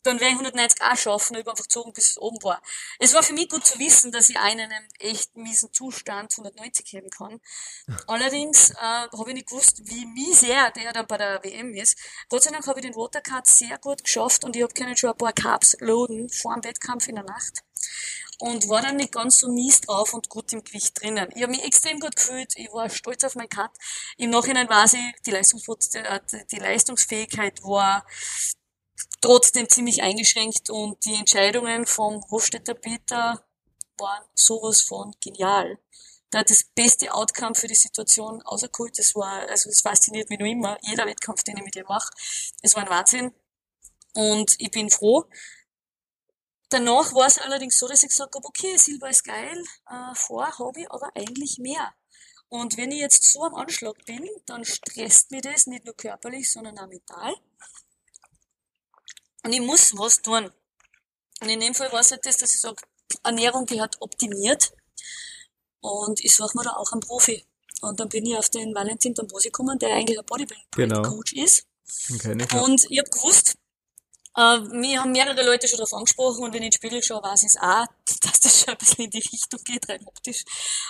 dann 0.03 0.19
werde 0.19 0.33
ich 0.33 0.39
190 0.39 0.81
auch 0.81 0.95
schaffen, 0.97 1.35
ich 1.35 1.39
habe 1.41 1.51
einfach 1.51 1.63
gezogen, 1.63 1.93
bis 1.93 2.11
es 2.11 2.17
oben 2.17 2.41
war. 2.43 2.61
Es 2.99 3.13
war 3.13 3.23
für 3.23 3.33
mich 3.33 3.49
gut 3.49 3.65
zu 3.65 3.79
wissen, 3.79 4.11
dass 4.11 4.29
ich 4.29 4.37
einen 4.37 4.71
echt 4.99 5.35
miesen 5.35 5.73
Zustand 5.73 6.31
190 6.31 6.91
heben 6.91 7.09
kann. 7.09 7.39
Allerdings 8.07 8.71
äh, 8.71 8.75
habe 8.75 9.29
ich 9.29 9.35
nicht 9.35 9.49
gewusst, 9.49 9.81
wie 9.85 10.05
miser 10.05 10.71
der 10.71 10.93
dann 10.93 11.07
bei 11.07 11.17
der 11.17 11.43
WM 11.43 11.73
ist. 11.73 11.97
Gott 12.29 12.43
sei 12.43 12.51
Dank 12.51 12.65
habe 12.67 12.79
ich 12.79 12.85
den 12.85 12.95
Watercard 12.95 13.47
sehr 13.47 13.77
gut 13.77 14.03
geschafft 14.03 14.43
und 14.43 14.55
ich 14.55 14.63
habe 14.63 14.73
können 14.73 14.95
schon 14.95 15.11
ein 15.11 15.17
paar 15.17 15.33
Carbs 15.33 15.75
loaden 15.79 16.29
vor 16.29 16.53
dem 16.53 16.63
Wettkampf 16.63 17.07
in 17.07 17.15
der 17.15 17.25
Nacht 17.25 17.63
und 18.39 18.69
war 18.69 18.81
dann 18.81 18.95
nicht 18.95 19.11
ganz 19.11 19.39
so 19.39 19.51
mies 19.51 19.81
drauf 19.81 20.13
und 20.13 20.29
gut 20.29 20.53
im 20.53 20.63
Gewicht 20.63 21.01
drinnen. 21.01 21.29
Ich 21.35 21.43
habe 21.43 21.51
mich 21.51 21.63
extrem 21.63 21.99
gut 21.99 22.15
gefühlt, 22.15 22.53
ich 22.55 22.71
war 22.71 22.89
stolz 22.89 23.23
auf 23.25 23.35
meinen 23.35 23.49
Cut. 23.49 23.71
Im 24.17 24.29
Nachhinein 24.29 24.69
weiß 24.69 24.93
ich, 24.93 25.21
die, 25.25 25.31
Leistungs 25.31 25.67
äh, 25.95 26.19
die 26.51 26.57
Leistungsfähigkeit 26.57 27.61
war 27.63 28.05
trotzdem 29.21 29.69
ziemlich 29.69 30.01
eingeschränkt 30.01 30.69
und 30.69 31.03
die 31.05 31.15
Entscheidungen 31.15 31.85
vom 31.85 32.23
Hofstädter 32.29 32.73
Peter 32.73 33.43
waren 33.97 34.23
sowas 34.33 34.81
von 34.81 35.13
genial. 35.21 35.77
Da 36.31 36.39
hat 36.39 36.49
das 36.49 36.63
beste 36.63 37.11
Outcome 37.13 37.55
für 37.55 37.67
die 37.67 37.75
Situation 37.75 38.41
auserkult. 38.43 38.97
Das 38.99 39.15
war, 39.15 39.49
also 39.49 39.69
es 39.69 39.81
fasziniert 39.81 40.29
mich 40.29 40.39
noch 40.39 40.45
immer, 40.45 40.77
jeder 40.83 41.05
Wettkampf, 41.05 41.43
den 41.43 41.57
ich 41.57 41.63
mit 41.63 41.75
ihr 41.75 41.85
mache. 41.85 42.11
Es 42.61 42.75
war 42.75 42.83
ein 42.83 42.89
Wahnsinn. 42.89 43.33
Und 44.13 44.55
ich 44.59 44.71
bin 44.71 44.89
froh. 44.89 45.25
Danach 46.69 47.13
war 47.15 47.25
es 47.25 47.39
allerdings 47.39 47.79
so, 47.79 47.87
dass 47.87 48.03
ich 48.03 48.09
gesagt 48.09 48.35
habe, 48.35 48.47
okay, 48.47 48.77
Silber 48.77 49.09
ist 49.09 49.23
geil, 49.23 49.63
äh, 49.89 50.13
vor 50.13 50.45
habe 50.59 50.81
ich 50.81 50.91
aber 50.91 51.11
eigentlich 51.15 51.57
mehr. 51.57 51.93
Und 52.47 52.77
wenn 52.77 52.91
ich 52.91 52.99
jetzt 52.99 53.23
so 53.23 53.43
am 53.43 53.55
Anschlag 53.55 53.95
bin, 54.05 54.27
dann 54.45 54.65
stresst 54.65 55.31
mich 55.31 55.41
das 55.41 55.65
nicht 55.65 55.85
nur 55.85 55.95
körperlich, 55.95 56.51
sondern 56.51 56.77
auch 56.77 56.87
mental. 56.87 57.35
Und 59.43 59.53
ich 59.53 59.61
muss 59.61 59.97
was 59.97 60.21
tun. 60.21 60.49
Und 61.41 61.49
in 61.49 61.59
dem 61.59 61.73
Fall 61.73 61.91
war 61.91 62.01
es 62.01 62.11
halt 62.11 62.25
das, 62.25 62.37
dass 62.37 62.53
ich 62.53 62.61
sage, 62.61 62.81
Ernährung 63.23 63.65
gehört 63.65 63.95
optimiert. 64.01 64.71
Und 65.81 66.23
ich 66.23 66.35
suche 66.35 66.57
mir 66.57 66.63
da 66.63 66.71
auch 66.71 66.91
einen 66.91 67.01
Profi. 67.01 67.45
Und 67.81 67.99
dann 67.99 68.09
bin 68.09 68.25
ich 68.25 68.35
auf 68.35 68.49
den 68.49 68.75
Valentin 68.75 69.13
Dombosi 69.13 69.47
gekommen, 69.47 69.79
der 69.79 69.95
eigentlich 69.95 70.19
ein 70.19 70.25
Bodybuilding-Coach 70.25 71.33
genau. 71.33 71.45
ist. 71.45 71.65
Okay, 72.13 72.31
und 72.61 72.85
ich 72.89 72.99
habe 72.99 73.09
gewusst, 73.09 73.55
äh, 74.37 74.59
mir 74.59 75.01
haben 75.01 75.11
mehrere 75.11 75.43
Leute 75.43 75.67
schon 75.67 75.77
darauf 75.77 75.93
angesprochen 75.93 76.43
und 76.43 76.53
wenn 76.53 76.61
ich 76.61 76.67
in 76.67 76.71
den 76.71 76.73
Spiegel 76.73 77.03
schaue, 77.03 77.23
weiß 77.23 77.43
ich 77.43 77.49
es 77.49 77.57
auch, 77.57 77.85
dass 78.21 78.39
das 78.39 78.61
schon 78.61 78.69
ein 78.69 78.77
bisschen 78.77 79.05
in 79.05 79.11
die 79.11 79.19
Richtung 79.19 79.63
geht, 79.63 79.89
rein 79.89 80.05
optisch. 80.05 80.45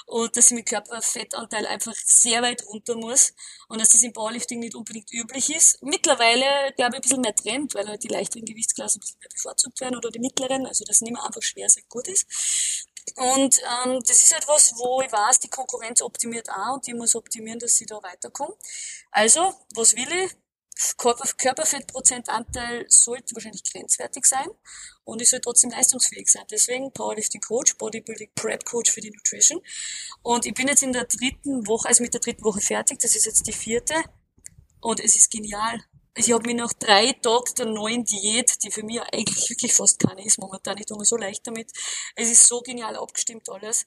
Und 0.06 0.36
dass 0.36 0.52
ich 0.52 0.56
mit 0.56 0.68
Körperfettanteil 0.68 1.66
einfach 1.66 1.96
sehr 1.96 2.42
weit 2.42 2.66
runter 2.68 2.96
muss 2.96 3.34
und 3.68 3.80
dass 3.80 3.90
das 3.90 4.04
im 4.04 4.14
Powerlifting 4.14 4.60
nicht 4.60 4.76
unbedingt 4.76 5.12
üblich 5.12 5.56
ist. 5.56 5.82
Mittlerweile, 5.82 6.74
glaube 6.76 6.96
ich, 6.96 6.98
ein 6.98 7.02
bisschen 7.02 7.22
mehr 7.22 7.36
Trend, 7.36 7.74
weil 7.76 7.88
halt 7.88 8.04
die 8.04 8.10
leichteren 8.10 8.46
Gewichtsklassen 8.46 9.00
ein 9.00 9.02
bisschen 9.02 9.20
mehr 9.20 9.30
bevorzugt 9.30 9.80
werden 9.82 9.96
oder 9.96 10.12
die 10.12 10.20
mittleren, 10.20 10.66
also 10.66 10.84
dass 10.86 11.02
nicht 11.02 11.14
mehr 11.14 11.24
einfach 11.24 11.42
schwer 11.42 11.70
sehr 11.70 11.84
gut 11.90 12.08
ist. 12.08 12.28
Und 13.16 13.60
ähm, 13.86 14.00
das 14.06 14.24
ist 14.24 14.34
etwas, 14.34 14.74
wo 14.78 15.02
ich 15.02 15.12
weiß, 15.12 15.40
die 15.40 15.50
Konkurrenz 15.50 16.02
optimiert 16.02 16.50
auch 16.50 16.76
und 16.76 16.88
ich 16.88 16.94
muss 16.94 17.16
optimieren, 17.16 17.60
dass 17.60 17.76
sie 17.76 17.86
da 17.86 18.02
weiterkommen. 18.04 18.54
Also, 19.12 19.54
was 19.74 19.96
will 19.96 20.12
ich? 20.12 20.32
Körperfettprozentanteil 20.98 22.86
sollte 22.88 23.36
wahrscheinlich 23.36 23.64
grenzwertig 23.70 24.26
sein 24.26 24.48
und 25.04 25.22
ich 25.22 25.30
soll 25.30 25.42
trotzdem 25.42 25.72
leistungsfähig 25.72 26.30
sein. 26.30 26.46
Deswegen 26.50 26.94
Powerlifting 26.94 27.42
Coach, 27.42 27.76
Bodybuilding 27.78 28.32
Prep 28.34 28.64
Coach 28.64 28.92
für 28.92 29.02
die 29.02 29.12
Nutrition. 29.12 29.62
Und 30.22 30.46
ich 30.46 30.54
bin 30.54 30.68
jetzt 30.68 30.84
in 30.84 30.94
der 30.94 31.06
dritten 31.06 31.68
Woche, 31.68 31.90
also 31.90 32.02
mit 32.02 32.14
der 32.14 32.22
dritten 32.22 32.46
Woche 32.46 32.62
fertig, 32.62 33.00
das 33.00 33.16
ist 33.16 33.26
jetzt 33.26 33.46
die 33.48 33.52
vierte 33.54 33.96
und 34.80 35.02
es 35.02 35.16
ist 35.16 35.32
genial. 35.32 35.84
Ich 36.16 36.32
habe 36.32 36.48
mir 36.48 36.56
nach 36.56 36.74
drei 36.74 37.12
Tagen 37.14 37.56
der 37.58 37.66
neuen 37.66 38.04
Diät, 38.06 38.64
die 38.64 38.72
für 38.72 38.84
mich 38.84 39.02
eigentlich 39.02 39.50
wirklich 39.50 39.74
fast 39.74 40.00
keine 40.00 40.26
ist, 40.26 40.40
momentan 40.40 40.78
ich 40.78 40.86
tue 40.86 40.98
mir 40.98 41.06
so 41.06 41.18
leicht 41.18 41.46
damit. 41.46 41.72
Es 42.16 42.30
ist 42.30 42.48
so 42.48 42.62
genial 42.62 42.96
abgestimmt 42.96 43.50
alles. 43.50 43.86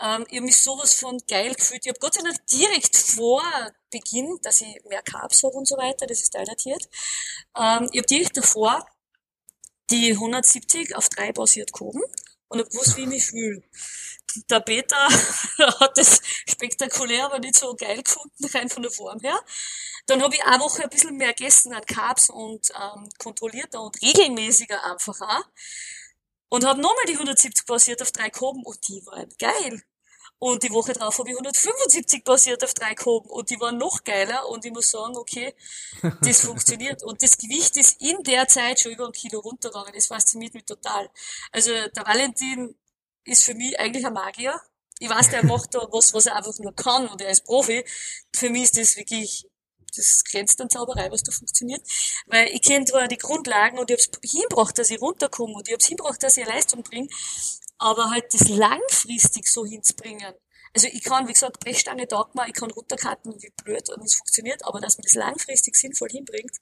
Ähm, 0.00 0.26
ich 0.28 0.36
habe 0.36 0.46
mich 0.46 0.62
sowas 0.62 0.94
von 0.94 1.18
geil 1.28 1.54
gefühlt. 1.54 1.84
Ich 1.84 1.90
habe 1.90 2.00
Gott 2.00 2.14
sei 2.14 2.22
Dank 2.22 2.46
direkt 2.46 2.96
vor 2.96 3.42
Beginn, 3.90 4.38
dass 4.42 4.60
ich 4.60 4.82
mehr 4.88 5.02
Carbs 5.02 5.42
habe 5.42 5.54
und 5.54 5.66
so 5.66 5.76
weiter, 5.76 6.06
das 6.06 6.20
ist 6.20 6.30
teildatiert. 6.30 6.88
Ähm, 7.56 7.88
ich 7.92 7.98
habe 7.98 8.06
direkt 8.06 8.36
davor 8.36 8.86
die 9.90 10.12
170 10.12 10.94
auf 10.96 11.08
3 11.08 11.32
basiert 11.32 11.72
gehoben 11.72 12.02
und 12.48 12.58
habe 12.58 12.70
gewusst, 12.70 12.96
wie 12.96 13.02
ich 13.02 13.08
mich 13.08 13.26
fühle. 13.26 13.62
Der 14.48 14.60
Peter 14.60 15.08
hat 15.80 15.98
das 15.98 16.20
spektakulär, 16.48 17.26
aber 17.26 17.40
nicht 17.40 17.56
so 17.56 17.74
geil 17.74 18.02
gefunden, 18.02 18.44
rein 18.54 18.68
von 18.68 18.82
der 18.82 18.92
Form 18.92 19.18
her. 19.20 19.38
Dann 20.06 20.22
habe 20.22 20.34
ich 20.34 20.44
eine 20.44 20.60
Woche 20.60 20.84
ein 20.84 20.88
bisschen 20.88 21.16
mehr 21.16 21.32
gegessen 21.32 21.72
an 21.72 21.84
Carbs 21.84 22.30
und 22.30 22.70
ähm, 22.70 23.08
kontrollierter 23.18 23.80
und 23.80 24.00
regelmäßiger 24.00 24.84
einfach 24.84 25.20
auch. 25.20 25.44
Und 26.48 26.64
habe 26.64 26.80
nochmal 26.80 27.04
die 27.06 27.14
170 27.14 27.64
basiert 27.66 28.02
auf 28.02 28.10
drei 28.12 28.28
gehoben 28.28 28.62
und 28.64 28.88
die 28.88 29.04
waren 29.06 29.28
geil. 29.38 29.82
Und 30.40 30.62
die 30.62 30.72
Woche 30.72 30.94
drauf 30.94 31.18
habe 31.18 31.28
ich 31.28 31.34
175 31.36 32.24
basiert 32.24 32.64
auf 32.64 32.72
drei 32.72 32.94
gehoben 32.94 33.28
und 33.28 33.50
die 33.50 33.60
waren 33.60 33.76
noch 33.76 34.04
geiler 34.04 34.48
und 34.48 34.64
ich 34.64 34.72
muss 34.72 34.88
sagen, 34.88 35.14
okay, 35.18 35.54
das 36.22 36.40
funktioniert. 36.46 37.02
Und 37.02 37.22
das 37.22 37.36
Gewicht 37.36 37.76
ist 37.76 38.00
in 38.00 38.22
der 38.22 38.48
Zeit 38.48 38.80
schon 38.80 38.92
über 38.92 39.04
ein 39.04 39.12
Kilo 39.12 39.40
runtergegangen. 39.40 39.92
Das 39.94 40.06
fasziniert 40.06 40.54
mich 40.54 40.64
total. 40.64 41.10
Also 41.52 41.70
der 41.70 42.06
Valentin 42.06 42.74
ist 43.24 43.44
für 43.44 43.52
mich 43.52 43.78
eigentlich 43.78 44.06
ein 44.06 44.14
Magier. 44.14 44.58
Ich 44.98 45.10
weiß, 45.10 45.28
der 45.28 45.44
macht 45.52 45.74
da 45.74 45.86
was, 45.92 46.14
was 46.14 46.24
er 46.24 46.36
einfach 46.36 46.58
nur 46.58 46.74
kann 46.74 47.06
und 47.08 47.20
er 47.20 47.30
ist 47.30 47.44
Profi. 47.44 47.84
Für 48.34 48.48
mich 48.48 48.62
ist 48.62 48.78
das 48.78 48.96
wirklich, 48.96 49.46
das 49.94 50.24
grenzt 50.24 50.58
an 50.62 50.70
Zauberei, 50.70 51.10
was 51.10 51.22
da 51.22 51.32
funktioniert. 51.32 51.82
Weil 52.24 52.48
ich 52.48 52.62
kenne 52.62 52.86
zwar 52.86 53.08
die 53.08 53.18
Grundlagen 53.18 53.78
und 53.78 53.90
ich 53.90 53.98
habe 53.98 54.18
es 54.22 54.30
hingebracht, 54.30 54.78
dass 54.78 54.88
ich 54.88 55.02
runterkomme 55.02 55.52
und 55.52 55.68
ich 55.68 55.74
habe 55.74 55.82
es 55.82 55.88
hingebracht, 55.88 56.22
dass 56.22 56.38
ich 56.38 56.44
eine 56.44 56.54
Leistung 56.54 56.82
bringe 56.82 57.08
aber 57.80 58.10
halt 58.10 58.32
das 58.32 58.48
langfristig 58.48 59.48
so 59.48 59.64
hinzubringen. 59.64 60.34
Also 60.72 60.86
ich 60.86 61.02
kann, 61.02 61.26
wie 61.26 61.32
gesagt, 61.32 61.58
Brechstange 61.58 62.06
man, 62.34 62.48
ich 62.48 62.54
kann 62.54 62.70
runterkarten 62.70 63.34
wie 63.42 63.52
blöd 63.64 63.90
und 63.90 64.04
es 64.04 64.14
funktioniert, 64.14 64.64
aber 64.64 64.80
dass 64.80 64.98
man 64.98 65.02
das 65.02 65.14
langfristig 65.14 65.74
sinnvoll 65.74 66.10
hinbringt, 66.10 66.52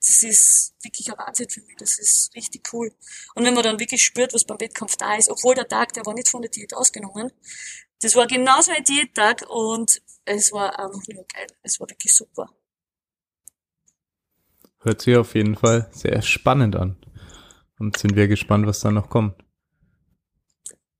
das 0.00 0.22
ist 0.22 0.74
wirklich 0.82 1.12
ein 1.12 1.18
Wahnsinn 1.18 1.48
für 1.48 1.60
mich. 1.60 1.76
Das 1.76 1.98
ist 2.00 2.34
richtig 2.34 2.72
cool. 2.72 2.92
Und 3.36 3.44
wenn 3.44 3.54
man 3.54 3.62
dann 3.62 3.78
wirklich 3.78 4.02
spürt, 4.02 4.34
was 4.34 4.44
beim 4.44 4.58
Wettkampf 4.58 4.96
da 4.96 5.14
ist, 5.14 5.30
obwohl 5.30 5.54
der 5.54 5.68
Tag, 5.68 5.92
der 5.92 6.04
war 6.04 6.14
nicht 6.14 6.28
von 6.28 6.42
der 6.42 6.50
Diät 6.50 6.74
ausgenommen, 6.74 7.30
das 8.00 8.16
war 8.16 8.26
genauso 8.26 8.72
ein 8.72 8.82
Diättag 8.82 9.44
und 9.48 10.02
es 10.24 10.50
war 10.50 10.76
einfach 10.80 11.02
nur 11.06 11.24
geil. 11.32 11.46
Es 11.62 11.78
war 11.78 11.88
wirklich 11.88 12.16
super. 12.16 12.50
Hört 14.80 15.02
sich 15.02 15.16
auf 15.16 15.36
jeden 15.36 15.54
Fall 15.54 15.88
sehr 15.92 16.20
spannend 16.22 16.74
an. 16.74 16.96
Und 17.78 17.96
sind 17.96 18.16
wir 18.16 18.26
gespannt, 18.26 18.66
was 18.66 18.80
da 18.80 18.90
noch 18.90 19.08
kommt. 19.08 19.36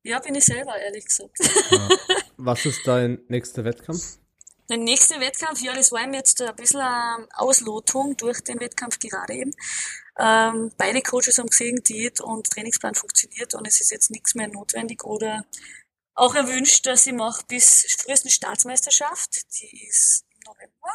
Ja, 0.05 0.19
bin 0.19 0.35
ich 0.35 0.45
selber, 0.45 0.77
ehrlich 0.77 1.05
gesagt. 1.05 1.39
Ja. 1.71 1.89
Was 2.37 2.65
ist 2.67 2.87
dein 2.87 3.21
nächster 3.29 3.65
Wettkampf? 3.65 4.19
Der 4.69 4.77
nächste 4.79 5.21
Wettkampf, 5.21 5.61
ja, 5.61 5.75
das 5.75 5.93
war 5.93 6.07
mir 6.07 6.19
jetzt 6.19 6.41
ein 6.41 6.55
bisschen 6.57 6.81
eine 6.81 7.29
Auslotung 7.35 8.17
durch 8.17 8.41
den 8.41 8.59
Wettkampf 8.61 8.99
gerade 8.99 9.35
eben. 9.35 9.53
Ähm, 10.19 10.73
beide 10.77 11.03
Coaches 11.03 11.39
haben 11.39 11.49
gesehen, 11.49 11.83
Diät 11.83 12.21
und 12.21 12.49
Trainingsplan 12.51 12.95
funktioniert 12.95 13.55
und 13.55 13.67
es 13.67 13.81
ist 13.81 13.91
jetzt 13.91 14.11
nichts 14.11 14.35
mehr 14.35 14.49
notwendig 14.49 15.05
oder 15.05 15.45
auch 16.15 16.35
erwünscht, 16.35 16.87
dass 16.87 17.07
ich 17.07 17.13
mache 17.13 17.45
bis 17.47 17.87
frühestens 17.99 18.35
Staatsmeisterschaft. 18.35 19.43
Die 19.61 19.87
ist 19.87 20.25
im 20.31 20.41
November, 20.47 20.93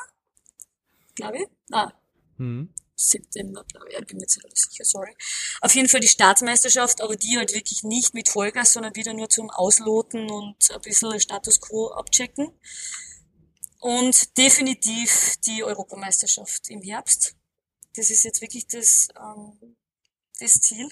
glaube 1.15 1.37
ich. 1.37 1.47
Ah, 1.71 1.91
Mhm. 2.37 2.73
September, 2.97 3.63
glaube 3.63 3.87
ich. 3.89 4.07
Bin 4.07 4.17
mir 4.17 4.23
jetzt 4.23 4.43
nicht 4.43 4.57
sicher, 4.57 4.83
sorry. 4.83 5.15
Auf 5.61 5.73
jeden 5.75 5.87
Fall 5.87 5.99
die 5.99 6.07
Staatsmeisterschaft, 6.07 7.01
aber 7.01 7.15
die 7.15 7.37
halt 7.37 7.53
wirklich 7.53 7.83
nicht 7.83 8.13
mit 8.13 8.27
Vollgas, 8.27 8.73
sondern 8.73 8.95
wieder 8.95 9.13
nur 9.13 9.29
zum 9.29 9.49
Ausloten 9.49 10.29
und 10.29 10.55
ein 10.71 10.81
bisschen 10.81 11.19
Status 11.19 11.61
Quo 11.61 11.91
abchecken. 11.91 12.51
Und 13.79 14.37
definitiv 14.37 15.35
die 15.45 15.63
Europameisterschaft 15.63 16.69
im 16.69 16.81
Herbst. 16.81 17.35
Das 17.95 18.09
ist 18.09 18.23
jetzt 18.23 18.41
wirklich 18.41 18.67
das, 18.67 19.07
ähm, 19.19 19.77
das 20.39 20.53
Ziel. 20.53 20.89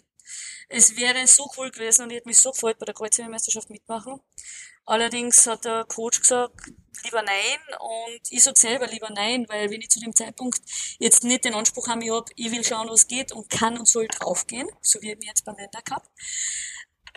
Es 0.70 0.96
wäre 0.96 1.26
so 1.28 1.50
cool 1.58 1.72
gewesen 1.72 2.04
und 2.04 2.12
ich 2.12 2.18
hätte 2.18 2.28
mich 2.28 2.38
so 2.38 2.52
gefreut, 2.52 2.78
bei 2.80 2.86
der 2.86 2.96
Kreuzhebermeisterschaft 2.96 3.70
mitmachen. 3.70 4.20
Allerdings 4.86 5.46
hat 5.48 5.66
der 5.66 5.86
Coach 5.86 6.20
gesagt, 6.22 6.54
lieber 7.04 7.22
nein. 7.22 7.60
Und 7.80 8.22
ich 8.30 8.44
sag 8.44 8.58
selber 8.58 8.88
lieber 8.88 9.10
nein, 9.10 9.46
weil 9.50 9.70
wenn 9.70 9.82
ich 9.82 9.90
zu 9.90 10.00
dem 10.00 10.16
Zeitpunkt 10.16 10.62
jetzt 11.00 11.24
nicht 11.24 11.46
den 11.46 11.56
Anspruch 11.56 11.88
habe, 11.88 12.04
ich, 12.04 12.12
hab, 12.12 12.30
ich 12.36 12.52
will 12.52 12.64
schauen, 12.64 12.90
was 12.90 13.08
geht 13.08 13.32
und 13.32 13.50
kann 13.50 13.78
und 13.78 13.88
soll 13.88 14.08
draufgehen, 14.08 14.68
so 14.82 15.02
wie 15.02 15.16
mir 15.16 15.28
jetzt 15.28 15.46
beim 15.46 15.56
Länder 15.56 15.82
Cup, 15.82 16.04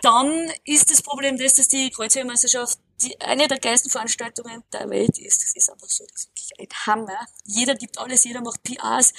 dann 0.01 0.51
ist 0.63 0.91
das 0.91 1.01
Problem 1.01 1.37
das, 1.37 1.55
dass 1.55 1.67
die 1.67 1.89
Kreuzhebermeisterschaft 1.89 2.79
die, 3.01 3.19
eine 3.21 3.47
der 3.47 3.59
geilsten 3.59 3.91
Veranstaltungen 3.91 4.63
der 4.73 4.89
Welt 4.89 5.17
ist. 5.19 5.41
Das 5.43 5.55
ist 5.55 5.69
einfach 5.69 5.89
so, 5.89 6.05
das 6.05 6.23
ist 6.23 6.29
wirklich 6.29 6.51
ein 6.59 6.85
Hammer. 6.85 7.25
Jeder 7.45 7.75
gibt 7.75 7.97
alles, 7.97 8.23
jeder 8.23 8.41
macht 8.41 8.63
PRs. 8.63 9.13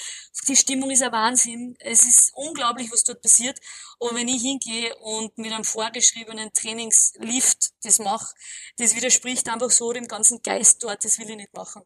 Die 0.48 0.56
Stimmung 0.56 0.90
ist 0.90 1.02
ein 1.02 1.12
Wahnsinn. 1.12 1.76
Es 1.80 2.02
ist 2.04 2.32
unglaublich, 2.34 2.90
was 2.92 3.04
dort 3.04 3.22
passiert. 3.22 3.58
Und 3.98 4.14
wenn 4.14 4.28
ich 4.28 4.42
hingehe 4.42 4.94
und 4.96 5.36
mit 5.38 5.52
einem 5.52 5.64
vorgeschriebenen 5.64 6.52
Trainingslift 6.52 7.70
das 7.82 7.98
mache, 7.98 8.34
das 8.78 8.94
widerspricht 8.94 9.48
einfach 9.48 9.70
so 9.70 9.92
dem 9.92 10.08
ganzen 10.08 10.42
Geist 10.42 10.82
dort. 10.82 11.04
Das 11.04 11.18
will 11.18 11.30
ich 11.30 11.36
nicht 11.36 11.54
machen. 11.54 11.82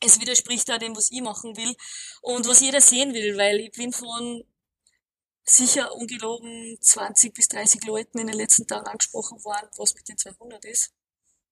Es 0.00 0.20
widerspricht 0.20 0.70
auch 0.70 0.78
dem, 0.78 0.96
was 0.96 1.10
ich 1.10 1.22
machen 1.22 1.56
will 1.56 1.74
und 2.20 2.46
was 2.46 2.60
jeder 2.60 2.80
sehen 2.80 3.14
will, 3.14 3.36
weil 3.38 3.60
ich 3.60 3.72
bin 3.72 3.92
von 3.92 4.44
sicher 5.44 5.94
ungelogen 5.94 6.78
20 6.80 7.34
bis 7.34 7.48
30 7.48 7.84
Leuten 7.84 8.18
in 8.18 8.26
den 8.26 8.36
letzten 8.36 8.66
Tagen 8.66 8.86
angesprochen 8.86 9.42
worden, 9.44 9.68
was 9.76 9.94
mit 9.94 10.08
den 10.08 10.18
200 10.18 10.64
ist. 10.64 10.93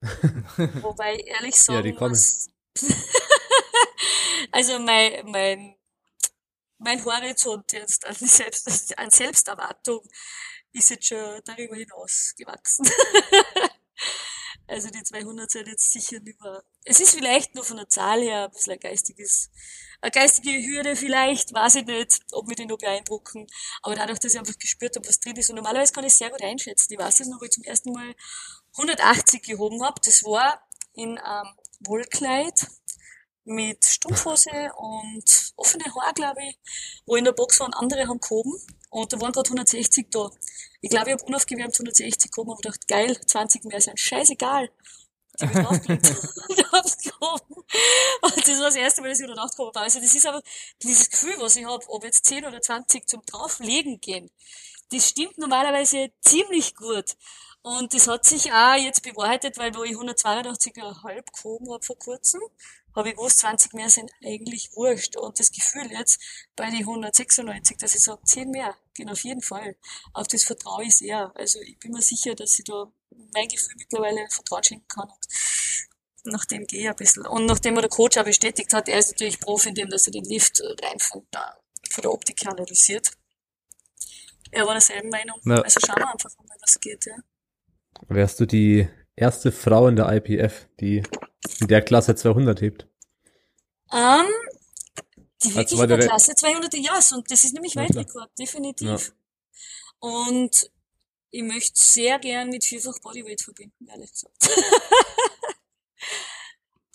Wobei 0.82 1.16
ich 1.16 1.26
ehrlich 1.26 1.56
sagen 1.56 1.76
Ja, 1.76 1.82
die 1.82 1.92
kommen. 1.94 2.10
muss, 2.10 2.50
also 4.52 4.78
mein, 4.78 5.30
mein, 5.30 5.76
mein 6.78 7.04
Horizont 7.04 7.72
jetzt 7.72 8.06
an, 8.06 8.14
Selbst, 8.14 8.98
an 8.98 9.10
Selbsterwartung 9.10 10.00
ist 10.72 10.90
jetzt 10.90 11.06
schon 11.06 11.40
darüber 11.44 11.76
hinaus 11.76 12.34
gewachsen. 12.36 12.86
also 14.72 14.88
die 14.88 15.02
200 15.02 15.50
sind 15.50 15.68
jetzt 15.68 15.92
sicher 15.92 16.18
nicht 16.20 16.40
mehr. 16.40 16.64
Es 16.84 16.98
ist 17.00 17.14
vielleicht 17.14 17.54
nur 17.54 17.64
von 17.64 17.76
der 17.76 17.88
Zahl 17.88 18.20
her 18.22 18.44
ein 18.44 18.50
bisschen 18.50 18.72
ein 18.72 18.80
geistiges, 18.80 19.50
eine 20.00 20.10
geistige 20.10 20.50
Hürde 20.50 20.96
vielleicht, 20.96 21.52
weiß 21.52 21.76
ich 21.76 21.86
nicht, 21.86 22.20
ob 22.32 22.48
wir 22.48 22.56
den 22.56 22.68
noch 22.68 22.78
beeindrucken. 22.78 23.46
Aber 23.82 23.94
dadurch, 23.94 24.18
dass 24.18 24.32
ich 24.32 24.38
einfach 24.38 24.58
gespürt 24.58 24.96
habe, 24.96 25.06
was 25.06 25.20
drin 25.20 25.36
ist. 25.36 25.50
Und 25.50 25.56
normalerweise 25.56 25.92
kann 25.92 26.04
ich 26.04 26.14
sehr 26.14 26.30
gut 26.30 26.42
einschätzen. 26.42 26.92
Ich 26.92 26.98
weiß 26.98 27.18
das 27.18 27.28
noch, 27.28 27.40
wo 27.40 27.44
ich 27.44 27.50
zum 27.50 27.64
ersten 27.64 27.92
Mal 27.92 28.14
180 28.76 29.42
gehoben 29.42 29.84
habe. 29.84 30.00
Das 30.04 30.24
war 30.24 30.66
in 30.94 31.18
einem 31.18 31.54
Wollkleid 31.80 32.66
mit 33.44 33.84
Strumpfhose 33.84 34.72
und 34.76 35.52
offene 35.56 35.84
Haare, 35.94 36.14
glaube 36.14 36.40
ich, 36.42 36.58
wo 37.06 37.16
in 37.16 37.24
der 37.24 37.32
Box 37.32 37.60
waren, 37.60 37.74
andere 37.74 38.06
haben 38.06 38.20
gehoben 38.20 38.54
und 38.90 39.12
da 39.12 39.20
waren 39.20 39.32
gerade 39.32 39.48
160 39.48 40.06
da. 40.10 40.30
Ich 40.80 40.90
glaube, 40.90 41.10
ich 41.10 41.12
habe 41.14 41.24
unaufgewärmt 41.24 41.74
160 41.74 42.30
gehoben 42.30 42.50
und 42.50 42.62
gedacht, 42.62 42.86
geil, 42.88 43.18
20 43.26 43.64
mehr 43.64 43.80
sind 43.80 43.98
scheißegal. 43.98 44.70
Ich 45.40 45.50
bin 45.50 45.64
draufgelegt 45.64 46.10
und 46.48 46.72
hab's 46.72 46.98
gehoben. 46.98 47.64
Und 48.20 48.36
das 48.36 48.58
war 48.58 48.66
das 48.66 48.76
erste 48.76 49.00
Mal, 49.00 49.08
dass 49.08 49.20
ich 49.20 49.24
wieder 49.24 49.34
nachgehoben 49.34 49.68
habe. 49.74 49.80
Also 49.80 50.00
das 50.00 50.14
ist 50.14 50.26
aber 50.26 50.42
dieses 50.82 51.08
Gefühl, 51.08 51.34
was 51.38 51.56
ich 51.56 51.64
habe, 51.64 51.84
ob 51.88 52.04
jetzt 52.04 52.26
10 52.26 52.44
oder 52.44 52.60
20 52.60 53.08
zum 53.08 53.22
Drauflegen 53.24 54.00
gehen, 54.00 54.30
das 54.90 55.08
stimmt 55.08 55.38
normalerweise 55.38 56.12
ziemlich 56.20 56.74
gut. 56.74 57.16
Und 57.62 57.94
das 57.94 58.08
hat 58.08 58.24
sich 58.24 58.52
auch 58.52 58.74
jetzt 58.74 59.02
bewahrheitet, 59.02 59.56
weil 59.56 59.74
wo 59.74 59.84
ich 59.84 59.92
182,5 59.92 61.24
gehoben 61.32 61.72
habe 61.72 61.84
vor 61.84 61.96
kurzem, 61.96 62.40
habe 62.94 63.10
ich 63.10 63.14
gewusst, 63.14 63.38
20 63.38 63.72
mehr 63.74 63.88
sind 63.88 64.10
eigentlich 64.24 64.70
wurscht. 64.74 65.16
Und 65.16 65.38
das 65.38 65.52
Gefühl 65.52 65.90
jetzt 65.92 66.20
bei 66.56 66.70
den 66.70 66.80
196, 66.80 67.76
dass 67.78 67.94
ich 67.94 68.02
sage, 68.02 68.20
10 68.24 68.50
mehr, 68.50 68.76
gehen 68.94 69.08
auf 69.08 69.22
jeden 69.22 69.42
Fall. 69.42 69.76
Auf 70.12 70.26
das 70.26 70.42
vertraue 70.42 70.84
ich 70.84 70.96
sehr. 70.96 71.32
Also 71.36 71.60
ich 71.60 71.78
bin 71.78 71.92
mir 71.92 72.02
sicher, 72.02 72.34
dass 72.34 72.58
ich 72.58 72.64
da 72.64 72.92
mein 73.32 73.48
Gefühl 73.48 73.74
mittlerweile 73.78 74.26
Vertrauen 74.28 74.64
schenken 74.64 74.88
kann. 74.88 75.08
Und 76.24 76.32
nach 76.32 76.44
dem 76.44 76.66
gehe 76.66 76.82
ich 76.82 76.88
ein 76.88 76.96
bisschen. 76.96 77.26
Und 77.26 77.46
nachdem 77.46 77.74
mir 77.74 77.80
der 77.80 77.90
Coach 77.90 78.18
auch 78.18 78.24
bestätigt 78.24 78.72
hat, 78.72 78.88
er 78.88 78.98
ist 78.98 79.12
natürlich 79.12 79.38
Profi 79.38 79.68
in 79.68 79.74
dem, 79.76 79.88
dass 79.88 80.06
er 80.06 80.12
den 80.12 80.24
Lift 80.24 80.60
rein 80.82 80.98
von 80.98 81.26
der, 81.32 81.58
von 81.90 82.02
der 82.02 82.12
Optik 82.12 82.42
her 82.42 82.52
analysiert. 82.52 83.12
Er 84.50 84.66
war 84.66 84.74
derselben 84.74 85.08
Meinung. 85.08 85.40
Ja. 85.44 85.62
Also 85.62 85.80
schauen 85.80 85.98
wir 85.98 86.10
einfach 86.10 86.30
mal, 86.38 86.56
was 86.60 86.78
geht, 86.80 87.06
ja. 87.06 87.14
Wärst 88.08 88.40
du 88.40 88.46
die 88.46 88.88
erste 89.16 89.52
Frau 89.52 89.88
in 89.88 89.96
der 89.96 90.10
IPF, 90.12 90.66
die 90.80 91.02
in 91.60 91.68
der 91.68 91.82
Klasse 91.82 92.14
200 92.14 92.60
hebt? 92.60 92.86
Ähm, 93.92 94.26
die 95.42 95.54
wirklich 95.54 95.78
war 95.78 95.84
in 95.84 95.90
der 95.90 95.98
Klasse 96.08 96.34
200, 96.34 96.74
ja, 96.74 96.98
und 97.14 97.30
das 97.30 97.44
ist 97.44 97.52
nämlich 97.54 97.74
Ja. 97.74 97.82
Weltrekord, 97.82 98.30
definitiv. 98.38 99.12
Und 99.98 100.70
ich 101.30 101.42
möchte 101.42 101.72
sehr 101.74 102.18
gern 102.18 102.50
mit 102.50 102.64
vierfach 102.64 102.98
Bodyweight 103.00 103.40
verbinden, 103.42 103.86
ehrlich 103.88 104.10
gesagt. 104.12 104.36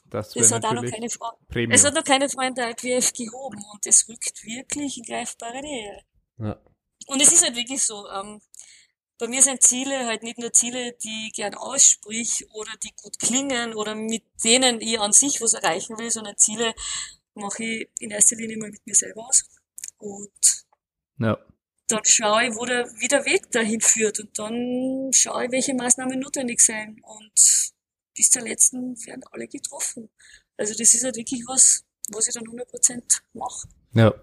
Das 0.10 0.32
Das 0.34 0.51
hat 0.53 0.64
auch 0.64 0.72
noch 0.74 0.86
keine 0.89 1.10
Frau, 1.10 1.38
Premium. 1.49 1.72
es 1.74 1.84
hat 1.84 1.93
noch 1.93 2.03
keine 2.03 2.30
Frau 2.30 2.41
in 2.43 2.55
der 2.55 2.70
IPF 2.72 3.12
gehoben 3.12 3.62
und 3.74 3.86
es 3.86 4.08
rückt 4.08 4.41
wirklich 4.45 4.97
in 4.97 5.03
greifbare 5.03 5.60
Nähe. 5.60 6.01
Ja. 6.38 6.58
Und 7.08 7.22
es 7.22 7.34
ist 7.34 7.43
halt 7.43 7.58
wirklich 7.58 7.84
so, 7.84 8.08
ähm, 8.10 8.41
bei 9.20 9.28
mir 9.28 9.41
sind 9.41 9.63
Ziele 9.63 10.05
halt 10.05 10.24
nicht 10.24 10.38
nur 10.38 10.53
Ziele, 10.53 10.93
die 10.93 11.28
ich 11.28 11.34
gern 11.34 11.55
aussprich 11.55 12.45
oder 12.51 12.72
die 12.84 12.93
gut 12.95 13.18
klingen 13.20 13.74
oder 13.74 13.95
mit 13.95 14.24
denen 14.43 14.80
ich 14.80 14.99
an 14.99 15.11
sich 15.11 15.41
was 15.41 15.53
erreichen 15.53 15.97
will, 15.97 16.11
sondern 16.11 16.38
Ziele 16.38 16.74
mache 17.34 17.63
ich 17.63 17.89
in 17.99 18.11
erster 18.11 18.36
Linie 18.36 18.57
mal 18.57 18.70
mit 18.70 18.86
mir 18.86 18.95
selber 18.95 19.28
aus. 19.28 19.43
Und 19.97 20.65
ja. 21.20 21.38
dann 21.88 22.05
schaue 22.05 22.47
ich, 22.47 22.55
wo 22.55 22.65
der, 22.65 22.86
wie 22.99 23.07
der 23.07 23.26
Weg 23.26 23.51
dahin 23.51 23.82
führt 23.82 24.20
und 24.20 24.38
dann 24.38 25.11
schaue 25.13 25.45
ich, 25.45 25.51
welche 25.51 25.74
Maßnahmen 25.74 26.20
notwendig 26.20 26.59
sind. 26.59 27.01
Und 27.03 27.74
bis 28.15 28.30
zur 28.30 28.43
letzten 28.43 28.95
werden 29.05 29.24
alle 29.32 29.47
getroffen. 29.47 30.09
Also 30.57 30.74
das 30.74 30.93
ist 30.93 31.03
halt 31.03 31.15
wirklich 31.15 31.43
was, 31.47 31.86
was 32.11 32.28
ich 32.28 32.34
dann 32.34 32.45
100% 32.45 33.01
mache. 33.34 33.68
Ja. 33.93 34.13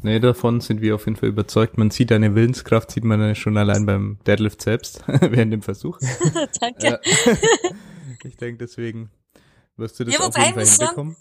Nee, 0.00 0.20
davon 0.20 0.60
sind 0.60 0.80
wir 0.80 0.94
auf 0.94 1.06
jeden 1.06 1.16
Fall 1.16 1.28
überzeugt. 1.28 1.76
Man 1.76 1.90
sieht 1.90 2.12
eine 2.12 2.34
Willenskraft, 2.34 2.90
sieht 2.92 3.04
man 3.04 3.34
schon 3.34 3.56
allein 3.56 3.84
beim 3.84 4.18
Deadlift 4.26 4.62
selbst, 4.62 5.02
während 5.06 5.52
dem 5.52 5.62
Versuch. 5.62 5.98
Danke. 6.60 7.00
Ich 8.24 8.36
denke, 8.36 8.58
deswegen 8.58 9.10
wirst 9.76 9.98
du 9.98 10.04
das 10.04 10.14
Ja, 10.14 10.20
auf 10.20 10.36
jeden 10.36 10.54
Fall 10.54 10.54
muss 10.54 10.76
sagen, 10.76 10.86
hinbekommen. 10.88 11.16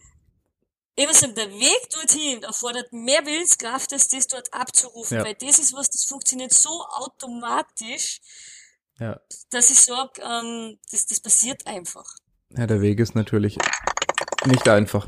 Eben 0.99 1.13
so, 1.13 1.27
der 1.27 1.49
Weg 1.49 1.89
dorthin 1.93 2.41
erfordert 2.43 2.91
mehr 2.91 3.23
Willenskraft, 3.25 3.93
als 3.93 4.07
das 4.07 4.27
dort 4.27 4.51
abzurufen, 4.53 5.17
Ja. 5.17 5.23
weil 5.25 5.35
das 5.35 5.59
ist 5.59 5.73
was, 5.73 5.89
das 5.89 6.05
funktioniert 6.05 6.53
so 6.53 6.69
automatisch, 6.89 8.19
Ja. 8.99 9.19
dass 9.51 9.69
ich 9.69 9.79
sage, 9.79 10.21
ähm, 10.21 10.77
das, 10.91 11.05
das 11.05 11.19
passiert 11.19 11.65
einfach. 11.67 12.05
ja, 12.55 12.65
der 12.67 12.81
Weg 12.81 12.99
ist 12.99 13.13
natürlich 13.15 13.57
nicht 14.45 14.67
einfach. 14.69 15.07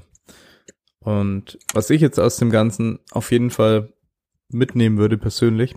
Und 1.10 1.58
was 1.74 1.90
ich 1.90 2.02
jetzt 2.02 2.20
aus 2.20 2.38
dem 2.38 2.52
Ganzen 2.52 3.00
auf 3.12 3.32
jeden 3.32 3.50
Fall 3.50 3.92
mitnehmen 4.50 5.00
würde 5.00 5.18
persönlich, 5.18 5.74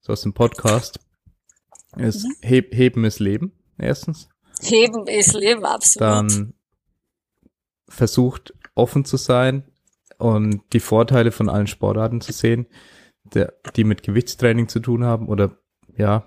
so 0.00 0.12
aus 0.12 0.22
dem 0.22 0.32
Podcast, 0.32 1.00
ist 1.96 2.24
Mhm. 2.24 2.34
heb, 2.42 2.74
Heben 2.74 3.04
ist 3.04 3.18
Leben, 3.18 3.52
erstens. 3.78 4.28
Heben 4.62 5.08
ist 5.08 5.34
Leben, 5.34 5.64
absolut. 5.64 6.00
dann 6.08 6.54
versucht 7.88 8.54
offen 8.76 9.04
zu 9.04 9.16
sein 9.16 9.64
und 10.18 10.62
die 10.72 10.78
Vorteile 10.80 11.32
von 11.32 11.48
allen 11.48 11.66
Sportarten 11.66 12.20
zu 12.20 12.32
sehen, 12.32 12.66
der, 13.24 13.52
die 13.74 13.82
mit 13.82 14.04
Gewichtstraining 14.04 14.68
zu 14.68 14.78
tun 14.78 15.02
haben 15.02 15.28
oder 15.28 15.56
ja, 15.96 16.24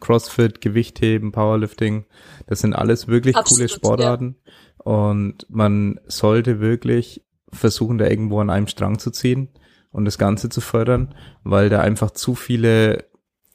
Crossfit, 0.00 0.60
Gewichtheben, 0.60 1.30
Powerlifting, 1.30 2.04
das 2.48 2.60
sind 2.62 2.74
alles 2.74 3.06
wirklich 3.06 3.36
Absolut, 3.36 3.58
coole 3.58 3.68
Sportarten 3.68 4.36
und 4.78 5.46
man 5.48 6.00
sollte 6.06 6.58
wirklich 6.58 7.22
versuchen, 7.52 7.98
da 7.98 8.06
irgendwo 8.06 8.40
an 8.40 8.50
einem 8.50 8.66
Strang 8.66 8.98
zu 8.98 9.10
ziehen 9.10 9.48
und 9.90 10.04
das 10.04 10.18
Ganze 10.18 10.48
zu 10.48 10.60
fördern, 10.60 11.14
weil 11.44 11.68
da 11.68 11.80
einfach 11.80 12.10
zu 12.10 12.34
viele 12.34 13.04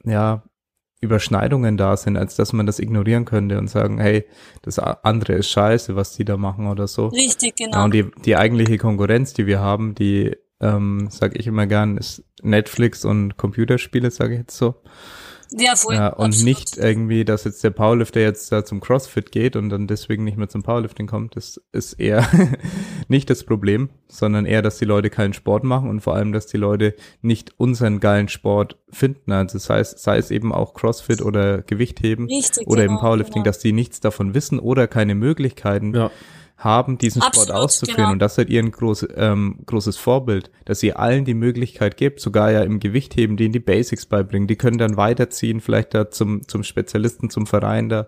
ja, 0.04 0.44
Überschneidungen 1.02 1.78
da 1.78 1.98
sind, 1.98 2.16
als 2.16 2.36
dass 2.36 2.54
man 2.54 2.66
das 2.66 2.80
ignorieren 2.80 3.26
könnte 3.26 3.58
und 3.58 3.68
sagen, 3.68 4.00
hey, 4.00 4.26
das 4.62 4.80
andere 4.80 5.34
ist 5.34 5.50
scheiße, 5.50 5.96
was 5.96 6.16
die 6.16 6.26
da 6.26 6.38
machen 6.38 6.68
oder 6.68 6.88
so. 6.88 7.08
Richtig, 7.08 7.60
Ja, 7.60 7.68
genau. 7.68 7.86
und 7.86 7.94
die, 7.94 8.10
die 8.24 8.38
eigentliche 8.38 8.78
Konkurrenz, 8.78 9.34
die 9.34 9.48
wir 9.48 9.60
haben, 9.60 9.96
die, 9.96 10.36
ähm, 10.60 11.08
sag 11.10 11.38
ich 11.38 11.48
immer 11.48 11.66
gern, 11.66 11.98
ist 11.98 12.24
Netflix 12.44 13.04
und 13.04 13.36
Computerspiele, 13.36 14.12
sage 14.12 14.34
ich 14.34 14.40
jetzt 14.42 14.58
so. 14.58 14.76
Ja, 15.54 15.76
voll. 15.76 15.96
Ja, 15.96 16.08
und 16.08 16.28
absolut. 16.28 16.46
nicht 16.46 16.78
irgendwie, 16.78 17.26
dass 17.26 17.44
jetzt 17.44 17.64
der 17.64 17.72
Powerlifter 17.72 18.22
jetzt 18.22 18.52
da 18.52 18.64
zum 18.64 18.80
CrossFit 18.80 19.32
geht 19.32 19.56
und 19.56 19.70
dann 19.70 19.86
deswegen 19.86 20.24
nicht 20.24 20.38
mehr 20.38 20.48
zum 20.48 20.64
Powerlifting 20.64 21.08
kommt. 21.08 21.36
Das 21.36 21.62
ist 21.74 21.94
eher 21.94 22.26
nicht 23.10 23.30
das 23.30 23.44
Problem, 23.44 23.90
sondern 24.08 24.46
eher, 24.46 24.62
dass 24.62 24.78
die 24.78 24.86
Leute 24.86 25.10
keinen 25.10 25.34
Sport 25.34 25.66
machen 25.66 25.90
und 25.90 26.00
vor 26.00 26.16
allem, 26.16 26.32
dass 26.32 26.48
die 26.48 26.58
Leute 26.58 26.96
nicht 27.22 27.54
unseren 27.58 28.00
geilen 28.00 28.30
Sport 28.30 28.78
finden. 28.90 29.34
Also 29.34 29.58
sei 29.58 29.80
es, 29.80 29.92
sei 29.92 30.18
es 30.18 30.32
eben 30.32 30.54
auch 30.54 30.74
CrossFit 30.74 31.22
oder 31.22 31.62
Gewichtheben 31.62 32.28
Richtig, 32.28 32.68
oder 32.68 32.84
eben 32.84 32.96
genau, 32.96 33.02
Powerlifting, 33.02 33.44
genau. 33.44 33.46
dass 33.46 33.60
die 33.60 33.74
nichts 33.74 34.00
davon 34.00 34.34
wissen 34.34 34.58
oder 34.58 34.88
keine 34.88 35.16
Möglichkeiten 35.16 35.94
Ja. 35.94 36.12
Haben, 36.64 36.98
diesen 36.98 37.22
Sport 37.22 37.38
Absolut, 37.38 37.62
auszuführen. 37.62 37.98
genau. 37.98 38.12
Und 38.12 38.20
das 38.20 38.36
seid 38.36 38.50
ihr 38.50 38.62
ein 38.62 38.72
groß, 38.72 39.08
ähm, 39.16 39.60
großes 39.66 39.98
Vorbild, 39.98 40.52
dass 40.66 40.82
ihr 40.84 41.00
allen 41.00 41.26
die 41.26 41.34
Möglichkeit 41.34 41.98
gebt, 41.98 42.20
sogar 42.20 42.52
ja 42.52 42.62
im 42.62 42.80
Gewichtheben, 42.80 43.36
denen 43.38 43.52
die 43.52 43.60
Basics 43.60 44.06
beibringen. 44.06 44.48
Die 44.48 44.56
können 44.56 44.78
dann 44.78 44.98
weiterziehen, 44.98 45.60
vielleicht 45.60 45.94
da 45.94 46.10
zum, 46.10 46.48
zum 46.48 46.64
Spezialisten, 46.64 47.30
zum 47.30 47.48
Verein 47.48 47.90
da. 47.90 48.08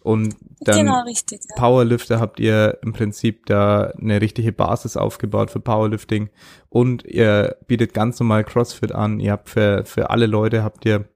Und 0.00 0.36
dann 0.60 0.84
genau, 0.84 1.02
richtig. 1.02 1.40
Ja. 1.48 1.56
Powerlifter 1.60 2.20
habt 2.20 2.38
ihr 2.38 2.78
im 2.82 2.92
Prinzip 2.92 3.46
da 3.46 3.92
eine 4.00 4.20
richtige 4.20 4.52
Basis 4.52 4.96
aufgebaut 4.96 5.50
für 5.50 5.58
Powerlifting 5.58 6.30
und 6.68 7.04
ihr 7.04 7.56
bietet 7.66 7.92
ganz 7.92 8.20
normal 8.20 8.44
CrossFit 8.44 8.92
an. 8.92 9.18
Ihr 9.18 9.32
habt 9.32 9.48
für, 9.48 9.84
für 9.84 10.10
alle 10.10 10.26
Leute 10.26 10.62
habt 10.62 10.84
ihr 10.86 11.08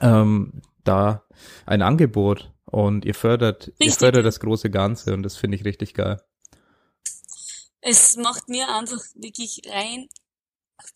ähm, 0.00 0.62
da 0.84 1.24
ein 1.66 1.82
Angebot 1.82 2.54
und 2.66 3.04
ihr 3.04 3.14
fördert, 3.14 3.68
ihr 3.78 3.86
Richtig. 3.86 3.98
fördert 3.98 4.26
das 4.26 4.40
große 4.40 4.70
Ganze 4.70 5.14
und 5.14 5.22
das 5.22 5.36
finde 5.36 5.56
ich 5.56 5.64
richtig 5.64 5.94
geil. 5.94 6.20
Es 7.80 8.16
macht 8.16 8.48
mir 8.48 8.68
einfach 8.68 9.02
wirklich 9.14 9.62
rein 9.68 10.08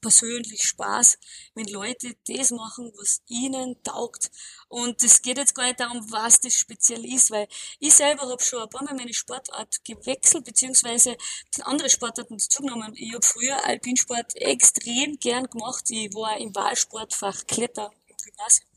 persönlich 0.01 0.65
Spaß, 0.65 1.19
wenn 1.55 1.67
Leute 1.69 2.15
das 2.27 2.51
machen, 2.51 2.93
was 2.97 3.23
ihnen 3.27 3.83
taugt. 3.83 4.31
Und 4.69 5.03
es 5.03 5.23
geht 5.23 5.39
jetzt 5.39 5.55
gar 5.55 5.67
nicht 5.67 5.81
darum, 5.81 6.05
was 6.11 6.41
das 6.41 6.55
speziell 6.55 7.05
ist, 7.05 7.31
weil 7.31 7.49
ich 7.79 7.95
selber 7.95 8.29
habe 8.29 8.43
schon 8.43 8.63
ein 8.63 8.69
paar 8.69 8.85
Mal 8.85 8.95
meine 8.95 9.15
Sportart 9.15 9.85
gewechselt, 9.85 10.45
beziehungsweise 10.45 11.17
andere 11.63 11.91
Sportarten 11.91 12.39
zugenommen. 12.39 12.93
Ich 12.95 13.13
habe 13.13 13.25
früher 13.25 13.65
Alpinsport 13.65 14.37
extrem 14.37 15.19
gern 15.19 15.45
gemacht. 15.45 15.85
Ich 15.91 16.15
war 16.15 16.39
im 16.39 16.55
Wahlsportfach 16.55 17.47
Kletter 17.47 17.91
im 18.07 18.17
Gymnasium. 18.17 18.69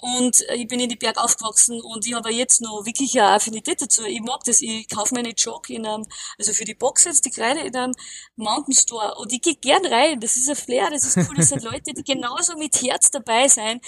Und 0.00 0.44
ich 0.54 0.66
bin 0.66 0.80
in 0.80 0.88
die 0.88 0.96
Berg 0.96 1.18
aufgewachsen 1.18 1.80
und 1.80 2.06
ich 2.06 2.14
habe 2.14 2.32
jetzt 2.32 2.60
noch 2.60 2.84
wirklich 2.86 3.20
eine 3.20 3.30
Affinität 3.30 3.82
dazu. 3.82 4.04
Ich 4.04 4.20
mag 4.20 4.42
das. 4.44 4.62
Ich 4.62 4.88
kaufe 4.88 5.14
meine 5.14 5.30
Jog 5.30 5.68
in 5.70 5.86
einem, 5.86 6.06
also 6.38 6.52
für 6.52 6.64
die 6.64 6.74
Box 6.74 7.04
jetzt, 7.04 7.24
die 7.24 7.30
Kreide 7.30 7.60
in 7.60 7.76
einem 7.76 7.94
Mountain 8.36 8.74
Store 8.74 9.14
und 9.16 9.32
ich 9.32 9.42
gehe 9.42 9.56
gern 9.56 9.84
rein. 9.86 10.20
Das 10.20 10.36
ist 10.36 10.48
ein 10.48 10.56
Flair, 10.56 10.90
das 10.90 11.04
ist 11.04 11.16
cool. 11.16 11.36
Das 11.36 11.48
sind 11.48 11.62
Leute, 11.70 11.92
die 11.94 12.04
genauso 12.04 12.56
mit 12.56 12.80
Herz 12.82 13.10
dabei 13.10 13.48
sein. 13.48 13.80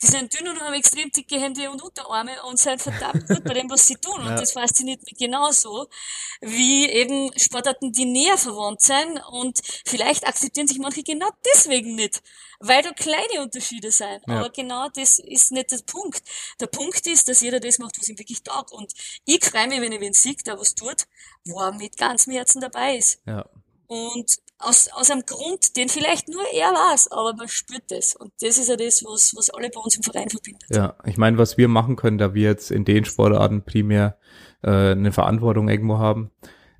Die 0.00 0.06
sind 0.06 0.32
dünn 0.38 0.48
und 0.48 0.60
haben 0.60 0.74
extrem 0.74 1.10
dicke 1.10 1.40
Hände 1.40 1.68
und 1.70 1.82
Unterarme 1.82 2.40
und 2.44 2.58
sind 2.58 2.80
verdammt 2.80 3.26
gut 3.26 3.42
bei 3.42 3.54
dem, 3.54 3.68
was 3.68 3.84
sie 3.84 3.96
tun. 3.96 4.20
Und 4.20 4.28
Ja. 4.28 4.36
das 4.36 4.52
fasziniert 4.52 5.02
mich 5.02 5.16
genauso, 5.18 5.88
wie 6.40 6.88
eben 6.88 7.30
Sportarten, 7.36 7.90
die 7.92 8.04
näher 8.04 8.38
verwandt 8.38 8.80
sind. 8.80 9.20
Und 9.30 9.58
vielleicht 9.84 10.26
akzeptieren 10.26 10.68
sich 10.68 10.78
manche 10.78 11.02
genau 11.02 11.28
deswegen 11.52 11.96
nicht, 11.96 12.22
weil 12.60 12.82
da 12.82 12.92
kleine 12.92 13.42
Unterschiede 13.42 13.90
sind. 13.90 14.22
Ja. 14.28 14.38
Aber 14.38 14.50
genau 14.50 14.88
das 14.88 15.18
ist 15.18 15.50
nicht 15.50 15.72
der 15.72 15.78
Punkt. 15.78 16.22
Der 16.60 16.68
Punkt 16.68 17.04
ist, 17.08 17.28
dass 17.28 17.40
jeder 17.40 17.58
das 17.58 17.78
macht, 17.78 17.98
was 17.98 18.08
ihm 18.08 18.18
wirklich 18.18 18.42
taugt. 18.44 18.70
Und 18.70 18.92
ich 19.24 19.44
freue 19.44 19.66
mich, 19.66 19.80
wenn 19.80 19.92
ich 19.92 20.00
wen 20.00 20.12
sehe, 20.14 20.36
der 20.46 20.58
was 20.58 20.76
tut, 20.76 21.06
wo 21.44 21.60
er 21.60 21.72
mit 21.72 21.96
ganzem 21.96 22.32
Herzen 22.34 22.60
dabei 22.60 22.96
ist. 22.98 23.20
Ja. 23.26 23.48
Und 23.88 24.36
aus, 24.58 24.88
aus 24.92 25.10
einem 25.10 25.24
Grund, 25.24 25.76
den 25.76 25.88
vielleicht 25.88 26.28
nur 26.28 26.42
er 26.52 26.70
weiß, 26.70 27.12
aber 27.12 27.34
man 27.34 27.48
spürt 27.48 27.84
das. 27.88 28.14
Und 28.16 28.32
das 28.40 28.58
ist 28.58 28.68
ja 28.68 28.76
das, 28.76 29.04
was, 29.04 29.32
was 29.36 29.50
alle 29.50 29.70
bei 29.70 29.80
uns 29.80 29.96
im 29.96 30.02
Verein 30.02 30.28
verbindet. 30.28 30.68
Ja, 30.70 30.96
ich 31.04 31.16
meine, 31.16 31.38
was 31.38 31.56
wir 31.58 31.68
machen 31.68 31.96
können, 31.96 32.18
da 32.18 32.34
wir 32.34 32.42
jetzt 32.42 32.70
in 32.70 32.84
den 32.84 33.04
Sportarten 33.04 33.62
primär 33.64 34.18
äh, 34.62 34.92
eine 34.92 35.12
Verantwortung 35.12 35.68
irgendwo 35.68 35.98
haben, 35.98 36.30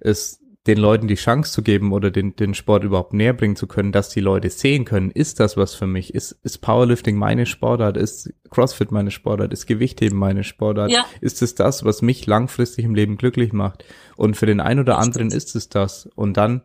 ist 0.01 0.41
den 0.67 0.79
Leuten 0.79 1.09
die 1.09 1.15
Chance 1.15 1.51
zu 1.51 1.63
geben 1.63 1.93
oder 1.93 2.11
den, 2.11 2.37
den 2.37 2.53
Sport 2.53 2.85
überhaupt 2.85 3.15
näher 3.15 3.33
bringen 3.33 3.57
zu 3.57 3.67
können, 3.67 3.91
dass 3.91 4.11
die 4.11 4.21
Leute 4.21 4.51
sehen 4.51 4.85
können, 4.85 5.11
ist 5.11 5.41
das 5.41 5.57
was 5.57 5.75
für 5.75 5.87
mich? 5.87 6.15
Ist, 6.15 6.33
ist 6.43 6.59
Powerlifting 6.59 7.17
meine 7.17 7.47
Sportart? 7.47 7.97
Ist 7.97 8.35
CrossFit 8.51 8.93
meine 8.93 9.11
Sportart? 9.11 9.53
Ist 9.53 9.67
Gewichtheben 9.67 10.19
meine 10.19 10.45
Sportart? 10.45 10.91
Ja. 10.91 11.07
Ist 11.23 11.41
es 11.41 11.55
das, 11.55 11.85
was 11.85 12.03
mich 12.03 12.27
langfristig 12.27 12.85
im 12.85 12.95
Leben 12.95 13.17
glücklich 13.17 13.55
macht? 13.55 13.85
Und 14.17 14.37
für 14.37 14.45
den 14.45 14.61
einen 14.61 14.81
oder 14.81 14.99
anderen 14.99 15.31
ist 15.31 15.57
es 15.57 15.71
das. 15.71 16.07
Und 16.15 16.37
dann 16.37 16.63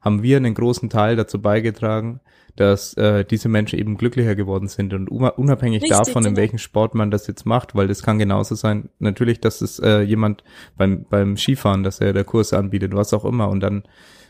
haben 0.00 0.22
wir 0.22 0.36
einen 0.36 0.54
großen 0.54 0.90
Teil 0.90 1.16
dazu 1.16 1.40
beigetragen, 1.40 2.20
dass 2.56 2.94
äh, 2.94 3.24
diese 3.24 3.48
Menschen 3.48 3.78
eben 3.78 3.96
glücklicher 3.96 4.34
geworden 4.34 4.68
sind 4.68 4.94
und 4.94 5.08
unabhängig 5.08 5.82
Richtig, 5.82 5.98
davon, 5.98 6.24
in 6.24 6.30
genau. 6.30 6.36
welchem 6.38 6.58
Sport 6.58 6.94
man 6.94 7.10
das 7.10 7.26
jetzt 7.26 7.44
macht, 7.44 7.74
weil 7.74 7.86
das 7.86 8.02
kann 8.02 8.18
genauso 8.18 8.54
sein, 8.54 8.88
natürlich, 8.98 9.40
dass 9.40 9.60
es 9.60 9.78
äh, 9.78 10.00
jemand 10.00 10.42
beim, 10.76 11.04
beim 11.08 11.36
Skifahren, 11.36 11.82
dass 11.82 12.00
er 12.00 12.12
der 12.12 12.24
Kurs 12.24 12.52
anbietet, 12.52 12.94
was 12.94 13.12
auch 13.12 13.24
immer 13.26 13.48
und 13.48 13.60
dann 13.60 13.82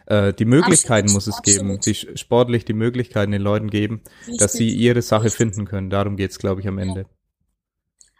äh, 0.06 0.32
die 0.32 0.44
Möglichkeiten 0.44 1.08
Absolut, 1.08 1.26
muss 1.26 1.26
es 1.26 1.42
geben, 1.42 1.78
die 1.80 1.94
sportlich 1.94 2.64
die 2.64 2.72
Möglichkeiten 2.72 3.32
den 3.32 3.42
Leuten 3.42 3.70
geben, 3.70 4.02
dass 4.38 4.52
sie 4.52 4.64
Richtig. 4.64 4.82
ihre 4.82 5.02
Sache 5.02 5.24
Richtig. 5.24 5.38
finden 5.38 5.64
können. 5.64 5.90
Darum 5.90 6.16
geht's, 6.16 6.38
glaube 6.38 6.60
ich, 6.60 6.68
am 6.68 6.78
Ende. 6.78 7.06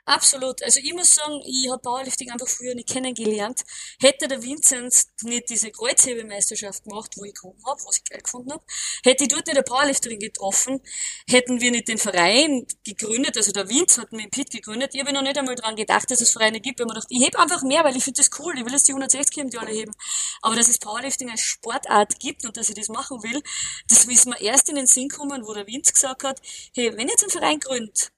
Absolut. 0.08 0.62
Also 0.62 0.78
ich 0.78 0.94
muss 0.94 1.10
sagen, 1.16 1.42
ich 1.44 1.68
habe 1.68 1.82
Powerlifting 1.82 2.30
einfach 2.30 2.46
früher 2.46 2.76
nicht 2.76 2.88
kennengelernt. 2.88 3.64
Hätte 4.00 4.28
der 4.28 4.40
Vinzenz 4.40 5.08
nicht 5.22 5.50
diese 5.50 5.72
Kreuzhebemeisterschaft 5.72 6.84
gemacht, 6.84 7.10
wo 7.16 7.24
ich 7.24 7.34
gewonnen 7.34 7.60
habe, 7.66 7.80
was 7.84 7.98
ich 7.98 8.04
geil 8.04 8.20
gefunden 8.22 8.52
habe, 8.52 8.62
hätte 9.02 9.24
ich 9.24 9.28
dort 9.28 9.48
nicht 9.48 9.56
eine 9.56 9.64
Powerlifterin 9.64 10.20
getroffen, 10.20 10.80
hätten 11.28 11.60
wir 11.60 11.72
nicht 11.72 11.88
den 11.88 11.98
Verein 11.98 12.68
gegründet, 12.84 13.36
also 13.36 13.50
der 13.50 13.68
Vinz 13.68 13.98
hat 13.98 14.12
mit 14.12 14.26
dem 14.26 14.30
Pit 14.30 14.52
gegründet, 14.52 14.94
ich 14.94 15.00
habe 15.00 15.12
noch 15.12 15.22
nicht 15.22 15.38
einmal 15.38 15.56
dran 15.56 15.74
gedacht, 15.74 16.08
dass 16.08 16.20
es 16.20 16.30
Vereine 16.30 16.60
gibt, 16.60 16.78
weil 16.78 16.86
man 16.86 16.94
dachte, 16.94 17.08
ich 17.10 17.24
heb 17.24 17.36
einfach 17.36 17.64
mehr, 17.64 17.82
weil 17.82 17.96
ich 17.96 18.04
finde 18.04 18.18
das 18.18 18.30
cool, 18.38 18.56
ich 18.56 18.64
will 18.64 18.72
jetzt 18.72 18.86
die 18.86 18.92
160 18.92 19.36
heben, 19.36 19.50
die 19.50 19.58
alle 19.58 19.72
heben. 19.72 19.92
Aber 20.40 20.54
dass 20.54 20.68
es 20.68 20.78
Powerlifting 20.78 21.30
als 21.30 21.40
Sportart 21.40 22.20
gibt 22.20 22.46
und 22.46 22.56
dass 22.56 22.68
ich 22.68 22.76
das 22.76 22.88
machen 22.88 23.24
will, 23.24 23.42
das 23.88 24.04
ist 24.04 24.26
mir 24.26 24.40
erst 24.40 24.68
in 24.68 24.76
den 24.76 24.86
Sinn 24.86 25.08
gekommen, 25.08 25.44
wo 25.44 25.52
der 25.52 25.66
Vinz 25.66 25.92
gesagt 25.92 26.22
hat, 26.22 26.40
hey, 26.76 26.92
wenn 26.96 27.08
ihr 27.08 27.14
jetzt 27.14 27.24
einen 27.24 27.32
Verein 27.32 27.58
gründet, 27.58 28.12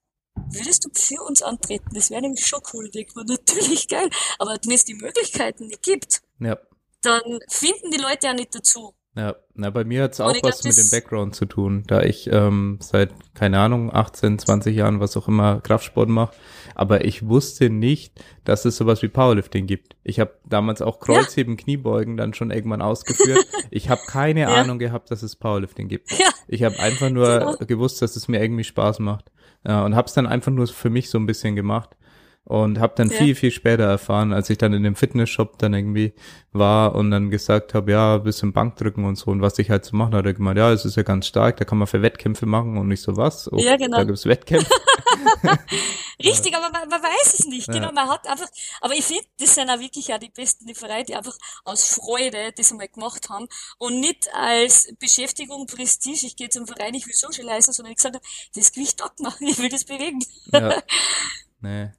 würdest 0.53 0.85
du 0.85 0.91
für 0.93 1.23
uns 1.23 1.43
antreten? 1.43 1.89
Das 1.95 2.11
wäre 2.11 2.23
nämlich 2.23 2.47
schon 2.47 2.61
cool, 2.73 2.89
denkt 2.91 3.15
man, 3.17 3.27
natürlich 3.27 3.89
geil. 3.89 4.09
Aber 4.39 4.57
wenn 4.63 4.73
es 4.73 4.85
die 4.85 4.95
Möglichkeiten 4.95 5.67
nicht 5.67 5.83
gibt, 5.83 6.23
Ja. 6.41 6.59
dann 7.03 7.23
finden 7.49 7.91
die 7.91 8.01
Leute 8.01 8.27
ja 8.27 8.35
nicht 8.35 8.55
dazu. 8.55 8.95
Ja, 9.17 9.35
na, 9.55 9.71
bei 9.71 9.83
mir 9.83 10.05
hat's 10.05 10.21
Und 10.21 10.27
auch 10.27 10.35
ich 10.37 10.45
was 10.45 10.61
glaub, 10.61 10.67
mit 10.67 10.77
dem 10.77 10.91
Background 10.93 11.35
zu 11.35 11.47
tun, 11.47 11.83
da 11.89 12.03
ich 12.03 12.29
ähm, 12.31 12.79
seit, 12.81 13.11
keine 13.35 13.59
Ahnung, 13.59 13.93
18, 13.93 14.39
20 14.39 14.77
Jahren, 14.77 15.01
was 15.01 15.17
auch 15.17 15.27
immer, 15.27 15.61
Kraftsport 15.61 16.09
mache. 16.09 16.37
Aber 16.77 17.05
ich 17.05 17.27
wusste 17.27 17.69
nicht, 17.69 18.13
dass 18.45 18.65
es 18.65 18.77
sowas 18.77 19.03
wie 19.03 19.09
Powerlifting 19.09 19.67
gibt. 19.67 19.97
Ich 20.05 20.21
habe 20.21 20.39
damals 20.47 20.83
auch 20.83 21.01
Kreuzheben, 21.01 21.57
Kniebeugen 21.57 22.17
dann 22.17 22.33
schon 22.33 22.53
irgendwann 22.53 22.81
ausgeführt. 22.83 23.45
ich 23.73 23.89
habe 23.89 24.03
keine 24.07 24.43
Ja. 24.43 24.49
Ahnung 24.55 24.79
gehabt, 24.79 25.11
dass 25.11 25.25
es 25.25 25.35
Powerlifting 25.35 25.89
gibt. 25.89 26.13
Ja, 26.13 26.29
Ich 26.47 26.63
habe 26.63 26.79
einfach 26.79 27.11
nur 27.11 27.57
gewusst, 27.67 28.01
dass 28.03 28.15
es 28.15 28.29
mir 28.29 28.41
irgendwie 28.41 28.65
Spaß 28.65 29.01
macht. 29.01 29.33
Ja, 29.67 29.85
und 29.85 29.95
habe 29.97 30.07
es 30.07 30.15
dann 30.15 30.27
einfach 30.27 30.53
nur 30.53 30.67
für 30.67 30.91
mich 30.91 31.11
so 31.11 31.19
ein 31.19 31.27
bisschen 31.27 31.57
gemacht. 31.57 31.91
Und 32.45 32.79
habe 32.81 32.95
dann 32.97 33.11
Ja. 33.11 33.17
viel, 33.17 33.35
viel 33.35 33.51
später 33.51 33.85
erfahren, 33.85 34.33
als 34.33 34.49
ich 34.49 34.57
dann 34.57 34.73
in 34.73 34.83
dem 34.83 34.95
Fitnessshop 34.95 35.59
dann 35.59 35.75
irgendwie 35.75 36.15
war 36.53 36.95
und 36.95 37.11
dann 37.11 37.29
gesagt 37.29 37.75
habe, 37.75 37.93
ja, 37.93 38.15
ein 38.15 38.23
bisschen 38.23 38.55
Bankdrücken 38.55 39.05
und 39.05 39.17
so 39.17 39.31
und 39.31 39.43
was 39.43 39.59
ich 39.59 39.69
halt 39.69 39.85
so 39.85 39.95
machen, 39.95 40.15
hat 40.15 40.25
er 40.25 40.33
gemeint, 40.33 40.57
ja, 40.57 40.73
es 40.73 40.87
ist 40.87 40.97
ja 40.97 41.03
ganz 41.03 41.27
stark, 41.27 41.59
da 41.59 41.67
kann 41.67 41.77
man 41.77 41.87
für 41.87 42.01
Wettkämpfe 42.01 42.47
machen 42.47 42.79
und 42.79 42.89
nicht 42.89 43.03
so 43.03 43.19
was. 43.19 43.53
Oh, 43.53 43.59
Ja, 43.59 43.77
genau. 43.77 43.99
Da 43.99 44.05
gibt's 44.05 44.25
Wettkämpfe. 44.25 44.71
richtig, 46.25 46.55
aber 46.57 46.71
man, 46.71 46.89
man 46.89 47.03
weiß 47.03 47.35
es 47.39 47.47
nicht. 47.47 47.69
Ja. 47.69 47.75
Genau, 47.75 47.93
man 47.93 48.09
hat 48.09 48.27
einfach, 48.27 48.49
aber 48.81 48.95
ich 48.95 49.05
finde, 49.05 49.25
das 49.39 49.55
sind 49.55 49.71
auch 49.71 49.79
wirklich 49.79 50.13
auch 50.13 50.19
die 50.19 50.31
besten 50.31 50.67
die 50.67 50.75
Vereine, 50.75 51.05
die 51.05 51.15
einfach 51.17 51.37
aus 51.65 51.85
Freude 51.85 52.53
das 52.53 52.71
einmal 52.73 52.89
gemacht 52.89 53.29
haben 53.29 53.49
und 53.79 54.01
nicht 54.01 54.29
als 54.35 54.93
Beschäftigung, 54.99 55.67
Prestige, 55.67 56.27
ich 56.27 56.37
gehe 56.37 56.49
zum 56.49 56.67
Verein, 56.67 56.95
ich 56.95 57.07
will 57.07 57.15
socialisen, 57.15 57.73
sondern 57.73 57.93
ich 57.93 57.97
gesagt 57.97 58.15
habe, 58.17 58.25
das 58.55 58.73
Gewicht 58.73 59.01
dort 59.01 59.19
machen, 59.21 59.47
ich 59.49 59.59
will 59.59 59.69
das 59.69 59.85
bewegen. 59.85 60.21
ja. 60.53 60.83
Nee. 61.61 61.91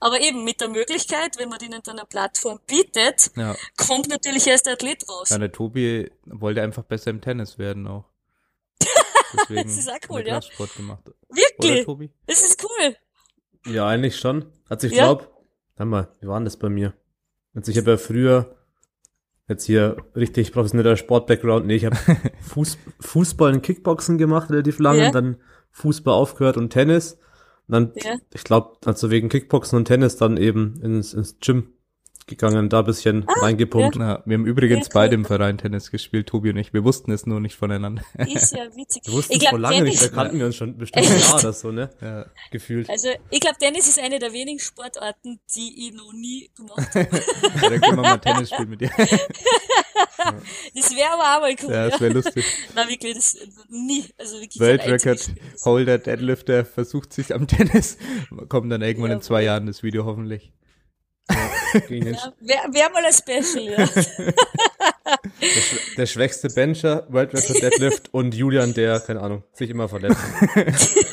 Aber 0.00 0.20
eben 0.20 0.42
mit 0.44 0.60
der 0.60 0.68
Möglichkeit, 0.68 1.38
wenn 1.38 1.48
man 1.48 1.60
ihnen 1.60 1.80
dann 1.82 1.98
eine 1.98 2.06
Plattform 2.06 2.58
bietet, 2.66 3.30
Ja. 3.36 3.56
kommt 3.76 4.08
natürlich 4.08 4.46
erst 4.46 4.66
der 4.66 4.74
Athlet 4.74 5.08
raus. 5.08 5.30
ja, 5.30 5.38
der 5.38 5.52
Tobi 5.52 6.10
wollte 6.26 6.60
einfach 6.60 6.82
besser 6.82 7.10
im 7.10 7.20
Tennis 7.20 7.56
werden 7.56 7.86
auch. 7.86 8.04
Deswegen 9.34 9.62
Das 9.68 9.78
ist 9.78 9.88
auch 9.90 9.98
cool, 10.10 10.20
ja. 10.20 10.34
Kraftsport 10.34 10.76
gemacht. 10.76 11.02
Oder 11.06 11.16
Wirklich? 11.30 11.84
Tobi? 11.84 12.12
Das 12.26 12.42
ist 12.42 12.62
cool. 12.64 12.96
Ja, 13.72 13.86
eigentlich 13.88 14.16
schon. 14.16 14.46
Also 14.68 14.86
ich 14.86 14.92
Ja. 14.94 15.04
glaube, 15.04 15.28
warte 15.76 15.88
mal, 15.90 16.08
wie 16.20 16.26
war 16.28 16.38
denn 16.38 16.44
das 16.44 16.56
bei 16.56 16.68
mir? 16.68 16.94
Also 17.54 17.72
ich 17.72 17.78
habe 17.78 17.92
ja 17.92 17.96
früher 17.96 18.56
jetzt 19.48 19.64
hier 19.64 19.96
richtig 20.14 20.52
professioneller 20.52 20.96
Sport-Background. 20.96 21.66
Nee, 21.66 21.76
ich 21.76 21.84
habe 21.84 21.96
Fuß, 22.42 22.78
Fußball 23.00 23.52
und 23.52 23.62
Kickboxen 23.62 24.18
gemacht 24.18 24.50
relativ 24.50 24.78
lange, 24.78 25.04
Ja. 25.04 25.10
dann 25.10 25.36
Fußball 25.72 26.14
aufgehört 26.14 26.56
und 26.56 26.70
Tennis. 26.70 27.14
Und 27.68 27.72
dann, 27.72 27.92
Ja. 27.96 28.16
ich 28.34 28.44
glaube, 28.44 28.76
also 28.84 29.10
wegen 29.10 29.28
Kickboxen 29.28 29.76
und 29.78 29.84
Tennis 29.86 30.16
dann 30.16 30.36
eben 30.36 30.80
ins, 30.82 31.14
ins 31.14 31.38
Gym 31.40 31.72
gegangen, 32.26 32.68
da 32.68 32.80
ein 32.80 32.84
bisschen 32.86 33.24
reingepumpt. 33.40 33.96
Na, 33.96 34.22
wir 34.26 34.34
haben 34.36 34.46
übrigens 34.46 34.78
Ja, 34.78 34.84
cool. 34.86 34.90
beide 34.94 35.14
im 35.14 35.24
Verein 35.24 35.58
Tennis 35.58 35.90
gespielt, 35.90 36.28
Tobi 36.28 36.50
und 36.50 36.56
ich. 36.56 36.72
Wir 36.72 36.82
wussten 36.84 37.12
es 37.12 37.24
nur 37.26 37.40
nicht 37.40 37.54
voneinander. 37.56 38.02
Ist 38.18 38.52
ja 38.52 38.64
witzig. 38.76 39.02
Wir 39.06 39.12
wussten 39.14 39.32
ich 39.32 39.36
es 39.38 39.40
glaub, 39.42 39.50
vor 39.50 39.58
lange 39.60 39.82
nicht, 39.82 40.02
da 40.02 40.08
kannten 40.08 40.38
wir 40.38 40.46
uns 40.46 40.56
schon 40.56 40.76
bestimmt 40.76 41.06
ein 41.06 41.18
Jahr 41.20 41.34
oder 41.38 41.52
so, 41.52 41.70
ne? 41.72 41.90
Ja. 42.00 42.26
Gefühlt. 42.50 42.90
also 42.90 43.08
ich 43.30 43.40
glaube, 43.40 43.56
Tennis 43.58 43.86
ist 43.88 43.98
eine 44.00 44.18
der 44.18 44.32
wenigen 44.32 44.58
Sportarten, 44.58 45.38
die 45.54 45.88
ich 45.88 45.94
noch 45.94 46.12
nie 46.12 46.50
gemacht 46.56 46.78
habe. 46.94 47.08
Ja, 47.62 47.70
dann 47.70 47.80
können 47.80 47.96
wir 47.96 48.02
mal 48.02 48.18
Tennis 48.18 48.50
spielen 48.50 48.70
mit 48.70 48.80
dir. 48.80 48.90
Das 50.74 50.94
wäre 50.94 51.10
aber 51.12 51.22
auch 51.36 51.40
mal 51.40 51.54
cool. 51.62 51.70
Ja, 51.72 51.84
Ja, 51.84 51.90
das 51.90 52.00
wäre 52.00 52.12
lustig. 52.12 52.44
Nein, 52.74 52.88
wirklich, 52.88 53.14
das 53.14 53.36
nie. 53.68 54.04
Also 54.18 54.40
wirklich 54.40 55.22
Spiel. 55.22 55.36
Holder 55.64 55.98
Deadlifter 55.98 56.64
versucht 56.64 57.12
sich 57.12 57.34
am 57.34 57.46
Tennis. 57.46 57.96
Kommt 58.48 58.70
dann 58.72 58.82
irgendwann 58.82 59.12
in 59.12 59.18
Ja. 59.18 59.22
zwei 59.22 59.42
Jahren 59.44 59.66
das 59.66 59.82
Video 59.82 60.04
hoffentlich. 60.04 60.52
Gegen 61.88 62.04
den, 62.06 62.14
Ja, 62.14 62.32
Wäre 62.40 62.72
wär 62.72 62.90
mal 62.90 63.04
ein 63.04 63.12
Special, 63.12 63.64
ja. 63.64 63.76
der, 63.76 63.86
Schw- 65.62 65.96
der 65.96 66.06
schwächste 66.06 66.48
Bencher, 66.48 67.06
World 67.10 67.34
Record 67.34 67.62
Deadlift 67.62 68.08
und 68.14 68.34
Julian, 68.34 68.74
der, 68.74 69.00
keine 69.00 69.20
Ahnung, 69.20 69.42
sich 69.52 69.70
immer 69.70 69.88
verletzt. 69.88 70.18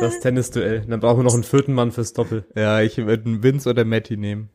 das 0.00 0.20
Tennisduell. 0.20 0.84
Dann 0.86 1.00
brauchen 1.00 1.18
wir 1.20 1.24
noch 1.24 1.34
einen 1.34 1.44
vierten 1.44 1.72
Mann 1.74 1.92
fürs 1.92 2.12
Doppel. 2.12 2.44
Ja, 2.54 2.80
ich 2.80 2.96
würde 2.98 3.24
einen 3.26 3.42
Vince 3.42 3.70
oder 3.70 3.84
Matty 3.84 4.16
nehmen. 4.16 4.50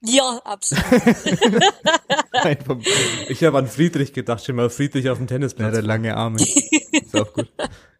Ja, 0.00 0.40
absolut. 0.44 0.84
Ich 3.28 3.42
habe 3.42 3.58
an 3.58 3.66
Friedrich 3.66 4.12
gedacht, 4.12 4.44
schon 4.44 4.54
mal 4.56 4.70
Friedrich 4.70 5.10
auf 5.10 5.18
dem 5.18 5.24
ja, 5.24 5.34
Tennisplatz. 5.34 5.72
der 5.74 5.82
lange 5.82 6.16
Arme. 6.16 6.38
Ist 6.40 7.16
auch 7.16 7.32
gut. 7.32 7.50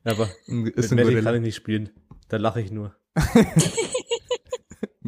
aber 0.05 0.29
Ist 0.47 0.93
mit 0.93 0.93
ein 0.93 0.95
Melly 0.95 1.23
kann 1.23 1.35
ich 1.35 1.41
nicht 1.41 1.57
spielen. 1.57 1.91
Da 2.29 2.37
lache 2.37 2.61
ich 2.61 2.71
nur. 2.71 2.95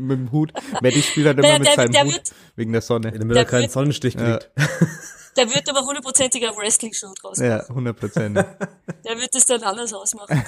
Mit 0.01 0.19
dem 0.19 0.33
Hut. 0.33 0.53
Matty 0.81 1.03
spielt 1.03 1.27
halt 1.27 1.39
immer 1.39 1.47
Naja, 1.49 1.59
mit 1.59 1.69
der, 1.69 1.75
seinem 1.75 1.93
der, 1.93 2.05
Hut. 2.05 2.13
wird, 2.15 2.31
Wegen 2.57 2.73
der 2.73 2.81
Sonne. 2.83 3.13
Damit 3.13 3.31
er 3.31 3.35
Der 3.35 3.45
keinen 3.45 3.63
wird- 3.63 3.73
Sonnenstich 3.73 4.15
Ja. 4.15 4.39
kriegt. 4.39 4.51
der 5.37 5.49
wird 5.55 5.69
aber 5.69 5.81
hundertprozentig 5.87 6.47
eine 6.47 6.57
Wrestling-Show 6.57 7.13
draus. 7.21 7.39
Ja, 7.39 7.61
100 7.69 7.97
Prozent. 7.99 8.37
Der 9.05 9.17
wird 9.19 9.35
das 9.35 9.47
dann 9.47 9.63
anders 9.63 9.93
ausmachen. 9.93 10.43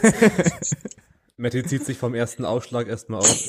Matti 1.36 1.64
zieht 1.64 1.84
sich 1.84 1.96
vom 1.98 2.14
ersten 2.14 2.44
Ausschlag 2.44 2.88
erstmal 2.88 3.20
auf. 3.20 3.46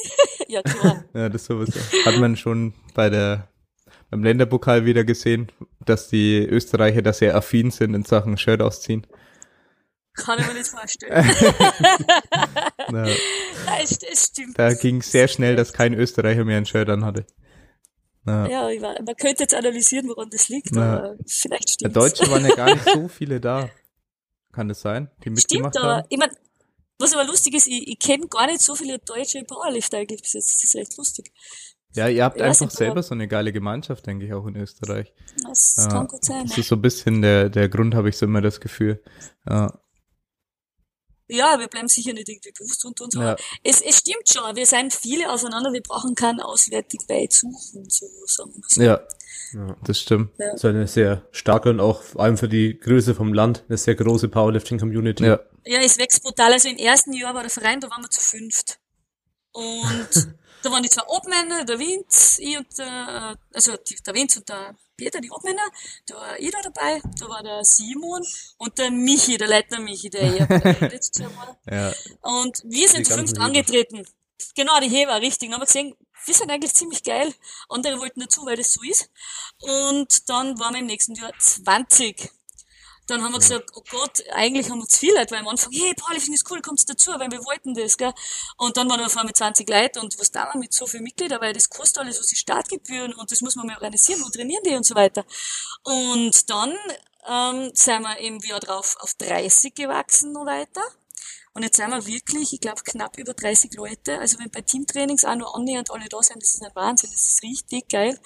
ja, 0.47 0.61
klar. 0.61 1.03
Ja, 1.13 1.29
das 1.29 1.45
sowieso. 1.45 1.79
Hat 2.05 2.17
man 2.17 2.37
schon 2.37 2.73
bei 2.93 3.09
der, 3.09 3.49
beim 4.09 4.23
Länderpokal 4.23 4.85
wieder 4.85 5.03
gesehen, 5.03 5.51
dass 5.85 6.07
die 6.07 6.37
Österreicher 6.39 7.01
da 7.01 7.13
sehr 7.13 7.35
affin 7.35 7.71
sind 7.71 7.93
in 7.93 8.03
Sachen 8.05 8.37
Shirt 8.37 8.61
ausziehen. 8.61 9.05
Kann 10.15 10.39
ich 10.39 10.47
mir 10.47 10.53
nicht 10.53 10.67
vorstellen. 10.67 11.11
Nein, 12.91 13.15
es, 13.83 13.97
es 14.03 14.25
stimmt. 14.27 14.57
da 14.59 14.73
ging 14.73 15.01
sehr 15.01 15.27
schnell, 15.27 15.55
dass 15.55 15.73
kein 15.73 15.93
Österreicher 15.93 16.45
mehr 16.45 16.57
ein 16.57 16.65
Shirt 16.65 16.89
anhatte. 16.89 17.25
Na, 18.23 18.47
Ja, 18.49 18.61
war, 18.81 19.01
man 19.01 19.15
könnte 19.15 19.43
jetzt 19.43 19.55
analysieren, 19.55 20.07
woran 20.07 20.29
das 20.29 20.49
liegt, 20.49 20.69
Na. 20.71 20.97
aber 20.97 21.15
vielleicht 21.25 21.81
der 21.81 21.89
stimmt 21.89 21.95
Deutsche 21.95 22.29
waren 22.31 22.45
ja 22.45 22.55
gar 22.55 22.73
nicht 22.73 22.87
so 22.87 23.07
viele 23.09 23.39
da. 23.41 23.69
Kann 24.53 24.67
das 24.67 24.81
sein? 24.81 25.09
Die 25.23 25.31
mitgemacht 25.31 25.73
Stimmt, 25.73 25.77
aber 25.83 25.95
haben? 25.97 26.05
ich 26.09 26.17
mein, 26.17 26.29
was 26.99 27.13
aber 27.13 27.25
lustig 27.25 27.55
ist, 27.55 27.67
ich, 27.67 27.87
ich 27.87 27.99
kenne 27.99 28.27
gar 28.27 28.45
nicht 28.45 28.61
so 28.61 28.75
viele 28.75 28.99
deutsche 28.99 29.43
Powerlifter 29.43 29.97
eigentlich 29.97 30.21
bis 30.21 30.33
jetzt. 30.33 30.55
Das 30.55 30.63
ist 30.63 30.75
recht 30.75 30.95
lustig. 30.97 31.31
Ja, 31.95 32.07
ihr 32.07 32.23
habt 32.23 32.37
Ich 32.37 32.43
einfach 32.43 32.65
nicht, 32.67 32.77
selber 32.77 33.03
so 33.03 33.13
eine 33.13 33.27
geile 33.27 33.51
Gemeinschaft, 33.51 34.05
denke 34.07 34.25
ich, 34.25 34.33
auch 34.33 34.45
in 34.47 34.55
Österreich. 34.55 35.11
Das 35.47 35.75
Ja, 35.77 35.87
kann 35.89 36.07
gut 36.07 36.23
sein. 36.23 36.47
Das 36.47 36.57
ist 36.57 36.67
so 36.67 36.75
ein 36.75 36.81
bisschen 36.81 37.21
der, 37.21 37.49
der 37.49 37.67
Grund, 37.69 37.93
habe 37.95 38.09
ich 38.09 38.17
so 38.17 38.25
immer 38.25 38.41
das 38.41 38.59
Gefühl. 38.59 39.03
Ja, 39.47 39.79
Ja, 41.29 41.57
wir 41.59 41.67
bleiben 41.67 41.87
sicher 41.87 42.13
nicht 42.13 42.27
irgendwie 42.29 42.51
bewusst 42.51 42.83
unter 42.85 43.05
uns, 43.05 43.15
Ja. 43.15 43.21
aber 43.21 43.35
es, 43.63 43.81
es 43.81 43.99
stimmt 43.99 44.27
schon, 44.31 44.55
wir 44.55 44.65
sind 44.65 44.93
viele 44.93 45.31
aufeinander, 45.31 45.71
wir 45.71 45.81
brauchen 45.81 46.15
keinen 46.15 46.41
auswärtigen 46.41 47.05
Beizuchen, 47.07 47.89
so 47.89 48.05
sagen 48.27 48.51
wir 48.55 48.63
so. 48.67 48.81
ja, 48.81 48.99
Ja. 49.53 49.75
das 49.85 49.99
stimmt. 49.99 50.31
So 50.55 50.67
eine 50.67 50.87
sehr 50.87 51.25
starke 51.31 51.69
und 51.69 51.79
auch 51.79 52.01
vor 52.01 52.21
allem 52.21 52.37
für 52.37 52.49
die 52.49 52.77
Größe 52.79 53.15
vom 53.15 53.33
Land 53.33 53.63
eine 53.69 53.77
sehr 53.77 53.95
große 53.95 54.27
Powerlifting-Community. 54.29 55.23
Ja, 55.25 55.39
Ja, 55.65 55.79
es 55.79 55.97
wächst 55.97 56.23
brutal. 56.23 56.51
Also 56.51 56.67
im 56.69 56.77
ersten 56.77 57.13
Jahr 57.13 57.33
war 57.33 57.41
der 57.41 57.49
Verein, 57.51 57.79
da 57.79 57.89
waren 57.89 58.03
wir 58.03 58.09
zu 58.09 58.19
fünft. 58.21 58.79
Und 59.53 60.09
da 60.63 60.71
waren 60.71 60.81
die 60.81 60.89
zwei 60.89 61.03
Obmänner, 61.07 61.65
der 61.65 61.77
Vinz, 61.77 62.37
ich 62.39 62.57
und 62.57 62.77
der, 62.77 63.37
also 63.53 63.77
die, 63.77 63.95
der 63.95 64.13
Vinz 64.13 64.37
und 64.37 64.47
der 64.49 64.75
Peter, 64.95 65.19
die 65.19 65.31
Obmänner, 65.31 65.63
da 66.07 66.15
war 66.15 66.39
ich 66.39 66.51
da 66.51 66.61
dabei, 66.61 67.01
da 67.19 67.27
war 67.27 67.43
der 67.43 67.63
Simon 67.63 68.25
und 68.57 68.77
der 68.77 68.91
Michi, 68.91 69.37
der 69.37 69.47
Leitner 69.47 69.79
Michi, 69.79 70.09
der 70.09 70.25
ja 70.25 70.45
bei 70.45 70.59
der 70.59 70.89
letztes 70.89 71.21
Jahr 71.21 71.35
war. 71.35 71.57
ja, 71.69 71.93
Und 72.21 72.61
wir 72.63 72.87
sind 72.87 73.05
zu 73.05 73.13
fünft 73.13 73.39
angetreten. 73.39 74.05
Genau, 74.55 74.79
die 74.79 74.89
Heber, 74.89 75.19
richtig. 75.21 75.49
Dann 75.49 75.55
haben 75.55 75.61
wir 75.61 75.65
gesehen, 75.65 75.95
wir 76.25 76.33
sind 76.33 76.51
eigentlich 76.51 76.73
ziemlich 76.73 77.03
geil. 77.03 77.33
Andere 77.69 77.99
wollten 77.99 78.21
dazu, 78.21 78.45
weil 78.45 78.55
das 78.55 78.73
so 78.73 78.81
ist. 78.83 79.09
Und 79.59 80.29
dann 80.29 80.59
waren 80.59 80.73
wir 80.73 80.79
im 80.79 80.85
nächsten 80.85 81.15
Jahr 81.15 81.31
20. 81.37 82.31
Dann 83.07 83.21
haben 83.21 83.33
wir 83.33 83.39
gesagt, 83.39 83.71
oh 83.75 83.83
Gott, 83.89 84.23
eigentlich 84.31 84.69
haben 84.69 84.79
wir 84.79 84.87
zu 84.87 84.99
viel 84.99 85.13
Leute, 85.13 85.31
weil 85.31 85.41
am 85.41 85.47
Anfang, 85.49 85.71
hey, 85.73 85.93
Powerlifting 85.93 86.33
ist 86.33 86.49
cool, 86.49 86.61
kommst 86.61 86.89
dazu, 86.89 87.11
weil 87.11 87.29
wir 87.29 87.43
wollten 87.43 87.73
das, 87.73 87.97
gell. 87.97 88.13
Und 88.57 88.77
dann 88.77 88.89
waren 88.89 88.99
wir 88.99 89.07
auf 89.07 89.17
einmal 89.17 89.33
20 89.33 89.69
Leute 89.69 89.99
und 89.99 90.17
was 90.19 90.31
da 90.31 90.51
mit 90.55 90.73
so 90.73 90.85
vielen 90.87 91.03
Mitgliedern, 91.03 91.41
weil 91.41 91.53
das 91.53 91.69
kostet 91.69 91.99
alles, 92.03 92.19
was 92.19 92.27
die 92.27 92.35
Startgebühren 92.35 93.13
und 93.13 93.31
das 93.31 93.41
muss 93.41 93.55
man 93.55 93.67
mal 93.67 93.75
organisieren, 93.75 94.21
wo 94.23 94.29
trainieren 94.29 94.63
die 94.65 94.75
und 94.75 94.85
so 94.85 94.95
weiter. 94.95 95.25
Und 95.83 96.49
dann 96.49 96.77
ähm, 97.27 97.71
sind 97.73 98.01
wir 98.01 98.17
im 98.19 98.39
Jahr 98.39 98.59
drauf 98.59 98.95
auf 98.99 99.13
30 99.15 99.75
gewachsen 99.75 100.31
noch 100.31 100.45
weiter. 100.45 100.81
Und 101.53 101.61
jetzt 101.61 101.77
sind 101.77 101.91
wir 101.91 102.05
wirklich, 102.07 102.53
ich 102.53 102.61
glaube, 102.61 102.81
knapp 102.83 103.17
über 103.17 103.33
30 103.33 103.73
Leute. 103.73 104.17
Also 104.17 104.39
wenn 104.39 104.49
bei 104.49 104.61
Teamtrainings 104.61 105.23
auch 105.23 105.35
nur 105.35 105.55
annähernd 105.55 105.91
alle 105.91 106.09
da 106.09 106.21
sind, 106.21 106.41
das 106.41 106.55
ist 106.55 106.63
ein 106.63 106.75
Wahnsinn, 106.75 107.11
das 107.11 107.29
ist 107.29 107.43
richtig 107.43 107.89
geil. 107.89 108.19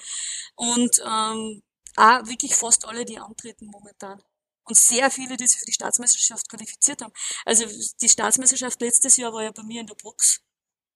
Und 0.56 0.98
ähm, 1.04 1.62
auch 1.96 2.26
wirklich 2.26 2.54
fast 2.54 2.86
alle, 2.86 3.04
die 3.04 3.18
antreten 3.18 3.66
momentan. 3.66 4.22
Und 4.68 4.76
sehr 4.76 5.10
viele, 5.10 5.36
die 5.36 5.46
sich 5.46 5.58
für 5.58 5.66
die 5.66 5.72
Staatsmeisterschaft 5.72 6.48
qualifiziert 6.48 7.02
haben. 7.02 7.12
Also 7.44 7.64
die 8.00 8.08
Staatsmeisterschaft 8.08 8.80
letztes 8.80 9.16
Jahr 9.16 9.32
war 9.32 9.42
ja 9.42 9.50
bei 9.50 9.62
mir 9.62 9.80
in 9.80 9.86
der 9.86 9.94
Box. 9.94 10.42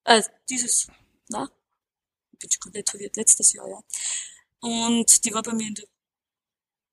Äh, 0.04 0.22
dieses, 0.48 0.88
na, 1.28 1.50
bin 2.38 2.50
schon 2.50 2.60
komplett 2.60 2.90
verwirrt, 2.90 3.16
letztes 3.16 3.52
Jahr, 3.52 3.68
ja. 3.68 3.80
Und 4.60 5.24
die 5.24 5.32
war 5.32 5.42
bei 5.42 5.52
mir 5.52 5.68
in 5.68 5.74
der 5.74 5.86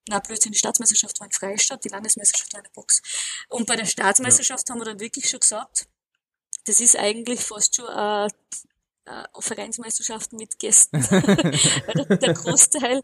na, 0.08 0.20
Blödsinn, 0.20 0.52
die 0.52 0.58
Staatsmeisterschaft 0.58 1.20
war 1.20 1.28
in 1.28 1.32
Freistadt, 1.32 1.84
die 1.84 1.90
Landesmeisterschaft 1.90 2.54
war 2.54 2.60
in 2.60 2.64
der 2.64 2.72
Box. 2.72 3.02
Und 3.50 3.68
bei 3.68 3.76
der 3.76 3.86
Staatsmeisterschaft 3.86 4.70
haben 4.70 4.80
wir 4.80 4.86
dann 4.86 5.00
wirklich 5.00 5.30
schon 5.30 5.40
gesagt, 5.40 5.88
das 6.66 6.80
ist 6.80 6.96
eigentlich 6.96 7.42
fast 7.42 7.76
schon 7.76 7.88
äh, 7.88 8.26
äh, 8.26 8.30
Vereinsmeisterschaften 9.40 10.38
mit 10.38 10.60
Gästen. 10.60 11.04
Weil 11.12 12.06
der, 12.06 12.18
der 12.18 12.34
Großteil, 12.34 13.02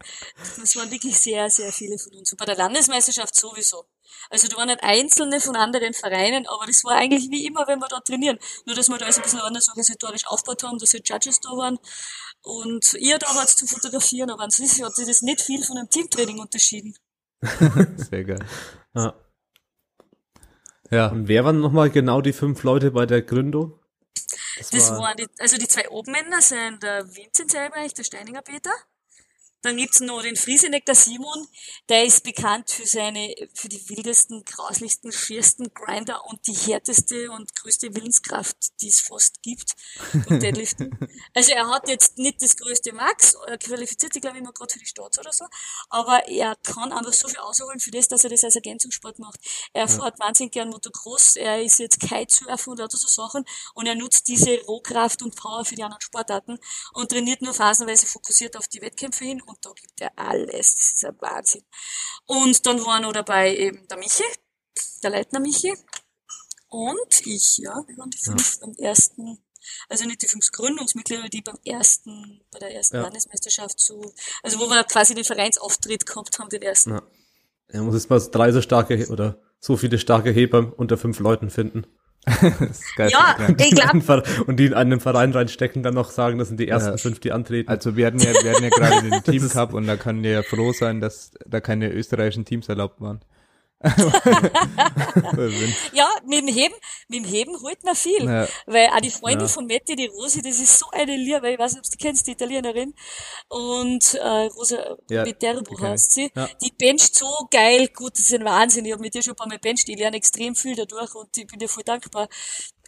das 0.60 0.76
waren 0.76 0.90
wirklich 0.90 1.18
sehr, 1.18 1.50
sehr 1.50 1.72
viele 1.72 1.98
von 1.98 2.12
uns. 2.14 2.32
Und 2.32 2.38
bei 2.38 2.44
der 2.44 2.56
Landesmeisterschaft 2.56 3.34
sowieso. 3.34 3.84
Also 4.30 4.48
da 4.48 4.56
waren 4.56 4.68
nicht 4.68 4.82
Einzelne 4.82 5.40
von 5.40 5.56
anderen 5.56 5.94
Vereinen, 5.94 6.46
aber 6.46 6.66
das 6.66 6.84
war 6.84 6.96
eigentlich 6.96 7.30
wie 7.30 7.46
immer, 7.46 7.66
wenn 7.66 7.78
wir 7.78 7.88
da 7.88 8.00
trainieren. 8.00 8.38
Nur, 8.64 8.74
dass 8.76 8.88
wir 8.88 8.98
da 8.98 9.04
alles 9.04 9.18
ein 9.18 9.22
bisschen 9.22 9.40
anders 9.40 9.68
organisatorisch 9.68 10.26
aufgebaut 10.26 10.62
haben, 10.62 10.78
dass 10.78 10.92
halt 10.92 11.08
Judges 11.08 11.40
da 11.40 11.50
waren 11.50 11.78
und 12.42 12.94
ihr 12.94 13.18
da 13.18 13.34
wart 13.34 13.50
zum 13.50 13.68
Fotografieren, 13.68 14.30
aber 14.30 14.44
ansonsten 14.44 14.84
hat 14.84 14.94
sich 14.94 15.06
das 15.06 15.22
nicht 15.22 15.40
viel 15.40 15.62
von 15.62 15.78
einem 15.78 15.90
Teamtraining 15.90 16.38
unterschieden. 16.38 16.94
sehr 18.10 18.24
geil. 18.24 18.44
Ja. 18.94 19.14
Ja, 20.90 21.08
Und 21.08 21.26
wer 21.26 21.44
waren 21.44 21.60
nochmal 21.60 21.90
genau 21.90 22.20
die 22.20 22.32
fünf 22.32 22.62
Leute 22.62 22.92
bei 22.92 23.06
der 23.06 23.22
Gründung? 23.22 23.78
Das 24.58 24.90
waren 24.90 25.16
die, 25.16 25.28
also 25.38 25.56
die 25.56 25.68
zwei 25.68 25.88
Obmänner 25.90 26.40
sind 26.40 26.82
der 26.82 27.04
Vincent 27.14 27.50
Selbeich, 27.50 27.94
der 27.94 28.04
Steininger 28.04 28.42
Peter. 28.42 28.70
Dann 29.66 29.78
gibt's 29.78 29.98
noch 29.98 30.22
den 30.22 30.36
Frieseneck, 30.36 30.86
der 30.86 30.94
Simon. 30.94 31.48
Der 31.88 32.04
ist 32.04 32.22
bekannt 32.22 32.70
für 32.70 32.86
seine, 32.86 33.34
für 33.52 33.68
die 33.68 33.88
wildesten, 33.88 34.44
grauslichsten, 34.44 35.10
schwersten 35.10 35.74
Grinder 35.74 36.24
und 36.26 36.46
die 36.46 36.52
härteste 36.52 37.32
und 37.32 37.52
größte 37.56 37.92
Willenskraft, 37.92 38.56
die 38.80 38.86
es 38.86 39.00
fast 39.00 39.42
gibt. 39.42 39.72
Deadliften. 40.30 40.96
Also 41.34 41.52
er 41.52 41.68
hat 41.68 41.88
jetzt 41.88 42.16
nicht 42.18 42.40
das 42.40 42.56
größte 42.56 42.92
Max, 42.92 43.34
er 43.46 43.58
qualifiziert 43.58 44.14
sich, 44.14 44.22
glaube 44.22 44.36
ich, 44.36 44.42
immer 44.42 44.52
gerade 44.52 44.72
für 44.72 44.78
die 44.78 44.86
Staats 44.86 45.18
oder 45.18 45.32
so. 45.32 45.44
Aber 45.90 46.26
er 46.28 46.56
kann 46.62 46.92
einfach 46.92 47.12
so 47.12 47.28
viel 47.28 47.38
ausholen 47.38 47.80
für 47.80 47.90
das, 47.90 48.08
dass 48.08 48.24
er 48.24 48.30
das 48.30 48.44
als 48.44 48.54
Ergänzungssport 48.54 49.18
macht. 49.18 49.40
Er 49.72 49.88
fährt 49.88 50.18
wahnsinnig 50.18 50.52
gern 50.52 50.70
Motocross, 50.70 51.36
er 51.36 51.60
ist 51.60 51.78
jetzt 51.78 52.00
Kitesurfen 52.00 52.70
und 52.70 52.78
lauter 52.78 52.96
so 52.96 53.08
Sachen 53.08 53.44
und 53.74 53.86
er 53.86 53.96
nutzt 53.96 54.28
diese 54.28 54.58
Rohkraft 54.62 55.22
und 55.22 55.34
Power 55.34 55.64
für 55.64 55.74
die 55.74 55.82
anderen 55.82 56.00
Sportarten 56.00 56.58
und 56.92 57.10
trainiert 57.10 57.42
nur 57.42 57.52
phasenweise 57.52 58.06
fokussiert 58.06 58.56
auf 58.56 58.68
die 58.68 58.80
Wettkämpfe 58.80 59.24
hin 59.24 59.42
und 59.42 59.55
da 59.60 59.72
gibt 59.72 60.00
er 60.00 60.12
alles. 60.16 60.74
Das 60.74 60.92
ist 60.92 61.04
ein 61.04 61.16
Wahnsinn. 61.20 61.64
Und 62.26 62.66
dann 62.66 62.84
war 62.84 63.00
noch 63.00 63.12
dabei 63.12 63.56
eben 63.56 63.86
der 63.88 63.98
Michi, 63.98 64.24
der 65.02 65.10
Leitner 65.10 65.40
Michi 65.40 65.72
und 66.68 67.26
ich, 67.26 67.58
ja, 67.58 67.82
wir 67.86 67.96
waren 67.96 68.10
die 68.10 68.18
fünf 68.18 68.60
beim 68.60 68.74
ersten, 68.78 69.38
also 69.88 70.04
nicht 70.04 70.22
die 70.22 70.28
fünf 70.28 70.50
Gründungsmitglieder, 70.50 71.28
die 71.28 71.42
beim 71.42 71.58
ersten, 71.64 72.42
bei 72.50 72.58
der 72.58 72.74
ersten 72.74 72.96
Ja. 72.96 73.02
Landesmeisterschaft 73.02 73.78
so, 73.78 74.12
also 74.42 74.58
wo 74.58 74.68
wir 74.68 74.82
quasi 74.84 75.14
den 75.14 75.24
Vereinsauftritt 75.24 76.06
gehabt 76.06 76.38
haben, 76.38 76.48
den 76.48 76.62
ersten. 76.62 76.90
Ja. 76.90 77.02
Er 77.68 77.82
muss 77.82 77.94
jetzt 77.94 78.10
mal 78.10 78.20
drei 78.20 78.52
so 78.52 78.60
starke 78.62 79.08
oder 79.08 79.40
so 79.60 79.76
viele 79.76 79.98
starke 79.98 80.30
Heber 80.30 80.72
unter 80.76 80.98
fünf 80.98 81.18
Leuten 81.18 81.50
finden. 81.50 81.86
Das 82.40 82.80
ist 82.80 82.96
geil. 82.96 83.10
Ja, 83.10 83.36
ich 83.48 83.70
glaube, 83.70 84.22
und 84.46 84.56
die 84.58 84.66
in 84.66 84.74
einen 84.74 85.00
Verein 85.00 85.32
reinstecken, 85.32 85.82
dann 85.82 85.94
noch 85.94 86.10
sagen, 86.10 86.38
das 86.38 86.48
sind 86.48 86.58
die 86.58 86.68
ersten 86.68 86.90
Ja. 86.90 86.96
fünf, 86.96 87.20
die 87.20 87.32
antreten. 87.32 87.68
Also 87.70 87.96
wir 87.96 88.06
hatten 88.06 88.18
ja, 88.18 88.32
wir 88.32 88.50
hatten 88.52 88.64
ja 88.64 88.70
gerade 88.70 89.10
den 89.10 89.22
Team 89.22 89.48
Cup 89.48 89.72
und 89.74 89.86
da 89.86 89.96
können 89.96 90.22
wir 90.22 90.30
ja 90.32 90.42
froh 90.42 90.72
sein, 90.72 91.00
dass 91.00 91.30
da 91.46 91.60
keine 91.60 91.90
österreichischen 91.90 92.44
Teams 92.44 92.68
erlaubt 92.68 93.00
waren. 93.00 93.20
Ja, 95.92 96.08
mit 96.26 96.38
dem 96.40 96.48
Heben, 96.48 96.74
mit 97.08 97.20
dem 97.20 97.24
Heben 97.24 97.60
holt 97.62 97.82
man 97.84 97.94
viel. 97.94 98.24
Ja. 98.24 98.48
Weil 98.66 98.88
auch 98.88 99.00
die 99.00 99.10
Freundin 99.10 99.46
Ja. 99.46 99.48
von 99.48 99.66
Matti, 99.66 99.96
die 99.96 100.06
Rosi, 100.06 100.42
das 100.42 100.58
ist 100.58 100.78
so 100.78 100.86
eine 100.92 101.16
Liebe, 101.16 101.50
ich 101.50 101.58
weiß 101.58 101.72
nicht, 101.74 101.84
ob 101.84 101.90
du 101.90 101.96
die 101.96 102.04
kennst, 102.04 102.26
die 102.26 102.32
Italienerin. 102.32 102.94
Und 103.48 104.14
äh, 104.14 104.26
Rosa 104.46 104.96
Ja, 105.10 105.24
Viterbo 105.24 105.74
kenn 105.74 105.76
ich. 105.76 105.82
heißt 105.90 106.12
sie. 106.12 106.30
Ja. 106.34 106.48
Die 106.62 106.72
bencht 106.72 107.14
so 107.14 107.26
geil, 107.50 107.88
gut, 107.94 108.12
das 108.14 108.20
ist 108.20 108.34
ein 108.34 108.44
Wahnsinn. 108.44 108.84
Ich 108.84 108.92
habe 108.92 109.02
mit 109.02 109.14
dir 109.14 109.22
schon 109.22 109.34
ein 109.34 109.36
paar 109.36 109.48
Mal 109.48 109.58
bencht, 109.58 109.88
ich 109.88 109.98
lerne 109.98 110.16
extrem 110.16 110.54
viel 110.54 110.74
dadurch 110.74 111.14
und 111.14 111.36
ich 111.36 111.46
bin 111.46 111.58
dir 111.58 111.68
voll 111.68 111.84
dankbar. 111.84 112.28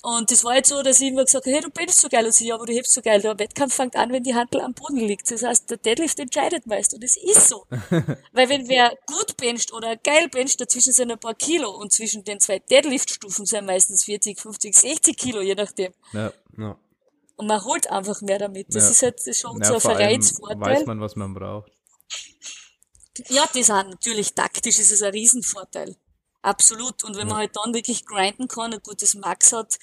Und 0.03 0.31
das 0.31 0.45
war 0.45 0.55
jetzt 0.55 0.69
so, 0.69 0.83
dass 0.83 1.01
ich 1.01 1.09
immer 1.09 1.25
gesagt 1.25 1.47
habe, 1.47 1.55
hey, 1.57 1.63
du 1.63 1.71
benchst 1.71 2.01
so 2.01 2.09
geil. 2.09 2.25
Und 2.25 2.33
sie, 2.33 2.47
ja, 2.49 2.55
aber 2.55 2.67
du 2.67 2.73
hebst 2.73 2.93
so 2.93 3.03
geil. 3.03 3.21
Der 3.21 3.39
Wettkampf 3.39 3.75
fängt 3.75 3.97
an, 3.97 4.13
wenn 4.13 4.23
die 4.23 4.35
Handel 4.35 4.61
am 4.61 4.73
Boden 4.75 4.99
liegt. 4.99 5.31
Das 5.31 5.43
heißt, 5.43 5.69
der 5.71 5.77
Deadlift 5.79 6.19
entscheidet 6.21 6.67
meist. 6.67 6.95
Und 6.95 7.03
es 7.03 7.17
ist 7.17 7.49
so. 7.49 7.67
Weil 8.33 8.49
wenn 8.49 8.69
wer 8.69 8.97
gut 9.07 9.37
bencht 9.37 9.73
oder 9.73 9.97
geil 9.97 10.29
bencht, 10.29 10.61
dazwischen 10.61 10.93
sind 10.93 11.11
ein 11.11 11.19
paar 11.19 11.35
Kilo. 11.35 11.71
Und 11.71 11.93
zwischen 11.93 12.23
den 12.25 12.39
zwei 12.41 12.59
Deadlift-Stufen 12.61 13.45
sind 13.45 13.67
meistens 13.67 14.05
40, 14.05 14.39
50, 14.41 14.77
60 14.77 15.17
Kilo, 15.17 15.41
je 15.41 15.55
nachdem. 15.57 15.93
Ja. 16.13 16.33
ja. 16.57 16.79
Und 17.37 17.47
man 17.47 17.65
holt 17.65 17.91
einfach 17.91 18.21
mehr 18.23 18.39
damit. 18.39 18.75
Das 18.75 18.85
Ja. 18.85 18.91
ist 18.91 19.03
halt 19.03 19.37
schon 19.37 19.57
so 19.57 19.63
Ja, 19.63 19.75
ein 19.75 19.81
vor 19.81 19.91
allem 19.91 19.99
Vereinsvorteil. 19.99 20.61
weiß 20.61 20.87
man, 20.87 21.01
was 21.01 21.17
man 21.17 21.35
braucht. 21.35 21.73
Ja, 23.29 23.47
das 23.47 23.57
ist 23.57 23.71
auch 23.71 23.83
natürlich 23.85 24.33
taktisch 24.35 24.79
ist 24.79 24.93
es 24.93 25.03
ein 25.03 25.11
Riesenvorteil. 25.13 25.97
Absolut. 26.43 27.05
Und 27.05 27.17
wenn 27.17 27.29
man 27.29 27.39
halt 27.39 27.51
dann 27.55 27.75
wirklich 27.75 28.07
grinden 28.07 28.49
kann, 28.49 28.73
ein 28.73 28.81
gutes 28.83 29.15
Max 29.15 29.53
hat, 29.53 29.79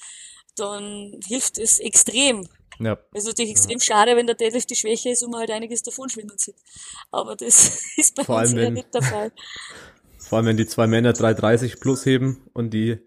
dann 0.56 1.20
hilft 1.26 1.58
es 1.58 1.78
extrem. 1.78 2.48
Ja. 2.78 2.98
Es 3.12 3.22
ist 3.22 3.28
natürlich 3.28 3.52
extrem 3.52 3.80
schade, 3.80 4.16
wenn 4.16 4.26
der 4.26 4.36
Deadlift 4.36 4.68
die 4.70 4.76
Schwäche 4.76 5.10
ist 5.10 5.22
und 5.22 5.30
man 5.30 5.40
halt 5.40 5.50
einiges 5.50 5.82
davon 5.82 6.08
schwimmen 6.10 6.36
sieht. 6.36 6.56
Aber 7.10 7.36
das 7.36 7.82
ist 7.96 8.14
bei 8.14 8.24
Vor 8.24 8.38
uns 8.38 8.50
allem, 8.50 8.58
eher 8.58 8.66
wenn- 8.66 8.74
nicht 8.74 8.94
der 8.94 9.02
Fall. 9.02 9.32
Vor 10.18 10.38
allem, 10.38 10.46
wenn 10.46 10.56
die 10.56 10.66
zwei 10.66 10.86
Männer 10.88 11.12
330 11.12 11.78
plus 11.78 12.04
heben 12.04 12.50
und 12.52 12.70
die 12.70 12.98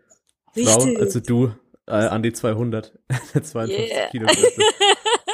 Frau, 0.53 0.77
Richtig. 0.83 0.99
also 1.01 1.19
du, 1.19 1.51
äh, 1.85 1.91
an 1.91 2.23
die 2.23 2.31
200, 2.31 2.97
52 3.33 3.77
Yeah. 3.91 4.09
Kilo. 4.09 4.27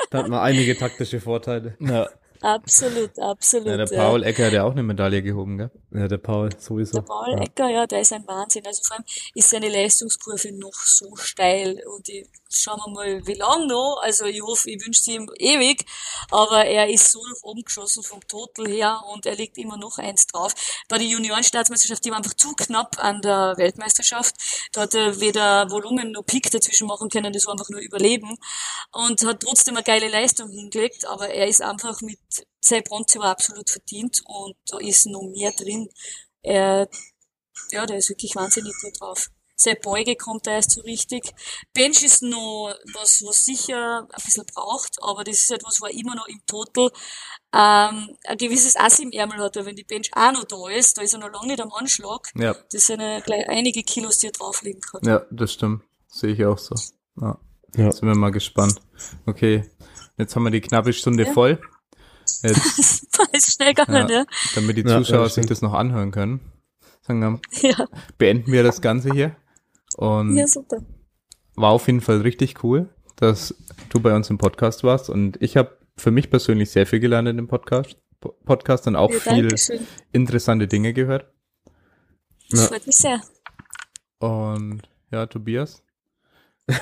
Da 0.09 0.17
hat 0.19 0.27
man 0.29 0.39
einige 0.39 0.75
taktische 0.77 1.19
Vorteile. 1.21 1.77
Ja. 1.79 2.09
Absolut, 2.45 3.17
absolut. 3.17 3.67
ja 3.67 3.77
der 3.77 3.87
ja. 3.87 4.03
Paul 4.03 4.23
Ecker 4.23 4.45
hat 4.45 4.53
ja 4.53 4.63
auch 4.65 4.71
eine 4.71 4.83
Medaille 4.83 5.23
gehoben, 5.23 5.57
gell? 5.57 5.71
Ja, 5.91 6.07
der 6.07 6.19
Paul 6.19 6.49
sowieso. 6.59 6.93
Der 6.93 7.01
Paul 7.01 7.31
ja. 7.31 7.41
Ecker, 7.41 7.69
ja, 7.69 7.87
der 7.87 8.01
ist 8.01 8.13
ein 8.13 8.27
Wahnsinn. 8.27 8.63
Also 8.67 8.83
vor 8.83 8.97
allem 8.97 9.05
ist 9.33 9.49
seine 9.49 9.67
Leistungskurve 9.67 10.51
noch 10.51 10.73
so 10.73 11.15
steil 11.15 11.81
und 11.95 12.07
ich, 12.07 12.27
schauen 12.57 12.79
wir 12.85 12.91
mal, 12.91 13.27
wie 13.27 13.33
lang 13.33 13.67
noch. 13.67 13.99
Also 14.01 14.25
ich 14.25 14.41
hoffe, 14.41 14.69
ich 14.69 14.85
wünsche 14.85 15.11
ihm 15.11 15.29
ewig, 15.37 15.85
aber 16.31 16.65
er 16.65 16.89
ist 16.89 17.11
so 17.11 17.21
nach 17.25 17.43
oben 17.43 17.63
geschossen 17.63 18.03
vom 18.03 18.25
Total 18.27 18.67
her 18.67 19.01
und 19.11 19.25
er 19.25 19.35
legt 19.35 19.57
immer 19.57 19.77
noch 19.77 19.97
eins 19.97 20.27
drauf. 20.27 20.53
Bei 20.89 20.97
der 20.97 21.07
Juniorenstaatsmeisterschaft, 21.07 22.03
die 22.05 22.11
war 22.11 22.17
einfach 22.17 22.33
zu 22.33 22.53
knapp 22.53 22.97
an 23.03 23.21
der 23.21 23.53
Weltmeisterschaft. 23.57 24.35
Da 24.71 24.81
hat 24.81 24.93
er 24.93 25.19
weder 25.19 25.69
Volumen 25.69 26.11
noch 26.11 26.25
Peak 26.25 26.49
dazwischen 26.51 26.87
machen 26.87 27.09
können, 27.09 27.33
das 27.33 27.45
war 27.45 27.53
einfach 27.53 27.69
nur 27.69 27.81
Überleben 27.81 28.37
und 28.91 29.23
hat 29.25 29.41
trotzdem 29.41 29.75
eine 29.75 29.83
geile 29.83 30.07
Leistung 30.07 30.49
hingelegt, 30.49 31.05
aber 31.05 31.29
er 31.29 31.47
ist 31.47 31.61
einfach 31.61 32.01
mit 32.01 32.19
sein 32.65 32.83
Bronze 32.83 33.19
war 33.19 33.29
absolut 33.31 33.69
verdient 33.69 34.21
und 34.25 34.55
da 34.67 34.79
ist 34.79 35.05
noch 35.05 35.21
mehr 35.21 35.51
drin. 35.51 35.87
Er, 36.41 36.89
ja, 37.71 37.85
der 37.85 37.97
ist 37.97 38.09
wirklich 38.09 38.35
wahnsinnig 38.35 38.73
gut 38.81 38.99
drauf. 38.99 39.29
Seine 39.55 39.77
Beuge 39.81 40.15
kommt 40.15 40.47
da 40.47 40.51
erst 40.51 40.71
so 40.71 40.81
richtig. 40.81 41.33
Bench 41.73 42.03
ist 42.03 42.21
noch 42.21 42.73
was, 42.93 43.23
was 43.25 43.45
sicher 43.45 44.01
ein 44.11 44.23
bisschen 44.23 44.45
braucht, 44.53 44.97
aber 45.01 45.23
das 45.23 45.35
ist 45.37 45.51
etwas, 45.51 45.79
wo 45.81 45.85
er 45.85 45.93
immer 45.93 46.15
noch 46.15 46.27
im 46.27 46.41
Total 46.45 46.89
ähm, 47.53 48.09
ein 48.25 48.37
gewisses 48.37 48.75
Ass 48.75 48.99
im 48.99 49.11
Ärmel 49.11 49.39
hat, 49.39 49.55
weil 49.55 49.65
wenn 49.65 49.75
die 49.75 49.83
Bench 49.85 50.11
auch 50.13 50.33
noch 50.33 50.43
da 50.43 50.69
ist, 50.69 50.97
da 50.97 51.01
ist 51.01 51.13
er 51.13 51.19
noch 51.19 51.31
lange 51.31 51.47
nicht 51.47 51.61
am 51.61 51.71
Anschlag. 51.71 52.27
Ja. 52.35 52.55
Das 52.71 52.85
sind 52.85 52.99
ja 53.01 53.19
gleich 53.21 53.47
einige 53.47 53.83
Kilos, 53.83 54.17
die 54.19 54.27
er 54.27 54.33
drauflegen 54.33 54.81
kann. 54.81 55.01
Ja, 55.05 55.21
das 55.31 55.53
stimmt. 55.53 55.83
Sehe 56.07 56.33
ich 56.33 56.45
auch 56.45 56.57
so. 56.57 56.75
Ja. 57.21 57.37
Ja. 57.77 57.91
Sind 57.91 58.07
wir 58.07 58.15
mal 58.15 58.31
gespannt. 58.31 58.75
Okay. 59.25 59.69
Jetzt 60.17 60.35
haben 60.35 60.43
wir 60.43 60.51
die 60.51 60.61
knappe 60.61 60.93
Stunde 60.93 61.23
Ja. 61.25 61.33
voll. 61.33 61.61
Jetzt, 62.41 63.07
Das 63.17 63.27
ist 63.33 63.53
schnell 63.55 63.73
gegangen, 63.73 64.09
ja, 64.09 64.19
ja. 64.19 64.25
damit 64.55 64.77
die 64.77 64.81
Ja, 64.81 64.97
Zuschauer 64.97 65.23
ja, 65.23 65.29
sich 65.29 65.45
das 65.45 65.61
noch 65.61 65.73
anhören 65.73 66.11
können, 66.11 66.39
sagen 67.01 67.21
wir, 67.21 67.69
Ja, 67.69 67.87
beenden 68.17 68.51
wir 68.51 68.63
das 68.63 68.81
Ganze 68.81 69.11
hier. 69.11 69.35
Und 69.97 70.35
ja, 70.37 70.47
super. 70.47 70.77
war 71.55 71.71
auf 71.71 71.87
jeden 71.87 72.01
Fall 72.01 72.21
richtig 72.21 72.63
cool, 72.63 72.89
dass 73.15 73.55
du 73.89 73.99
bei 73.99 74.15
uns 74.15 74.29
im 74.29 74.37
Podcast 74.37 74.83
warst. 74.83 75.09
Und 75.09 75.41
ich 75.41 75.57
habe 75.57 75.77
für 75.97 76.11
mich 76.11 76.29
persönlich 76.29 76.69
sehr 76.71 76.85
viel 76.85 76.99
gelernt 76.99 77.27
in 77.29 77.37
dem 77.37 77.47
Podcast, 77.47 77.97
Po- 78.19 78.35
Podcast 78.45 78.87
und 78.87 78.95
auch 78.95 79.11
Ja, 79.11 79.19
viel 79.19 79.41
Dankeschön. 79.43 79.79
interessante 80.11 80.67
Dinge 80.67 80.93
gehört. 80.93 81.25
Das 82.49 82.61
Ja. 82.61 82.67
freut 82.67 82.85
mich 82.87 82.97
sehr. 82.97 83.21
Und 84.19 84.81
ja, 85.11 85.25
Tobias. 85.27 85.81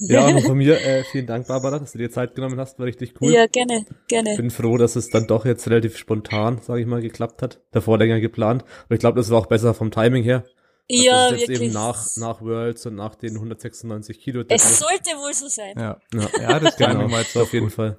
Ja, 0.00 0.26
auch 0.26 0.32
noch 0.32 0.42
von 0.42 0.58
mir 0.58 0.80
äh, 0.84 1.04
vielen 1.04 1.26
Dank, 1.28 1.46
Barbara, 1.46 1.78
dass 1.78 1.92
du 1.92 1.98
dir 1.98 2.10
Zeit 2.10 2.34
genommen 2.34 2.58
hast. 2.58 2.80
War 2.80 2.86
richtig 2.86 3.14
cool. 3.20 3.30
Ja, 3.32 3.46
gerne, 3.46 3.86
gerne. 4.08 4.36
Bin 4.36 4.50
froh, 4.50 4.76
dass 4.76 4.96
es 4.96 5.08
dann 5.10 5.28
doch 5.28 5.44
jetzt 5.44 5.68
relativ 5.68 5.96
spontan, 5.96 6.58
sage 6.60 6.80
ich 6.80 6.86
mal, 6.88 7.00
geklappt 7.00 7.42
hat. 7.42 7.60
Davor 7.70 7.96
länger 7.96 8.18
geplant. 8.18 8.64
Aber 8.86 8.94
ich 8.94 8.98
glaube, 9.00 9.18
das 9.20 9.30
war 9.30 9.38
auch 9.38 9.46
besser 9.46 9.72
vom 9.72 9.92
Timing 9.92 10.24
her. 10.24 10.44
Also 10.90 11.02
Ja, 11.04 11.12
das 11.24 11.32
ist 11.32 11.40
jetzt 11.40 11.48
wirklich. 11.50 11.66
eben 11.68 11.74
nach, 11.74 12.06
nach 12.16 12.40
Worlds 12.42 12.86
und 12.86 12.94
nach 12.96 13.14
den 13.14 13.34
196 13.34 14.20
Kilo. 14.20 14.44
Es 14.48 14.78
sollte 14.78 15.10
wohl 15.16 15.32
so 15.32 15.48
sein. 15.48 15.74
Ja, 15.78 15.98
Ja, 16.12 16.28
ja 16.40 16.60
das 16.60 16.76
genau, 16.76 16.90
Timing 16.92 17.10
war 17.12 17.20
jetzt 17.20 17.36
auf 17.36 17.52
jeden 17.52 17.66
gut. 17.66 17.74
Fall. 17.74 17.98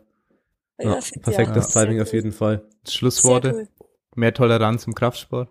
Ja, 0.80 1.00
perfektes 1.22 1.70
Timing 1.70 2.02
auf 2.02 2.14
jeden 2.14 2.32
Fall. 2.34 2.68
Schlussworte. 2.88 3.54
Cool. 3.54 3.68
Mehr 4.16 4.34
Toleranz 4.34 4.86
im 4.86 4.94
Kraftsport. 4.96 5.50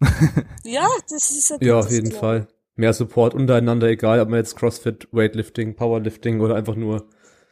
Ja, 0.64 0.88
das 1.10 1.30
ist 1.30 1.52
ein 1.52 1.58
Ja, 1.62 1.78
auf 1.78 1.90
jeden 1.90 2.10
Glaube. 2.10 2.20
Fall. 2.20 2.48
Mehr 2.76 2.92
Support 2.94 3.34
untereinander, 3.34 3.88
egal 3.88 4.20
ob 4.20 4.28
man 4.28 4.38
jetzt 4.38 4.56
Crossfit, 4.56 5.08
Weightlifting, 5.12 5.74
Powerlifting 5.76 6.40
oder 6.40 6.54
einfach 6.54 6.76
nur 6.76 7.08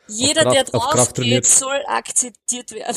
Jeder, 0.06 0.42
Kraft- 0.42 0.54
der 0.54 0.62
auf 0.62 0.70
drauf 0.70 0.90
Kraft 0.94 1.14
geht, 1.16 1.24
trainiert. 1.24 1.46
soll 1.46 1.82
akzeptiert 1.86 2.72
werden. 2.72 2.96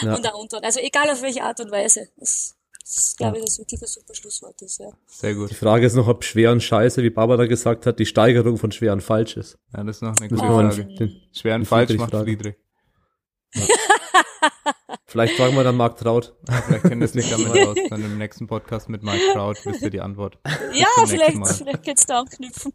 Ja. 0.00 0.14
Und 0.16 0.26
auch 0.32 0.38
unter. 0.40 0.64
Also 0.64 0.80
egal 0.80 1.10
auf 1.10 1.20
welche 1.20 1.42
Art 1.42 1.60
und 1.60 1.70
Weise. 1.70 2.08
Das, 2.16 2.54
das 2.86 3.16
glaube 3.16 3.38
ich, 3.38 3.44
das 3.44 3.58
wirklich 3.58 3.82
ein 3.82 3.88
super 3.88 4.14
Schlusswort 4.14 4.62
ist, 4.62 4.78
ja. 4.78 4.90
Sehr 5.06 5.34
gut. 5.34 5.50
Die 5.50 5.54
Frage 5.54 5.86
ist 5.86 5.94
noch, 5.94 6.06
ob 6.06 6.22
schwer 6.22 6.52
und 6.52 6.62
scheiße, 6.62 7.02
wie 7.02 7.10
Barbara 7.10 7.46
gesagt 7.46 7.84
hat, 7.84 7.98
die 7.98 8.06
Steigerung 8.06 8.58
von 8.58 8.70
schwer 8.70 8.92
und 8.92 9.02
falsch 9.02 9.36
ist. 9.36 9.58
Ja, 9.76 9.82
das 9.82 9.96
ist 9.96 10.02
noch 10.02 10.16
eine 10.20 10.28
gute 10.28 10.42
man 10.44 10.70
Frage. 10.70 10.94
den, 10.94 11.20
Schwer 11.32 11.56
und 11.56 11.64
falsch 11.64 11.88
Friedrich 11.88 12.00
macht 12.00 12.10
fragen. 12.12 12.24
Friedrich. 12.26 12.54
vielleicht 15.06 15.36
fragen 15.36 15.56
wir 15.56 15.64
dann 15.64 15.76
Marc 15.76 15.96
Traut. 15.96 16.36
Vielleicht 16.66 16.84
kennt 16.84 17.02
das 17.02 17.14
nicht 17.14 17.32
einmal 17.34 17.58
raus. 17.58 17.76
Dann 17.90 18.04
im 18.04 18.18
nächsten 18.18 18.46
Podcast 18.46 18.88
mit 18.88 19.02
Mike 19.02 19.32
Kraut 19.32 19.58
wisst 19.64 19.82
ihr 19.82 19.90
die 19.90 20.00
Antwort. 20.00 20.38
Ja, 20.72 20.86
vielleicht, 21.06 21.38
Mal. 21.38 21.52
vielleicht 21.52 21.84
kannst 21.84 22.04
du 22.04 22.12
da 22.12 22.20
anknüpfen. 22.20 22.72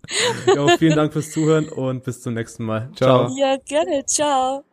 Ja, 0.47 0.78
vielen 0.78 0.95
Dank 0.97 1.14
fürs 1.14 1.32
Zuhören 1.32 1.70
und 1.70 2.03
bis 2.03 2.22
zum 2.22 2.34
nächsten 2.34 2.66
Mal. 2.66 2.91
Ciao. 2.95 3.30
Ja, 3.38 3.55
gerne. 3.66 4.05
Ciao. 4.05 4.66